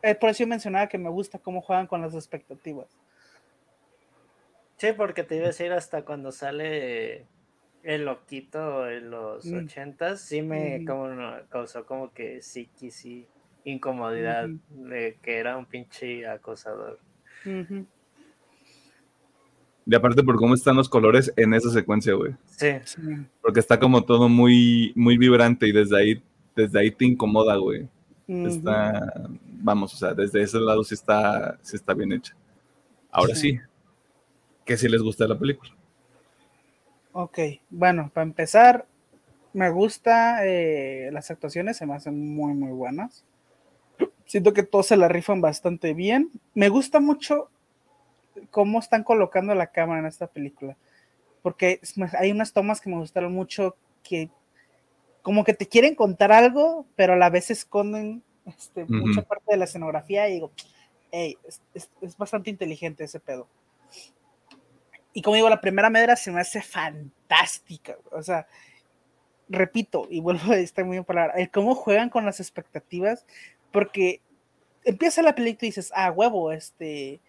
[0.02, 2.88] Eh, por eso yo mencionaba que me gusta cómo juegan con las expectativas.
[4.78, 7.26] Sí, porque te iba a decir hasta cuando sale
[7.84, 9.58] el loquito en los mm.
[9.58, 11.10] ochentas, sí me como,
[11.50, 13.26] causó como que sí, sí,
[13.64, 17.00] incomodidad de que era un pinche acosador.
[19.86, 22.34] Y aparte por cómo están los colores en esa secuencia, güey.
[22.46, 22.68] Sí.
[23.42, 26.24] Porque está como todo muy, muy vibrante y desde ahí,
[26.56, 27.88] desde ahí te incomoda, güey.
[28.28, 29.30] Está,
[29.60, 32.34] vamos, o sea, desde ese lado sí está, sí está bien hecha.
[33.12, 33.60] Ahora sí,
[34.66, 35.72] ¿qué sí les gusta la película?
[37.14, 37.40] Ok,
[37.70, 38.86] bueno, para empezar,
[39.54, 43.24] me gusta eh, las actuaciones, se me hacen muy, muy buenas.
[44.26, 46.30] Siento que todos se la rifan bastante bien.
[46.54, 47.50] Me gusta mucho
[48.52, 50.78] cómo están colocando la cámara en esta película.
[51.42, 51.80] Porque
[52.20, 54.30] hay unas tomas que me gustaron mucho que
[55.22, 59.58] como que te quieren contar algo, pero a la vez esconden este, mucha parte de
[59.58, 60.52] la escenografía y digo,
[61.12, 61.38] hey,
[61.74, 63.48] es, bastante inteligente ese pedo.
[65.14, 67.98] Y como digo, la primera medra se me hace fantástica.
[68.12, 68.48] O sea,
[69.50, 73.26] repito, y vuelvo a estar muy en palabra, el cómo juegan con las expectativas,
[73.72, 74.22] porque
[74.84, 77.20] empieza la película y dices, ah, huevo, este,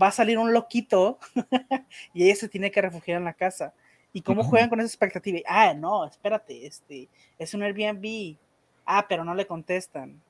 [0.00, 1.18] va a salir un loquito
[2.14, 3.74] y ella se tiene que refugiar en la casa.
[4.14, 5.38] ¿Y cómo juegan con esa expectativa?
[5.46, 7.08] Ah, no, espérate, este,
[7.38, 8.36] es un Airbnb.
[8.84, 10.20] Ah, pero no le contestan.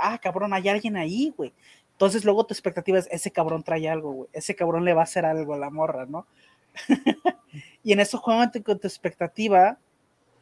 [0.00, 1.52] Ah, cabrón, hay alguien ahí, güey.
[1.92, 4.28] Entonces luego tu expectativa es, ese cabrón trae algo, güey.
[4.32, 6.26] Ese cabrón le va a hacer algo a la morra, ¿no?
[7.82, 9.78] y en eso juegan con tu expectativa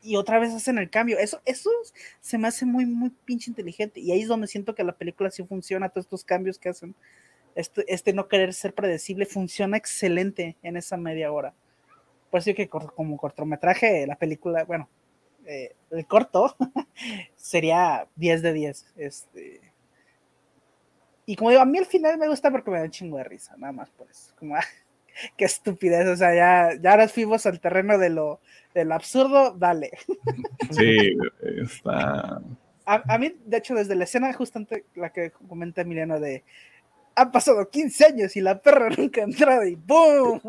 [0.03, 1.19] y otra vez hacen el cambio.
[1.19, 1.71] Eso, eso
[2.21, 4.01] se me hace muy, muy pinche inteligente.
[4.01, 6.95] Y ahí es donde siento que la película sí funciona, todos estos cambios que hacen
[7.55, 11.55] este, este no querer ser predecible funciona excelente en esa media hora.
[12.31, 14.89] Por eso que como cortometraje, la película, bueno,
[15.49, 16.55] eh, el corto
[17.37, 18.87] sería 10 de 10.
[18.97, 19.61] Este,
[21.25, 23.25] y como digo, a mí al final me gusta porque me da un chingo de
[23.25, 24.35] risa, nada más por eso.
[24.39, 24.65] Como, ah,
[25.37, 28.41] qué estupidez, o sea, ya, ya ahora fuimos al terreno de lo,
[28.75, 29.91] del absurdo, dale.
[30.71, 31.17] Sí,
[31.63, 32.43] está.
[32.85, 36.45] A, mí, de hecho, desde la escena justamente la que comenta Emiliano de
[37.19, 40.41] han pasado 15 años y la perra nunca ha entrado y ¡boom!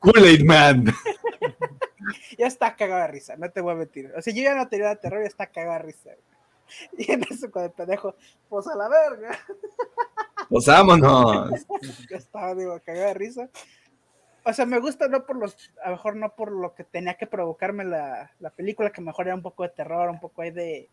[0.00, 0.86] Kool-Aid Man.
[2.38, 4.12] ya está cagada de risa, no te voy a mentir.
[4.16, 6.10] O sea, yo ya no tenía terror y está cagada de risa.
[6.96, 8.16] Y en eso con el pendejo,
[8.48, 9.38] pues a la verga.
[10.48, 11.50] Pues vámonos.
[12.10, 13.48] ya estaba, digo, cagada de risa.
[14.44, 17.14] O sea, me gusta no por los, a lo mejor no por lo que tenía
[17.14, 20.50] que provocarme la, la película, que mejor era un poco de terror, un poco ahí
[20.50, 20.88] de,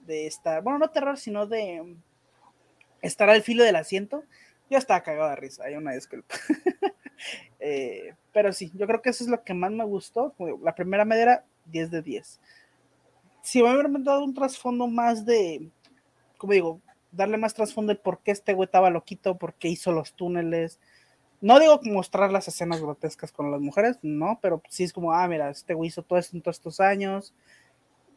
[0.00, 1.94] de estar, bueno, no terror, sino de
[3.02, 4.24] estar al filo del asiento.
[4.72, 6.34] Yo estaba cagado de risa, hay una disculpa.
[7.64, 10.34] Eh, pero sí, yo creo que eso es lo que más me gustó.
[10.60, 12.40] La primera media era 10 de 10.
[13.42, 15.70] Si me hubieran dado un trasfondo más de,
[16.36, 16.80] como digo,
[17.12, 20.80] darle más trasfondo de por qué este güey estaba loquito, por qué hizo los túneles.
[21.40, 25.28] No digo mostrar las escenas grotescas con las mujeres, no, pero sí es como, ah,
[25.28, 27.32] mira, este güey hizo todo esto en todos estos años.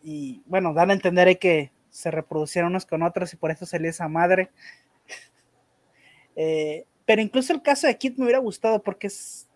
[0.02, 3.92] Y bueno, dan a entender que se reproducieron unos con otros y por eso salió
[3.92, 4.50] esa madre.
[6.36, 9.48] Eh, pero incluso el caso de Kid me hubiera gustado porque es,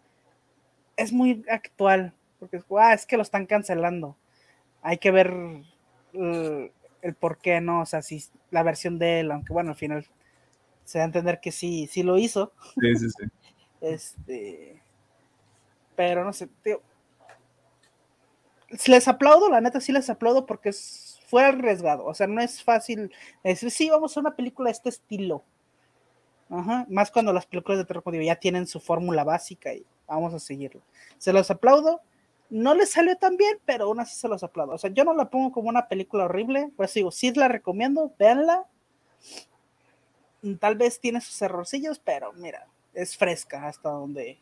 [0.96, 2.14] es muy actual.
[2.40, 4.16] Porque es, ah, es que lo están cancelando.
[4.82, 5.34] Hay que ver
[6.14, 6.72] el,
[7.20, 7.82] por qué no.
[7.82, 10.06] O sea, si la versión de él, aunque bueno, al final
[10.86, 12.54] se da a entender que sí, sí lo hizo.
[12.80, 13.26] Sí, sí, sí.
[13.82, 14.82] este.
[15.96, 16.82] Pero no sé, tío.
[18.86, 22.06] Les aplaudo, la neta sí les aplaudo porque es, fue arriesgado.
[22.06, 23.12] O sea, no es fácil
[23.44, 25.44] decir, sí, vamos a una película de este estilo
[26.50, 30.82] más cuando las películas de terror ya tienen su fórmula básica y vamos a seguirlo.
[31.18, 32.02] Se los aplaudo.
[32.50, 34.74] No les salió tan bien, pero aún así se los aplaudo.
[34.74, 38.12] O sea, yo no la pongo como una película horrible, pues digo, sí la recomiendo,
[38.18, 38.66] véanla.
[40.60, 42.66] Tal vez tiene sus errorcillos, pero mira,
[42.96, 44.40] es fresca hasta donde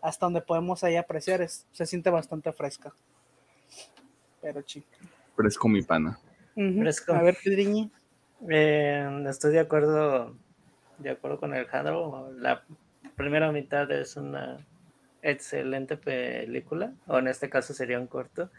[0.00, 2.92] hasta donde podemos ahí apreciar, es, se siente bastante fresca.
[4.40, 4.88] Pero chico.
[5.34, 6.18] Fresco mi pana.
[6.54, 7.12] Fresco.
[7.12, 7.90] A ver, Pedriñi.
[8.48, 10.36] Eh, estoy de acuerdo
[10.98, 12.62] de acuerdo con Alejandro, la
[13.16, 14.58] primera mitad es una
[15.22, 18.50] excelente película, o en este caso sería un corto,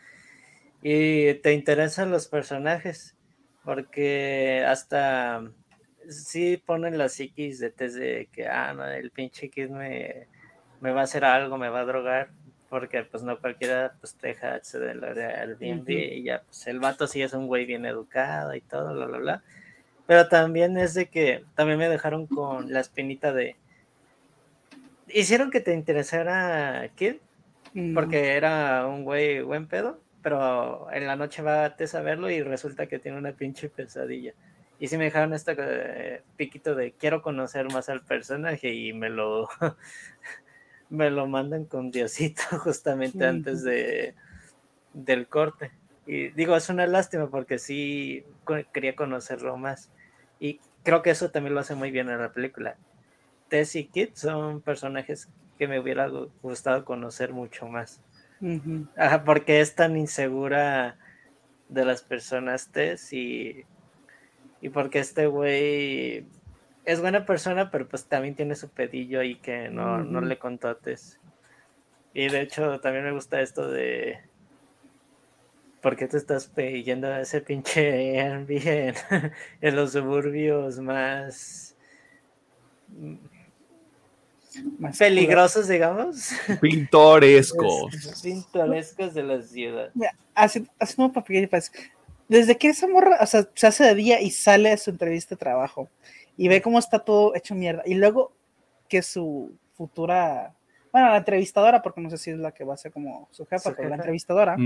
[0.81, 3.15] y te interesan los personajes,
[3.63, 5.43] porque hasta
[6.09, 10.27] sí ponen la psiquis de test de que, ah, no, el pinche kid me,
[10.79, 12.29] me va a hacer algo, me va a drogar,
[12.69, 17.21] porque pues no cualquiera pues deja acceder al Airbnb y ya, pues el vato sí
[17.21, 19.43] es un güey bien educado y todo, bla, bla, bla
[20.07, 23.57] pero también es de que también me dejaron con la espinita de.
[25.09, 27.15] Hicieron que te interesara Kid,
[27.73, 27.93] mm.
[27.93, 32.87] porque era un güey buen pedo, pero en la noche va a verlo y resulta
[32.87, 34.33] que tiene una pinche pesadilla.
[34.79, 39.09] Y sí me dejaron este eh, piquito de quiero conocer más al personaje y me
[39.09, 39.49] lo
[40.89, 44.15] me lo mandan con Diosito justamente antes de
[44.93, 45.71] del corte.
[46.05, 48.23] Y digo, es una lástima porque sí
[48.71, 49.91] quería conocerlo más.
[50.39, 52.75] Y creo que eso también lo hace muy bien en la película.
[53.49, 56.09] Tess y Kit son personajes que me hubiera
[56.41, 58.01] gustado conocer mucho más.
[59.25, 60.97] porque es tan insegura
[61.69, 63.65] de las personas Tess y,
[64.61, 66.25] y porque este güey
[66.85, 70.69] es buena persona, pero pues también tiene su pedillo ahí que no, no le contó
[70.69, 71.19] a Tess.
[72.13, 74.19] Y de hecho también me gusta esto de
[75.81, 78.93] ¿por qué te estás yendo a ese pinche Airbnb
[79.61, 81.75] en, los suburbios más,
[84.79, 86.31] más peligrosos, digamos?
[86.61, 88.21] Pintorescos.
[88.21, 89.91] Pintorescos de la ciudad.
[90.33, 90.67] Así,
[90.97, 91.49] un papel
[92.27, 95.35] desde que esa morra, o sea, se hace de día y sale a su entrevista
[95.35, 95.89] de trabajo
[96.35, 97.83] y ve cómo está todo hecho mierda.
[97.85, 98.33] Y luego
[98.89, 100.53] que su futura,
[100.91, 103.45] bueno, la entrevistadora, porque no sé si es la que va a ser como su
[103.45, 104.57] jefa, pero la entrevistadora,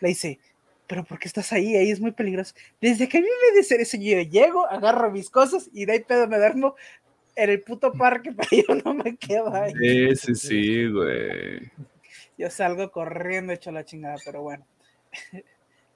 [0.00, 0.38] le dice,
[0.86, 1.76] pero ¿por qué estás ahí?
[1.76, 2.54] Ahí es muy peligroso.
[2.80, 6.26] Desde que a mí me eso, yo llego, agarro mis cosas y de ahí pedo
[6.26, 6.74] me duermo
[7.36, 9.72] en el puto parque, pero yo no me quedo ahí.
[9.80, 11.70] Sí, sí, sí, güey.
[12.36, 14.66] Yo salgo corriendo hecho la chingada, pero bueno.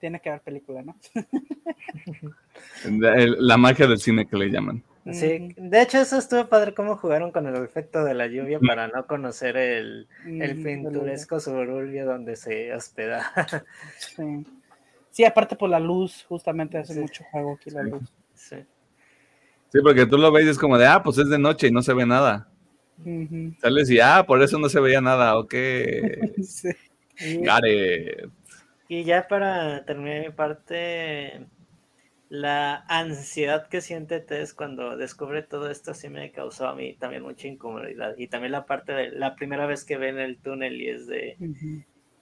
[0.01, 0.97] Tiene que haber película, ¿no?
[3.39, 4.83] la magia del cine que le llaman.
[5.11, 8.67] Sí, de hecho eso estuvo padre cómo jugaron con el efecto de la lluvia mm.
[8.67, 13.33] para no conocer el, el mm, pintoresco suburbio donde se hospeda.
[15.11, 15.27] Sí.
[15.27, 18.11] aparte por la luz, justamente hace mucho juego aquí la luz.
[18.35, 18.57] Sí.
[19.71, 21.71] Sí, porque tú lo ves y es como de, ah, pues es de noche y
[21.71, 22.49] no se ve nada.
[23.61, 25.55] Sales y, ah, por eso no se veía nada, ok.
[26.43, 26.71] sí.
[28.89, 31.47] Y ya para terminar mi parte,
[32.33, 37.23] la ansiedad que siente Tess cuando descubre todo esto sí me causó a mí también
[37.23, 38.15] mucha incomodidad.
[38.17, 41.37] Y también la parte de la primera vez que ven el túnel y es de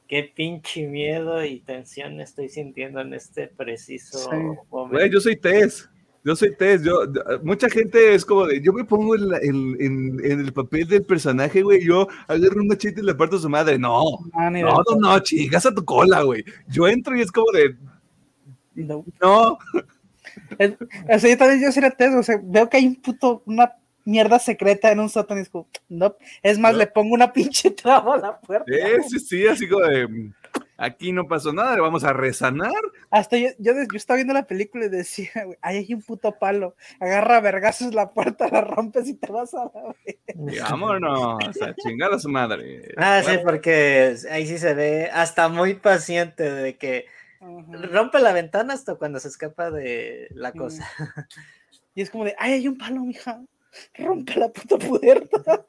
[0.08, 4.28] qué pinche miedo y tensión estoy sintiendo en este preciso
[4.68, 5.06] momento.
[5.06, 5.88] yo soy Tess.
[6.24, 7.04] Yo soy Tess, yo,
[7.44, 11.62] mucha gente es como de, yo me pongo en, en, en, el papel del personaje,
[11.62, 14.04] güey, yo agarro una chita y le parto a su madre, no,
[14.34, 17.74] no, no, no, no, chingas a tu cola, güey, yo entro y es como de,
[18.74, 19.58] no, no.
[21.08, 23.74] O sea, yo también yo sería Tess, o sea, veo que hay un puto, una
[24.04, 27.70] mierda secreta en un sótano y es como, no, es más, le pongo una pinche
[27.70, 28.66] traba a la puerta.
[28.66, 30.32] Sí, sí, sí, así como de
[30.80, 32.72] aquí no pasó nada, le vamos a resanar.
[33.10, 36.74] Hasta yo, yo, estaba viendo la película y decía, güey, ahí hay un puto palo,
[36.98, 39.94] agarra vergazos la puerta, la rompes y te vas a la.
[40.70, 42.94] Vámonos, a chingar a su madre.
[42.96, 47.06] Ah, sí, porque ahí sí se ve hasta muy paciente de que
[47.40, 50.86] rompe la ventana hasta cuando se escapa de la cosa.
[51.94, 53.42] Y es como de, ay, hay un palo, mija,
[53.94, 55.64] rompe la puta puerta.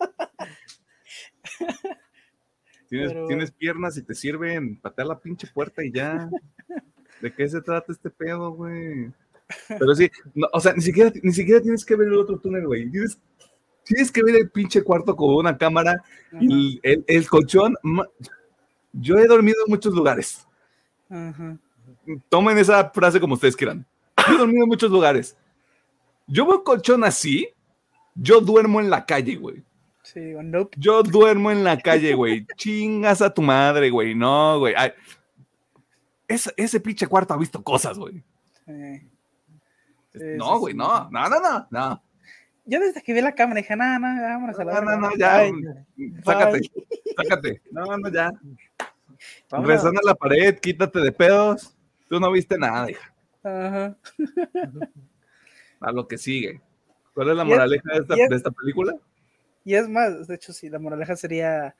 [2.89, 6.29] Tienes, piernas y te sirven patear la pinche puerta y ya.
[7.21, 9.11] ¿De qué se trata este pedo, güey?
[9.67, 10.11] Pero sí,
[10.51, 12.91] o sea, ni siquiera, ni siquiera tienes que ver el otro túnel, güey.
[13.83, 16.03] Tienes, que ver el pinche cuarto con una cámara
[16.39, 17.77] y el, colchón.
[18.91, 20.45] Yo he dormido en muchos lugares.
[22.29, 23.85] Tomen esa frase como ustedes quieran.
[24.27, 25.37] Yo he dormido en muchos lugares.
[26.27, 27.49] Yo veo colchón así,
[28.15, 29.63] yo duermo en la calle, güey.
[30.77, 32.45] Yo duermo en la calle, güey.
[32.57, 34.15] Chingas a tu madre, güey.
[34.15, 34.73] No, güey.
[36.27, 38.23] ese, pinche cuarto ha visto cosas, güey.
[40.13, 41.09] no, güey, no.
[41.09, 42.03] No, no, no, no.
[42.65, 45.17] Yo desde que vi la cámara dije, no, no, vámonos a la No, no, no,
[45.17, 45.51] ya.
[46.23, 46.71] Sácate,
[47.17, 47.61] sácate.
[47.71, 48.31] No, no, ya.
[49.49, 51.75] Resana la pared, quítate de pedos.
[52.07, 53.13] Tú no viste nada, hija.
[53.43, 53.97] Ajá.
[55.79, 56.61] A lo que sigue.
[57.13, 58.95] ¿Cuál es la moraleja de esta película?
[59.63, 61.75] Y es más, de hecho, sí, la moraleja sería,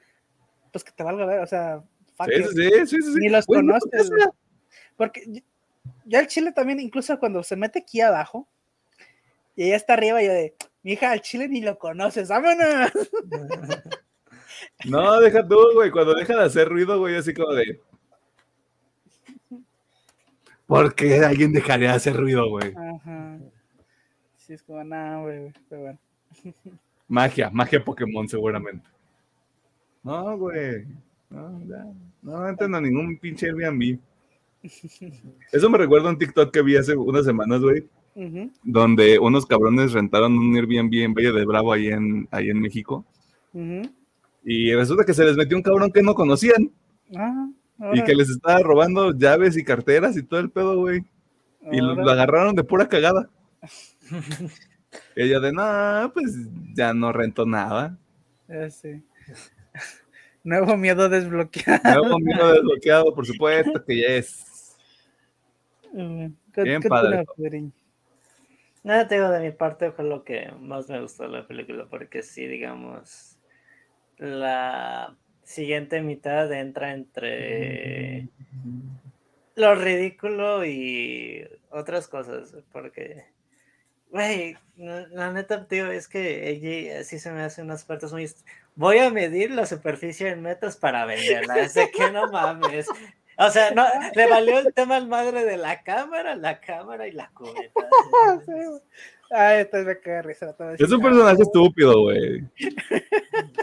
[0.72, 1.84] pues que te valga ver, o sea,
[2.26, 4.11] sí, sí, sí, sí, ni los conoces.
[4.95, 5.43] porque
[6.05, 8.47] ya el chile también, incluso cuando se mete aquí abajo,
[9.55, 12.91] y ella está arriba, y yo de, mi hija, al chile ni lo conoces, vámonos.
[14.88, 17.80] No, deja tú, güey, cuando deja de hacer ruido, güey, así como de.
[20.66, 22.74] ¿Por qué alguien dejaría de hacer ruido, güey?
[22.74, 23.38] Ajá.
[24.38, 25.99] Sí, es como, nada, güey, pero bueno.
[27.08, 28.88] Magia, magia Pokémon seguramente.
[30.02, 30.86] No, güey.
[31.30, 31.86] No, ya.
[32.22, 33.99] No entiendo ningún pinche Airbnb.
[35.52, 37.86] Eso me recuerda un TikTok que vi hace unas semanas, güey.
[38.64, 43.06] Donde unos cabrones rentaron un Airbnb en Valle de Bravo ahí en, ahí en México.
[44.43, 46.72] Y resulta que se les metió un cabrón que no conocían.
[47.15, 47.49] Ah,
[47.93, 51.03] y que les estaba robando llaves y carteras y todo el pedo, güey.
[51.72, 53.30] Y lo, agarraron de pura cagada.
[55.15, 56.35] Ella de, no, pues
[56.73, 57.97] ya no rento nada.
[58.69, 59.03] sí.
[60.43, 62.01] Nuevo miedo desbloqueado.
[62.01, 64.76] Nuevo miedo desbloqueado, por supuesto que ya es.
[65.93, 67.26] Bien padre.
[68.84, 71.85] Nada, te digo de mi parte fue lo que más me gustó de la película,
[71.88, 73.31] porque sí, digamos,
[74.22, 78.30] la siguiente mitad entra entre
[79.56, 83.26] lo ridículo y otras cosas, porque
[84.11, 88.30] Güey, la neta, tío, es que ella sí se me hace unas partes muy.
[88.76, 91.60] Voy a medir la superficie en metros para venderla.
[91.60, 92.88] Es de que no mames.
[93.38, 97.14] O sea, no, le valió el tema al madre de la cámara, la cámara y
[97.14, 97.72] la cubeta.
[99.32, 100.56] Ay, esto es de que risa.
[100.78, 102.44] Es un personaje estúpido, güey.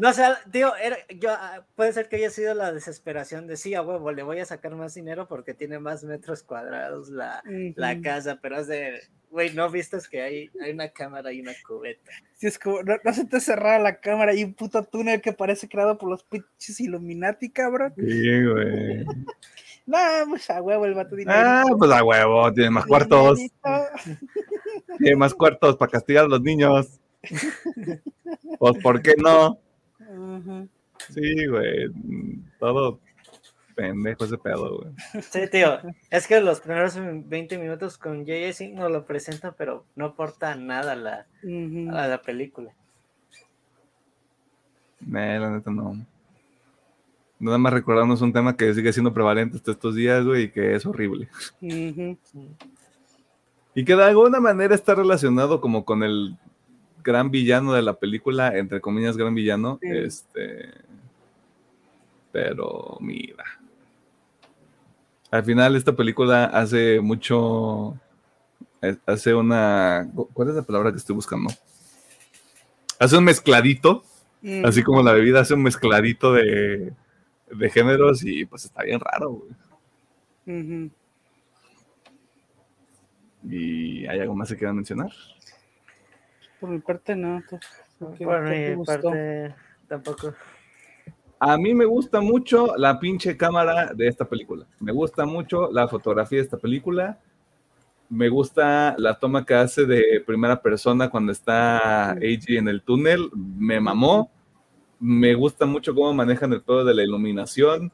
[0.00, 0.72] No, o sea, tío,
[1.18, 4.38] yo, ah, puede ser que haya sido la desesperación de sí, a huevo, le voy
[4.38, 7.42] a sacar más dinero porque tiene más metros cuadrados la,
[7.74, 9.00] la casa, pero es de,
[9.30, 12.12] güey, ¿no viste que hay, hay una cámara y una cubeta?
[12.34, 15.68] Sí, es como, no, se te cerraba la cámara y un puto túnel que parece
[15.68, 17.92] creado por los pinches Illuminati, cabrón.
[17.96, 19.04] Sí, güey.
[19.86, 21.38] no, pues a huevo el vato dinero.
[21.42, 23.40] Ah, pues a huevo, tiene más cuartos.
[25.16, 27.00] más cuartos para castigar a los niños.
[28.58, 29.58] pues, ¿por qué no?
[31.10, 31.90] Sí, güey.
[32.58, 33.00] Todo
[33.74, 35.22] pendejo ese pedo, güey.
[35.22, 35.78] Sí, tío.
[36.10, 40.54] Es que los primeros 20 minutos con Jay sí nos lo presentan, pero no aporta
[40.56, 41.26] nada a la,
[41.92, 42.72] a la película.
[45.00, 46.04] No, la neta no.
[47.40, 50.74] Nada más recordarnos un tema que sigue siendo prevalente hasta estos días, güey, y que
[50.74, 51.28] es horrible.
[51.60, 52.16] Y
[53.78, 56.36] Y que de alguna manera está relacionado como con el
[57.04, 59.78] gran villano de la película, entre comillas, gran villano.
[59.80, 60.70] Este.
[62.32, 63.44] Pero mira.
[65.30, 67.94] Al final, esta película hace mucho.
[68.82, 70.10] Eh, hace una.
[70.32, 71.48] ¿Cuál es la palabra que estoy buscando?
[72.98, 74.02] Hace un mezcladito.
[74.42, 74.64] Mm.
[74.66, 76.92] Así como la bebida hace un mezcladito de,
[77.48, 79.30] de géneros y pues está bien raro,
[80.46, 80.90] güey.
[83.44, 85.10] ¿Y hay algo más que quieran mencionar?
[86.60, 87.42] Por mi parte, no.
[87.98, 89.54] Por mi parte,
[89.86, 90.34] tampoco.
[91.40, 94.66] A mí me gusta mucho la pinche cámara de esta película.
[94.80, 97.18] Me gusta mucho la fotografía de esta película.
[98.08, 103.30] Me gusta la toma que hace de primera persona cuando está AG en el túnel.
[103.34, 104.30] Me mamó.
[104.98, 107.92] Me gusta mucho cómo manejan el todo de la iluminación.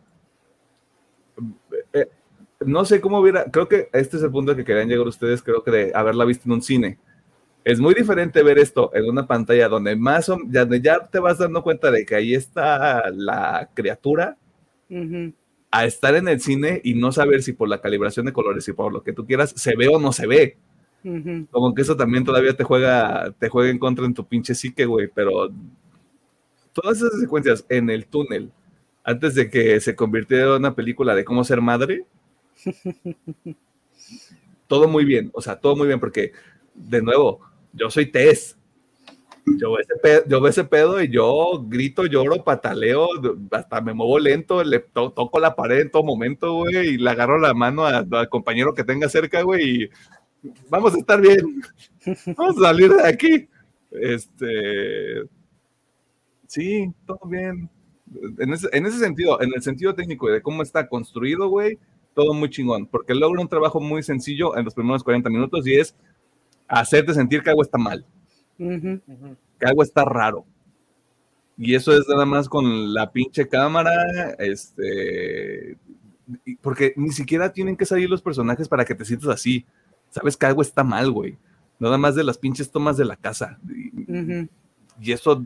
[2.66, 5.62] No sé cómo hubiera, creo que este es el punto que querían llegar ustedes, creo
[5.62, 6.98] que de haberla visto en un cine.
[7.64, 11.38] Es muy diferente ver esto en una pantalla donde más o, ya, ya te vas
[11.38, 14.36] dando cuenta de que ahí está la criatura,
[15.70, 18.72] a estar en el cine y no saber si por la calibración de colores y
[18.72, 20.56] por lo que tú quieras se ve o no se ve.
[21.50, 24.86] Como que eso también todavía te juega, te juega en contra en tu pinche psique,
[24.86, 25.50] güey, pero
[26.72, 28.50] todas esas secuencias en el túnel,
[29.02, 32.04] antes de que se convirtiera en una película de cómo ser madre,
[34.66, 36.32] todo muy bien, o sea, todo muy bien, porque,
[36.74, 37.40] de nuevo,
[37.72, 38.56] yo soy Tess.
[39.46, 43.08] Yo veo, ese pedo, yo veo ese pedo y yo grito, lloro, pataleo,
[43.50, 47.38] hasta me muevo lento, le toco la pared en todo momento, güey, y le agarro
[47.38, 49.90] la mano al compañero que tenga cerca, güey, y
[50.70, 51.62] vamos a estar bien.
[52.36, 53.48] Vamos a salir de aquí.
[53.90, 55.22] Este.
[56.46, 57.70] Sí, todo bien.
[58.38, 61.78] En ese, en ese sentido, en el sentido técnico de cómo está construido, güey,
[62.14, 65.74] todo muy chingón, porque logra un trabajo muy sencillo en los primeros 40 minutos y
[65.74, 65.94] es
[66.68, 68.06] hacerte sentir que algo está mal,
[68.56, 70.44] que algo está raro.
[71.56, 73.92] Y eso es nada más con la pinche cámara,
[74.38, 75.78] este,
[76.60, 79.64] porque ni siquiera tienen que salir los personajes para que te sientas así.
[80.10, 81.36] Sabes que algo está mal, güey.
[81.78, 83.58] Nada más de las pinches tomas de la casa.
[85.00, 85.44] Y, eso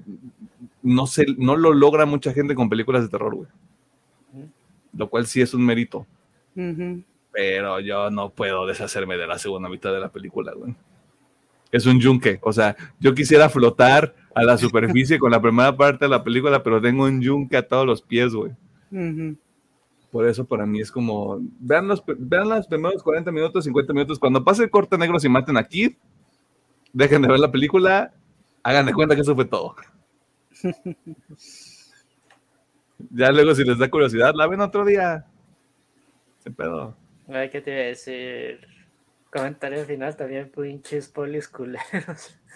[0.83, 3.49] no, se, no lo logra mucha gente con películas de terror, güey.
[4.93, 6.07] Lo cual sí es un mérito.
[7.33, 10.75] Pero yo no puedo deshacerme de la segunda mitad de la película, güey.
[11.71, 12.39] Es un yunque.
[12.43, 16.63] O sea, yo quisiera flotar a la superficie con la primera parte de la película,
[16.63, 18.53] pero tengo un yunque a todos los pies, güey.
[20.11, 24.19] Por eso para mí es como, vean los, vean los primeros 40 minutos, 50 minutos,
[24.19, 25.95] cuando pase el corte negro si maten aquí,
[26.95, 28.13] dejen de ver la película,
[28.63, 29.77] hagan de cuenta que eso fue todo.
[33.11, 35.27] ya luego si les da curiosidad, la ven otro día
[36.51, 36.97] pedo.
[37.29, 38.67] Ay, ¿qué te iba a decir?
[39.31, 42.39] Comentario final también, pinches polis culeros.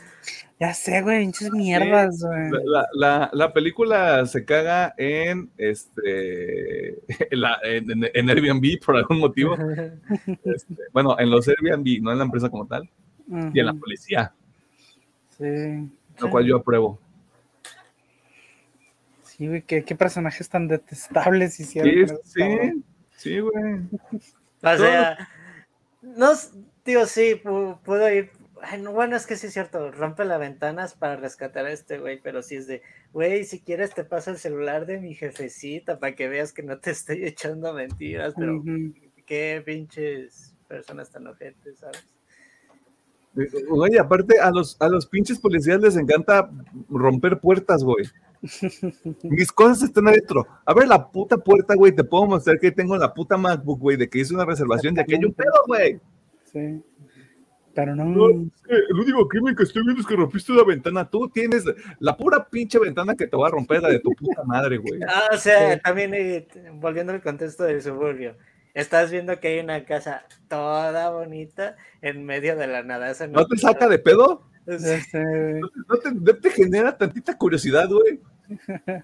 [0.60, 2.48] Ya sé, güey, pinches mierdas, güey.
[2.94, 6.90] La, la, película se caga en este
[7.32, 9.56] en, Airbnb por algún motivo.
[10.44, 12.88] Este, bueno, en los Airbnb, no en la empresa como tal.
[13.52, 14.32] Y en la policía.
[15.30, 15.90] Sí.
[16.20, 17.00] Lo cual yo apruebo.
[19.24, 22.06] Sí, güey, qué, qué personajes tan detestables hicieron.
[22.24, 22.84] Sí, sí.
[23.16, 23.80] Sí, güey.
[24.62, 25.28] O sea,
[26.02, 26.32] no,
[26.82, 27.40] tío, sí,
[27.84, 28.30] puedo ir.
[28.92, 32.42] bueno, es que sí es cierto, rompe las ventanas para rescatar a este güey, pero
[32.42, 32.82] sí es de,
[33.12, 36.78] güey, si quieres te paso el celular de mi jefecita para que veas que no
[36.78, 38.62] te estoy echando mentiras, pero
[39.26, 42.04] qué pinches personas tan ojentes, ¿sabes?
[43.70, 46.50] Oye, aparte a los, a los pinches policías les encanta
[46.90, 48.04] romper puertas, güey.
[49.22, 50.46] Mis cosas están adentro.
[50.64, 51.92] A ver la puta puerta, güey.
[51.92, 55.02] Te puedo mostrar que tengo la puta MacBook, güey, de que hice una reservación de
[55.02, 56.00] aquello pedo, güey.
[56.44, 56.82] Sí.
[57.74, 58.28] Pero no.
[58.68, 61.08] el único crimen que estoy viendo es que rompiste la ventana.
[61.08, 61.64] Tú tienes
[62.00, 65.00] la pura pinche ventana que te va a romper, la de tu puta madre, güey.
[65.08, 68.36] Ah, o sea, también eh, volviendo al contexto del suburbio.
[68.74, 73.12] Estás viendo que hay una casa toda bonita en medio de la nada.
[73.28, 74.48] no, te saca de pedo?
[74.66, 78.20] ¿No, te, genera tantita curiosidad, güey?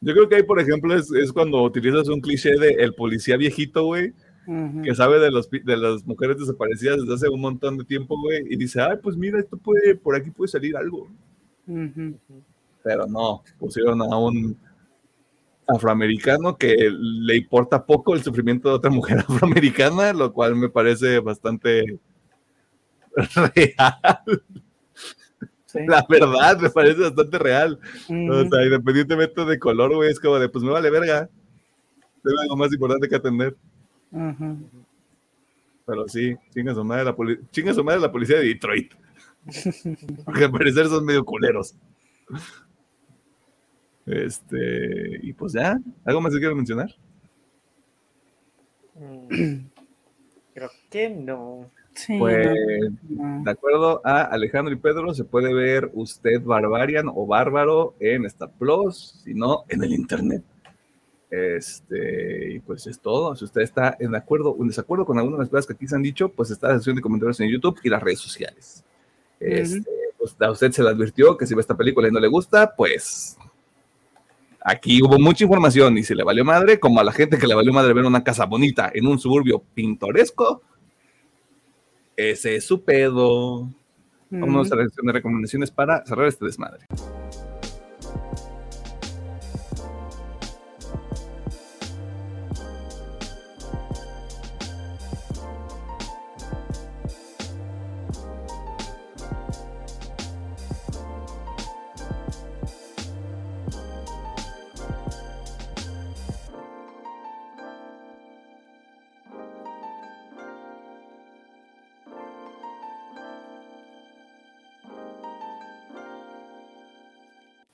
[0.00, 3.84] Yo creo que ahí, por ejemplo, es, cuando utilizas un cliché de el policía viejito,
[3.84, 4.12] güey,
[4.82, 8.44] que sabe de, los, de las mujeres desaparecidas desde hace un montón de tiempo, güey,
[8.48, 11.08] y dice, ay, pues mira, esto puede, por aquí puede salir algo.
[11.66, 14.56] Pero no, pusieron a un
[15.66, 21.18] afroamericano que le importa poco el sufrimiento de otra mujer afroamericana, lo cual me parece
[21.18, 21.98] bastante
[23.54, 24.42] real.
[25.74, 27.78] La verdad, me parece bastante real.
[28.08, 31.28] O sea, independientemente de color, güey, es como de, pues me vale verga.
[32.22, 33.56] Tengo algo más importante que atender.
[35.86, 37.16] Pero sí, chinga su madre la,
[37.50, 38.92] chinga su madre la policía de Detroit.
[40.24, 41.74] Porque al parecer son medio culeros.
[44.06, 46.94] Este, y pues ya, ¿algo más que quiero mencionar?
[48.94, 49.66] Mm,
[50.54, 51.70] creo que no.
[52.18, 52.48] Pues,
[53.08, 58.50] de acuerdo a Alejandro y Pedro, se puede ver usted Barbarian o Bárbaro en Star
[58.58, 60.42] Plus, si no, en el internet.
[61.30, 63.36] Este, y pues es todo.
[63.36, 65.86] Si usted está en acuerdo o en desacuerdo con algunas de las cosas que aquí
[65.86, 68.84] se han dicho, pues está la sección de comentarios en YouTube y las redes sociales.
[69.40, 69.84] Este,
[70.18, 72.74] pues a usted se le advirtió que si ve esta película y no le gusta,
[72.74, 73.36] pues
[74.60, 77.54] aquí hubo mucha información y si le valió madre, como a la gente que le
[77.54, 80.62] valió madre ver una casa bonita en un suburbio pintoresco,
[82.18, 83.72] ese es su pedo.
[84.28, 86.84] Vamos a la sección de recomendaciones para cerrar este desmadre.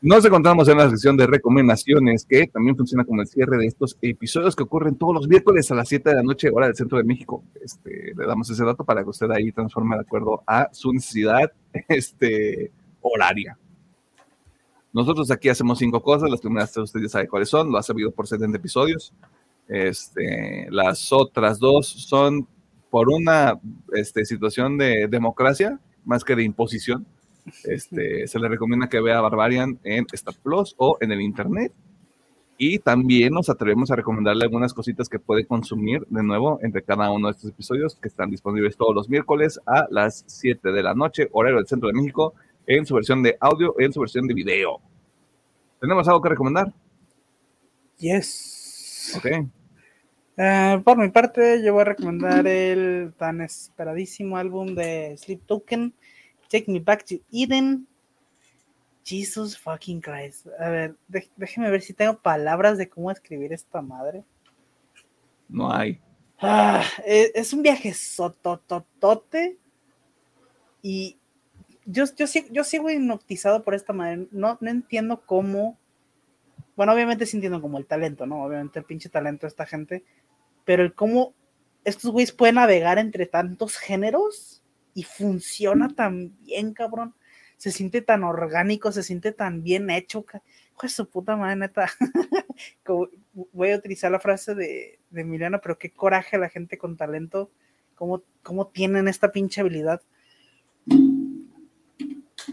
[0.07, 3.97] Nos encontramos en la sección de recomendaciones, que también funciona como el cierre de estos
[4.03, 6.99] episodios que ocurren todos los miércoles a las 7 de la noche, hora del centro
[6.99, 7.43] de México.
[7.55, 11.51] Este, le damos ese dato para que usted ahí transforme de acuerdo a su necesidad
[11.89, 12.71] este,
[13.01, 13.57] horaria.
[14.93, 16.31] Nosotros aquí hacemos cinco cosas.
[16.31, 17.73] Las primeras tres usted ya sabe cuáles son.
[17.73, 19.15] Lo ha sabido por 70 episodios.
[19.69, 22.47] Este, las otras dos son
[22.91, 23.59] por una
[23.95, 27.07] este, situación de democracia más que de imposición
[27.65, 31.73] este, se le recomienda que vea Barbarian en Star Plus o en el Internet.
[32.57, 37.11] Y también nos atrevemos a recomendarle algunas cositas que puede consumir de nuevo entre cada
[37.11, 40.95] uno de estos episodios que están disponibles todos los miércoles a las 7 de la
[40.95, 42.35] noche, horario del Centro de México,
[42.67, 44.81] en su versión de audio y en su versión de video.
[45.81, 46.73] ¿Tenemos algo que recomendar?
[47.99, 49.15] Yes.
[49.17, 49.27] Ok.
[50.37, 55.95] Eh, por mi parte, yo voy a recomendar el tan esperadísimo álbum de Sleep Token
[56.55, 57.89] Take Me Back to Eden.
[59.05, 60.47] Jesus fucking Christ.
[60.61, 60.97] A ver,
[61.37, 64.23] déjeme ver si tengo palabras de cómo escribir esta madre.
[65.49, 66.01] No hay.
[66.39, 69.59] Ah, e, es, un viaje sotototote.
[70.81, 71.19] Y
[71.87, 74.29] yo, yo, yo sigo hipnotizado por esta madre.
[74.31, 75.77] No, no entiendo cómo.
[76.77, 78.45] Bueno, obviamente sí entiendo como el talento, ¿no?
[78.45, 80.05] Obviamente el pinche talento de esta gente.
[80.65, 81.35] Pero el cómo
[81.85, 84.54] estos güeyes pueden navegar entre tantos géneros
[84.95, 87.15] y funciona tan bien, cabrón.
[87.57, 90.25] Se siente tan orgánico, se siente tan bien hecho.
[90.73, 91.91] Hijo su puta madre, neta.
[93.53, 97.51] voy a utilizar la frase de, de Emiliano, pero qué coraje la gente con talento,
[97.95, 100.01] cómo, cómo tienen esta pinche habilidad.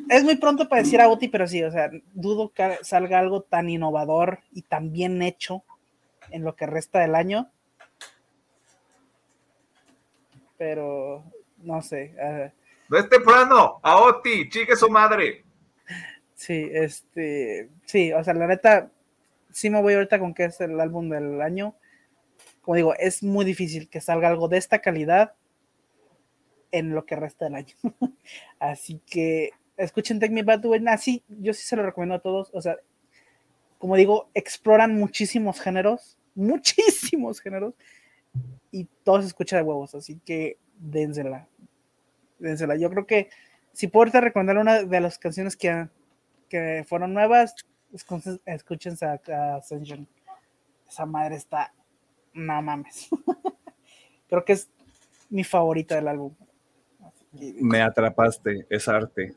[0.09, 3.41] Es muy pronto para decir a Oti, pero sí, o sea, dudo que salga algo
[3.41, 5.63] tan innovador y tan bien hecho
[6.29, 7.51] en lo que resta del año.
[10.57, 11.23] Pero
[11.63, 12.13] no sé.
[12.89, 15.43] no es temprano, a Oti, chique su madre.
[16.35, 18.89] Sí, este, sí, o sea, la neta,
[19.51, 21.75] sí me voy ahorita con que es el álbum del año.
[22.61, 25.35] Como digo, es muy difícil que salga algo de esta calidad
[26.71, 27.75] en lo que resta del año.
[28.59, 32.49] Así que escuchen Take Me Back to Así, yo sí se lo recomiendo a todos.
[32.53, 32.77] O sea,
[33.77, 37.73] como digo, exploran muchísimos géneros, muchísimos géneros,
[38.71, 39.95] y todos se escucha de huevos.
[39.95, 41.47] Así que dénsela.
[42.41, 42.75] Dénsela.
[42.75, 43.29] Yo creo que
[43.73, 45.87] si puedo recomendar una de las canciones que,
[46.49, 47.55] que fueron nuevas,
[48.45, 50.07] escuchen a, Ascension.
[50.89, 51.73] Esa madre está.
[52.33, 53.09] No mames.
[54.29, 54.69] creo que es
[55.29, 56.33] mi favorita del álbum.
[57.31, 59.33] Me atrapaste, es arte.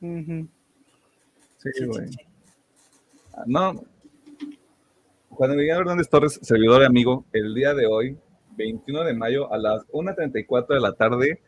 [0.00, 2.10] Sí, güey.
[3.32, 3.84] Ah, no.
[5.30, 8.18] Juan Miguel Hernández Torres, servidor y amigo, el día de hoy
[8.56, 11.40] 21 de mayo a las 1.34 de la tarde.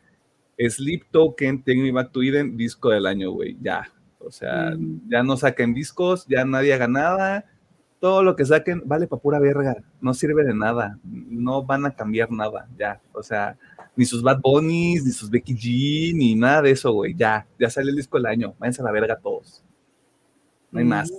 [0.59, 3.57] Sleep Token, Take Me Back to Eden, disco del año, güey.
[3.61, 3.91] Ya.
[4.19, 5.11] O sea, mm.
[5.11, 7.45] ya no saquen discos, ya nadie haga nada.
[8.01, 9.77] Todo lo que saquen vale para pura verga.
[10.01, 10.99] No sirve de nada.
[11.05, 13.01] No van a cambiar nada, ya.
[13.13, 13.57] O sea,
[13.97, 17.15] ni sus Bad Bunnies, ni sus Becky G, ni nada de eso, güey.
[17.15, 18.55] Ya, ya sale el disco del año.
[18.59, 19.65] Váyanse a la verga todos.
[20.71, 20.89] No hay mm.
[20.89, 21.13] más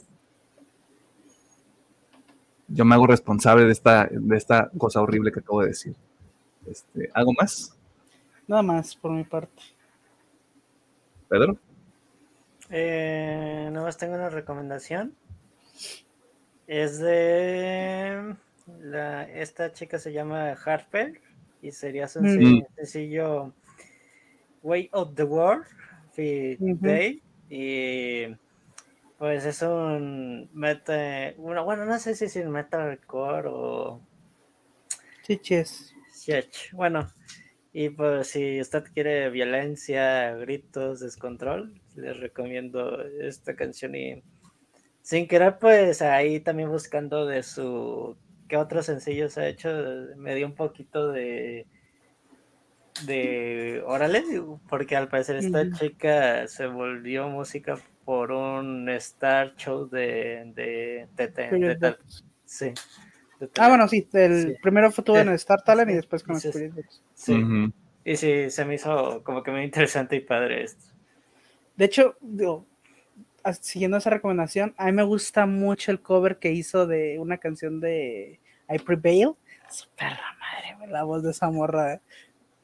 [2.67, 5.95] yo me hago responsable de esta, de esta cosa horrible que acabo de decir.
[6.65, 7.74] Este, ¿Algo más?
[8.47, 9.63] Nada más por mi parte.
[11.27, 11.57] Pedro.
[12.69, 15.15] Eh, nada más tengo una recomendación.
[16.67, 18.35] Es de
[18.81, 21.21] la, esta chica se llama Harper
[21.61, 23.53] y sería sencillo,
[24.63, 25.65] Way of the World,
[26.15, 28.35] Day, y
[29.17, 34.01] pues es un meta, bueno, bueno, no sé si es un metalcore o...
[35.23, 35.93] Chiches.
[36.71, 37.07] Bueno,
[37.77, 44.23] y pues si usted quiere violencia, gritos, descontrol, les recomiendo esta canción y
[45.01, 48.15] sin querer pues ahí también buscando de su
[48.47, 49.67] qué otros sencillos ha hecho,
[50.15, 51.67] me dio un poquito de
[53.05, 54.23] de órale,
[54.69, 61.97] porque al parecer esta chica se volvió música por un Star Show de, de, de,
[62.45, 62.71] sí.
[63.57, 66.73] Ah, bueno, sí, el primero fue en Star Talent y después con Spirit
[67.13, 67.43] Sí.
[68.03, 70.93] Y sí, se me hizo como que muy interesante y padre esto.
[71.75, 72.67] De hecho, digo,
[73.61, 77.79] siguiendo esa recomendación, a mí me gusta mucho el cover que hizo de una canción
[77.79, 78.39] de
[78.69, 79.33] I Prevail.
[79.69, 81.99] Super la madre, la voz de esa morra.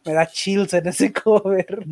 [0.06, 1.86] Me da chills en ese cover.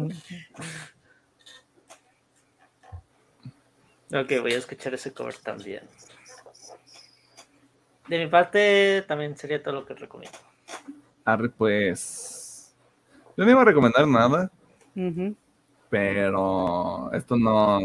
[4.12, 5.82] Ok, voy a escuchar ese cover también.
[8.10, 10.38] De mi parte, también sería todo lo que recomiendo.
[11.26, 12.76] Arre, pues.
[13.38, 14.52] Yo no iba a recomendar nada.
[15.90, 17.80] Pero esto no.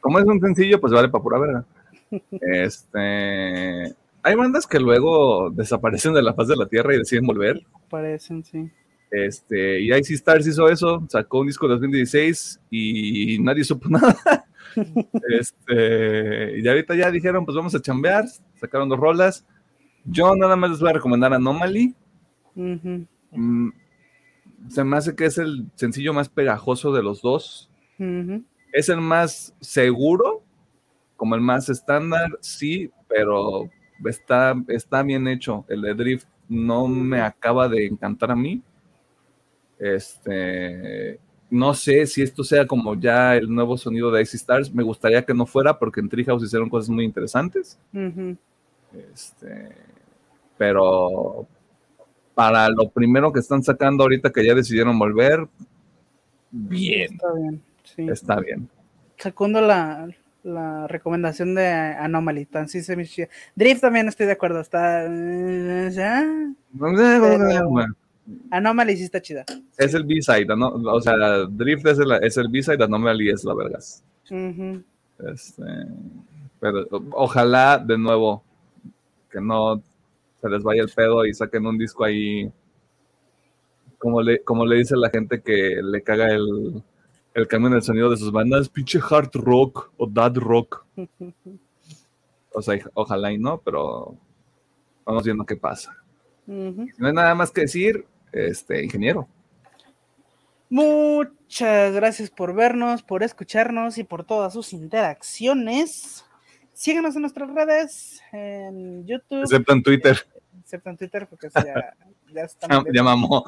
[0.00, 1.64] Como es un sencillo, pues vale para pura verga.
[2.40, 3.94] este.
[4.22, 7.60] Hay bandas que luego desaparecen de la faz de la tierra y deciden volver.
[7.90, 8.70] Parecen, sí.
[9.10, 14.43] Este, y Icy Stars hizo eso, sacó un disco de 2016 y nadie supo nada.
[15.28, 18.24] Este, y ahorita ya dijeron, pues vamos a chambear,
[18.60, 19.46] sacaron dos rolas.
[20.04, 21.94] Yo nada más les voy a recomendar Anomaly.
[22.54, 23.68] Mm,
[24.68, 27.70] se me hace que es el sencillo más pegajoso de los dos.
[28.72, 30.42] Es el más seguro,
[31.16, 33.70] como el más estándar, sí, pero
[34.04, 35.64] está, está bien hecho.
[35.68, 38.62] El de Drift no me acaba de encantar a mí.
[39.78, 41.18] Este,
[41.50, 44.74] no sé si esto sea como ya el nuevo sonido de Icy Stars.
[44.74, 47.78] Me gustaría que no fuera porque en Treehouse hicieron cosas muy interesantes.
[49.12, 49.68] este,
[50.56, 51.46] pero
[52.34, 55.46] para lo primero que están sacando ahorita que ya decidieron volver,
[56.50, 57.12] bien.
[57.12, 57.62] Está bien.
[57.84, 58.08] Sí.
[58.08, 58.68] Está bien.
[59.16, 60.08] Segundo la,
[60.42, 63.08] la recomendación de Anomaly, tan sí se me
[63.54, 65.08] Drift también estoy de acuerdo, está...
[65.90, 66.26] ¿ya?
[68.50, 69.44] Anomaly sí está chida.
[69.76, 70.68] Es el B-side, ¿no?
[70.68, 71.14] o sea,
[71.48, 74.02] Drift es el, es el B-side, Anomaly es la vergas.
[74.30, 75.62] este,
[76.60, 78.42] pero ojalá de nuevo
[79.30, 79.82] que no
[80.40, 82.50] se les vaya el pedo y saquen un disco ahí
[83.98, 86.82] como le, como le dice la gente que le caga el,
[87.34, 90.84] el cambio en el sonido de sus bandas, pinche hard rock o dad rock.
[92.52, 94.14] o sea, ojalá y no, pero
[95.04, 95.96] vamos viendo qué pasa.
[96.46, 98.04] No hay nada más que decir,
[98.34, 99.28] este, ingeniero.
[100.68, 106.24] Muchas gracias por vernos, por escucharnos y por todas sus interacciones.
[106.72, 109.42] Síganos en nuestras redes, en YouTube.
[109.42, 110.18] Excepto en Twitter.
[110.60, 111.94] Excepto en Twitter, porque ya,
[112.32, 113.44] ya, está ya mamó.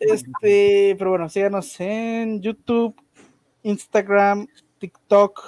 [0.00, 2.94] Este, pero bueno, síganos en YouTube,
[3.62, 4.46] Instagram,
[4.78, 5.42] TikTok,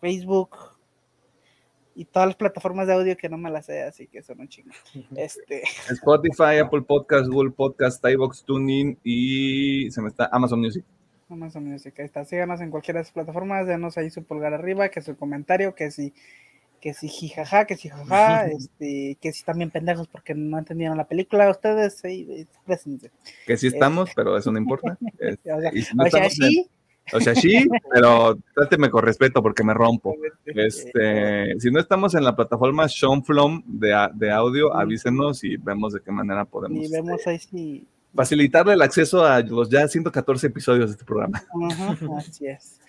[0.00, 0.69] Facebook,
[1.94, 4.48] y todas las plataformas de audio que no me las sé, así que son un
[4.48, 4.70] chingo.
[5.16, 5.62] Este.
[5.90, 10.84] Spotify, Apple Podcast, Google Podcast, iVox, TuneIn y se me está Amazon Music.
[11.28, 12.24] Amazon Music, ahí está.
[12.24, 15.90] Síganos en cualquiera de esas plataformas, denos ahí su pulgar arriba, que su comentario, que
[15.90, 16.12] si,
[16.80, 21.06] que si jijaja, que si jaja, este, que si también pendejos porque no entendieron la
[21.06, 24.16] película, ustedes Que sí estamos, este.
[24.16, 24.98] pero eso no importa.
[25.98, 26.68] o sea, sí,
[27.12, 30.14] o sea, sí, pero tráteme con respeto porque me rompo.
[30.44, 36.00] Este, si no estamos en la plataforma Shonflom de, de audio, avísenos y vemos de
[36.00, 36.84] qué manera podemos.
[36.84, 37.86] Y vemos ahí si...
[38.14, 41.42] Facilitarle el acceso a los ya 114 episodios de este programa.
[42.18, 42.80] así es.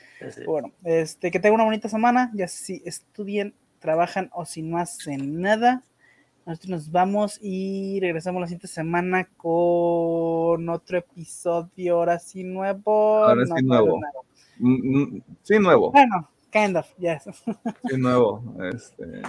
[0.45, 2.31] Bueno, este, que tengan una bonita semana.
[2.33, 5.83] Ya si estudien, trabajan o si no hacen nada.
[6.45, 13.23] Nosotros nos vamos y regresamos la siguiente semana con otro episodio, ahora sí nuevo.
[13.23, 13.99] Ahora sí nuevo.
[14.57, 15.91] Mm, mm, sí, nuevo.
[15.91, 17.23] Bueno, kind of, yes.
[17.89, 18.43] Sí, nuevo.
[18.73, 19.21] Este...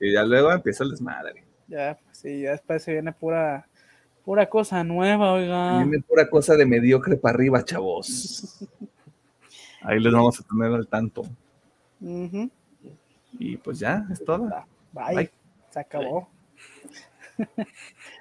[0.00, 1.44] Y ya luego empieza el desmadre.
[1.66, 3.66] Ya, pues sí, ya después se viene pura,
[4.24, 5.78] pura cosa nueva, oiga.
[5.78, 8.66] Viene pura cosa de mediocre para arriba, chavos.
[9.82, 11.22] Ahí les vamos a tener al tanto.
[13.38, 14.48] Y pues ya, es todo.
[14.92, 15.30] Bye.
[15.70, 16.28] Se acabó.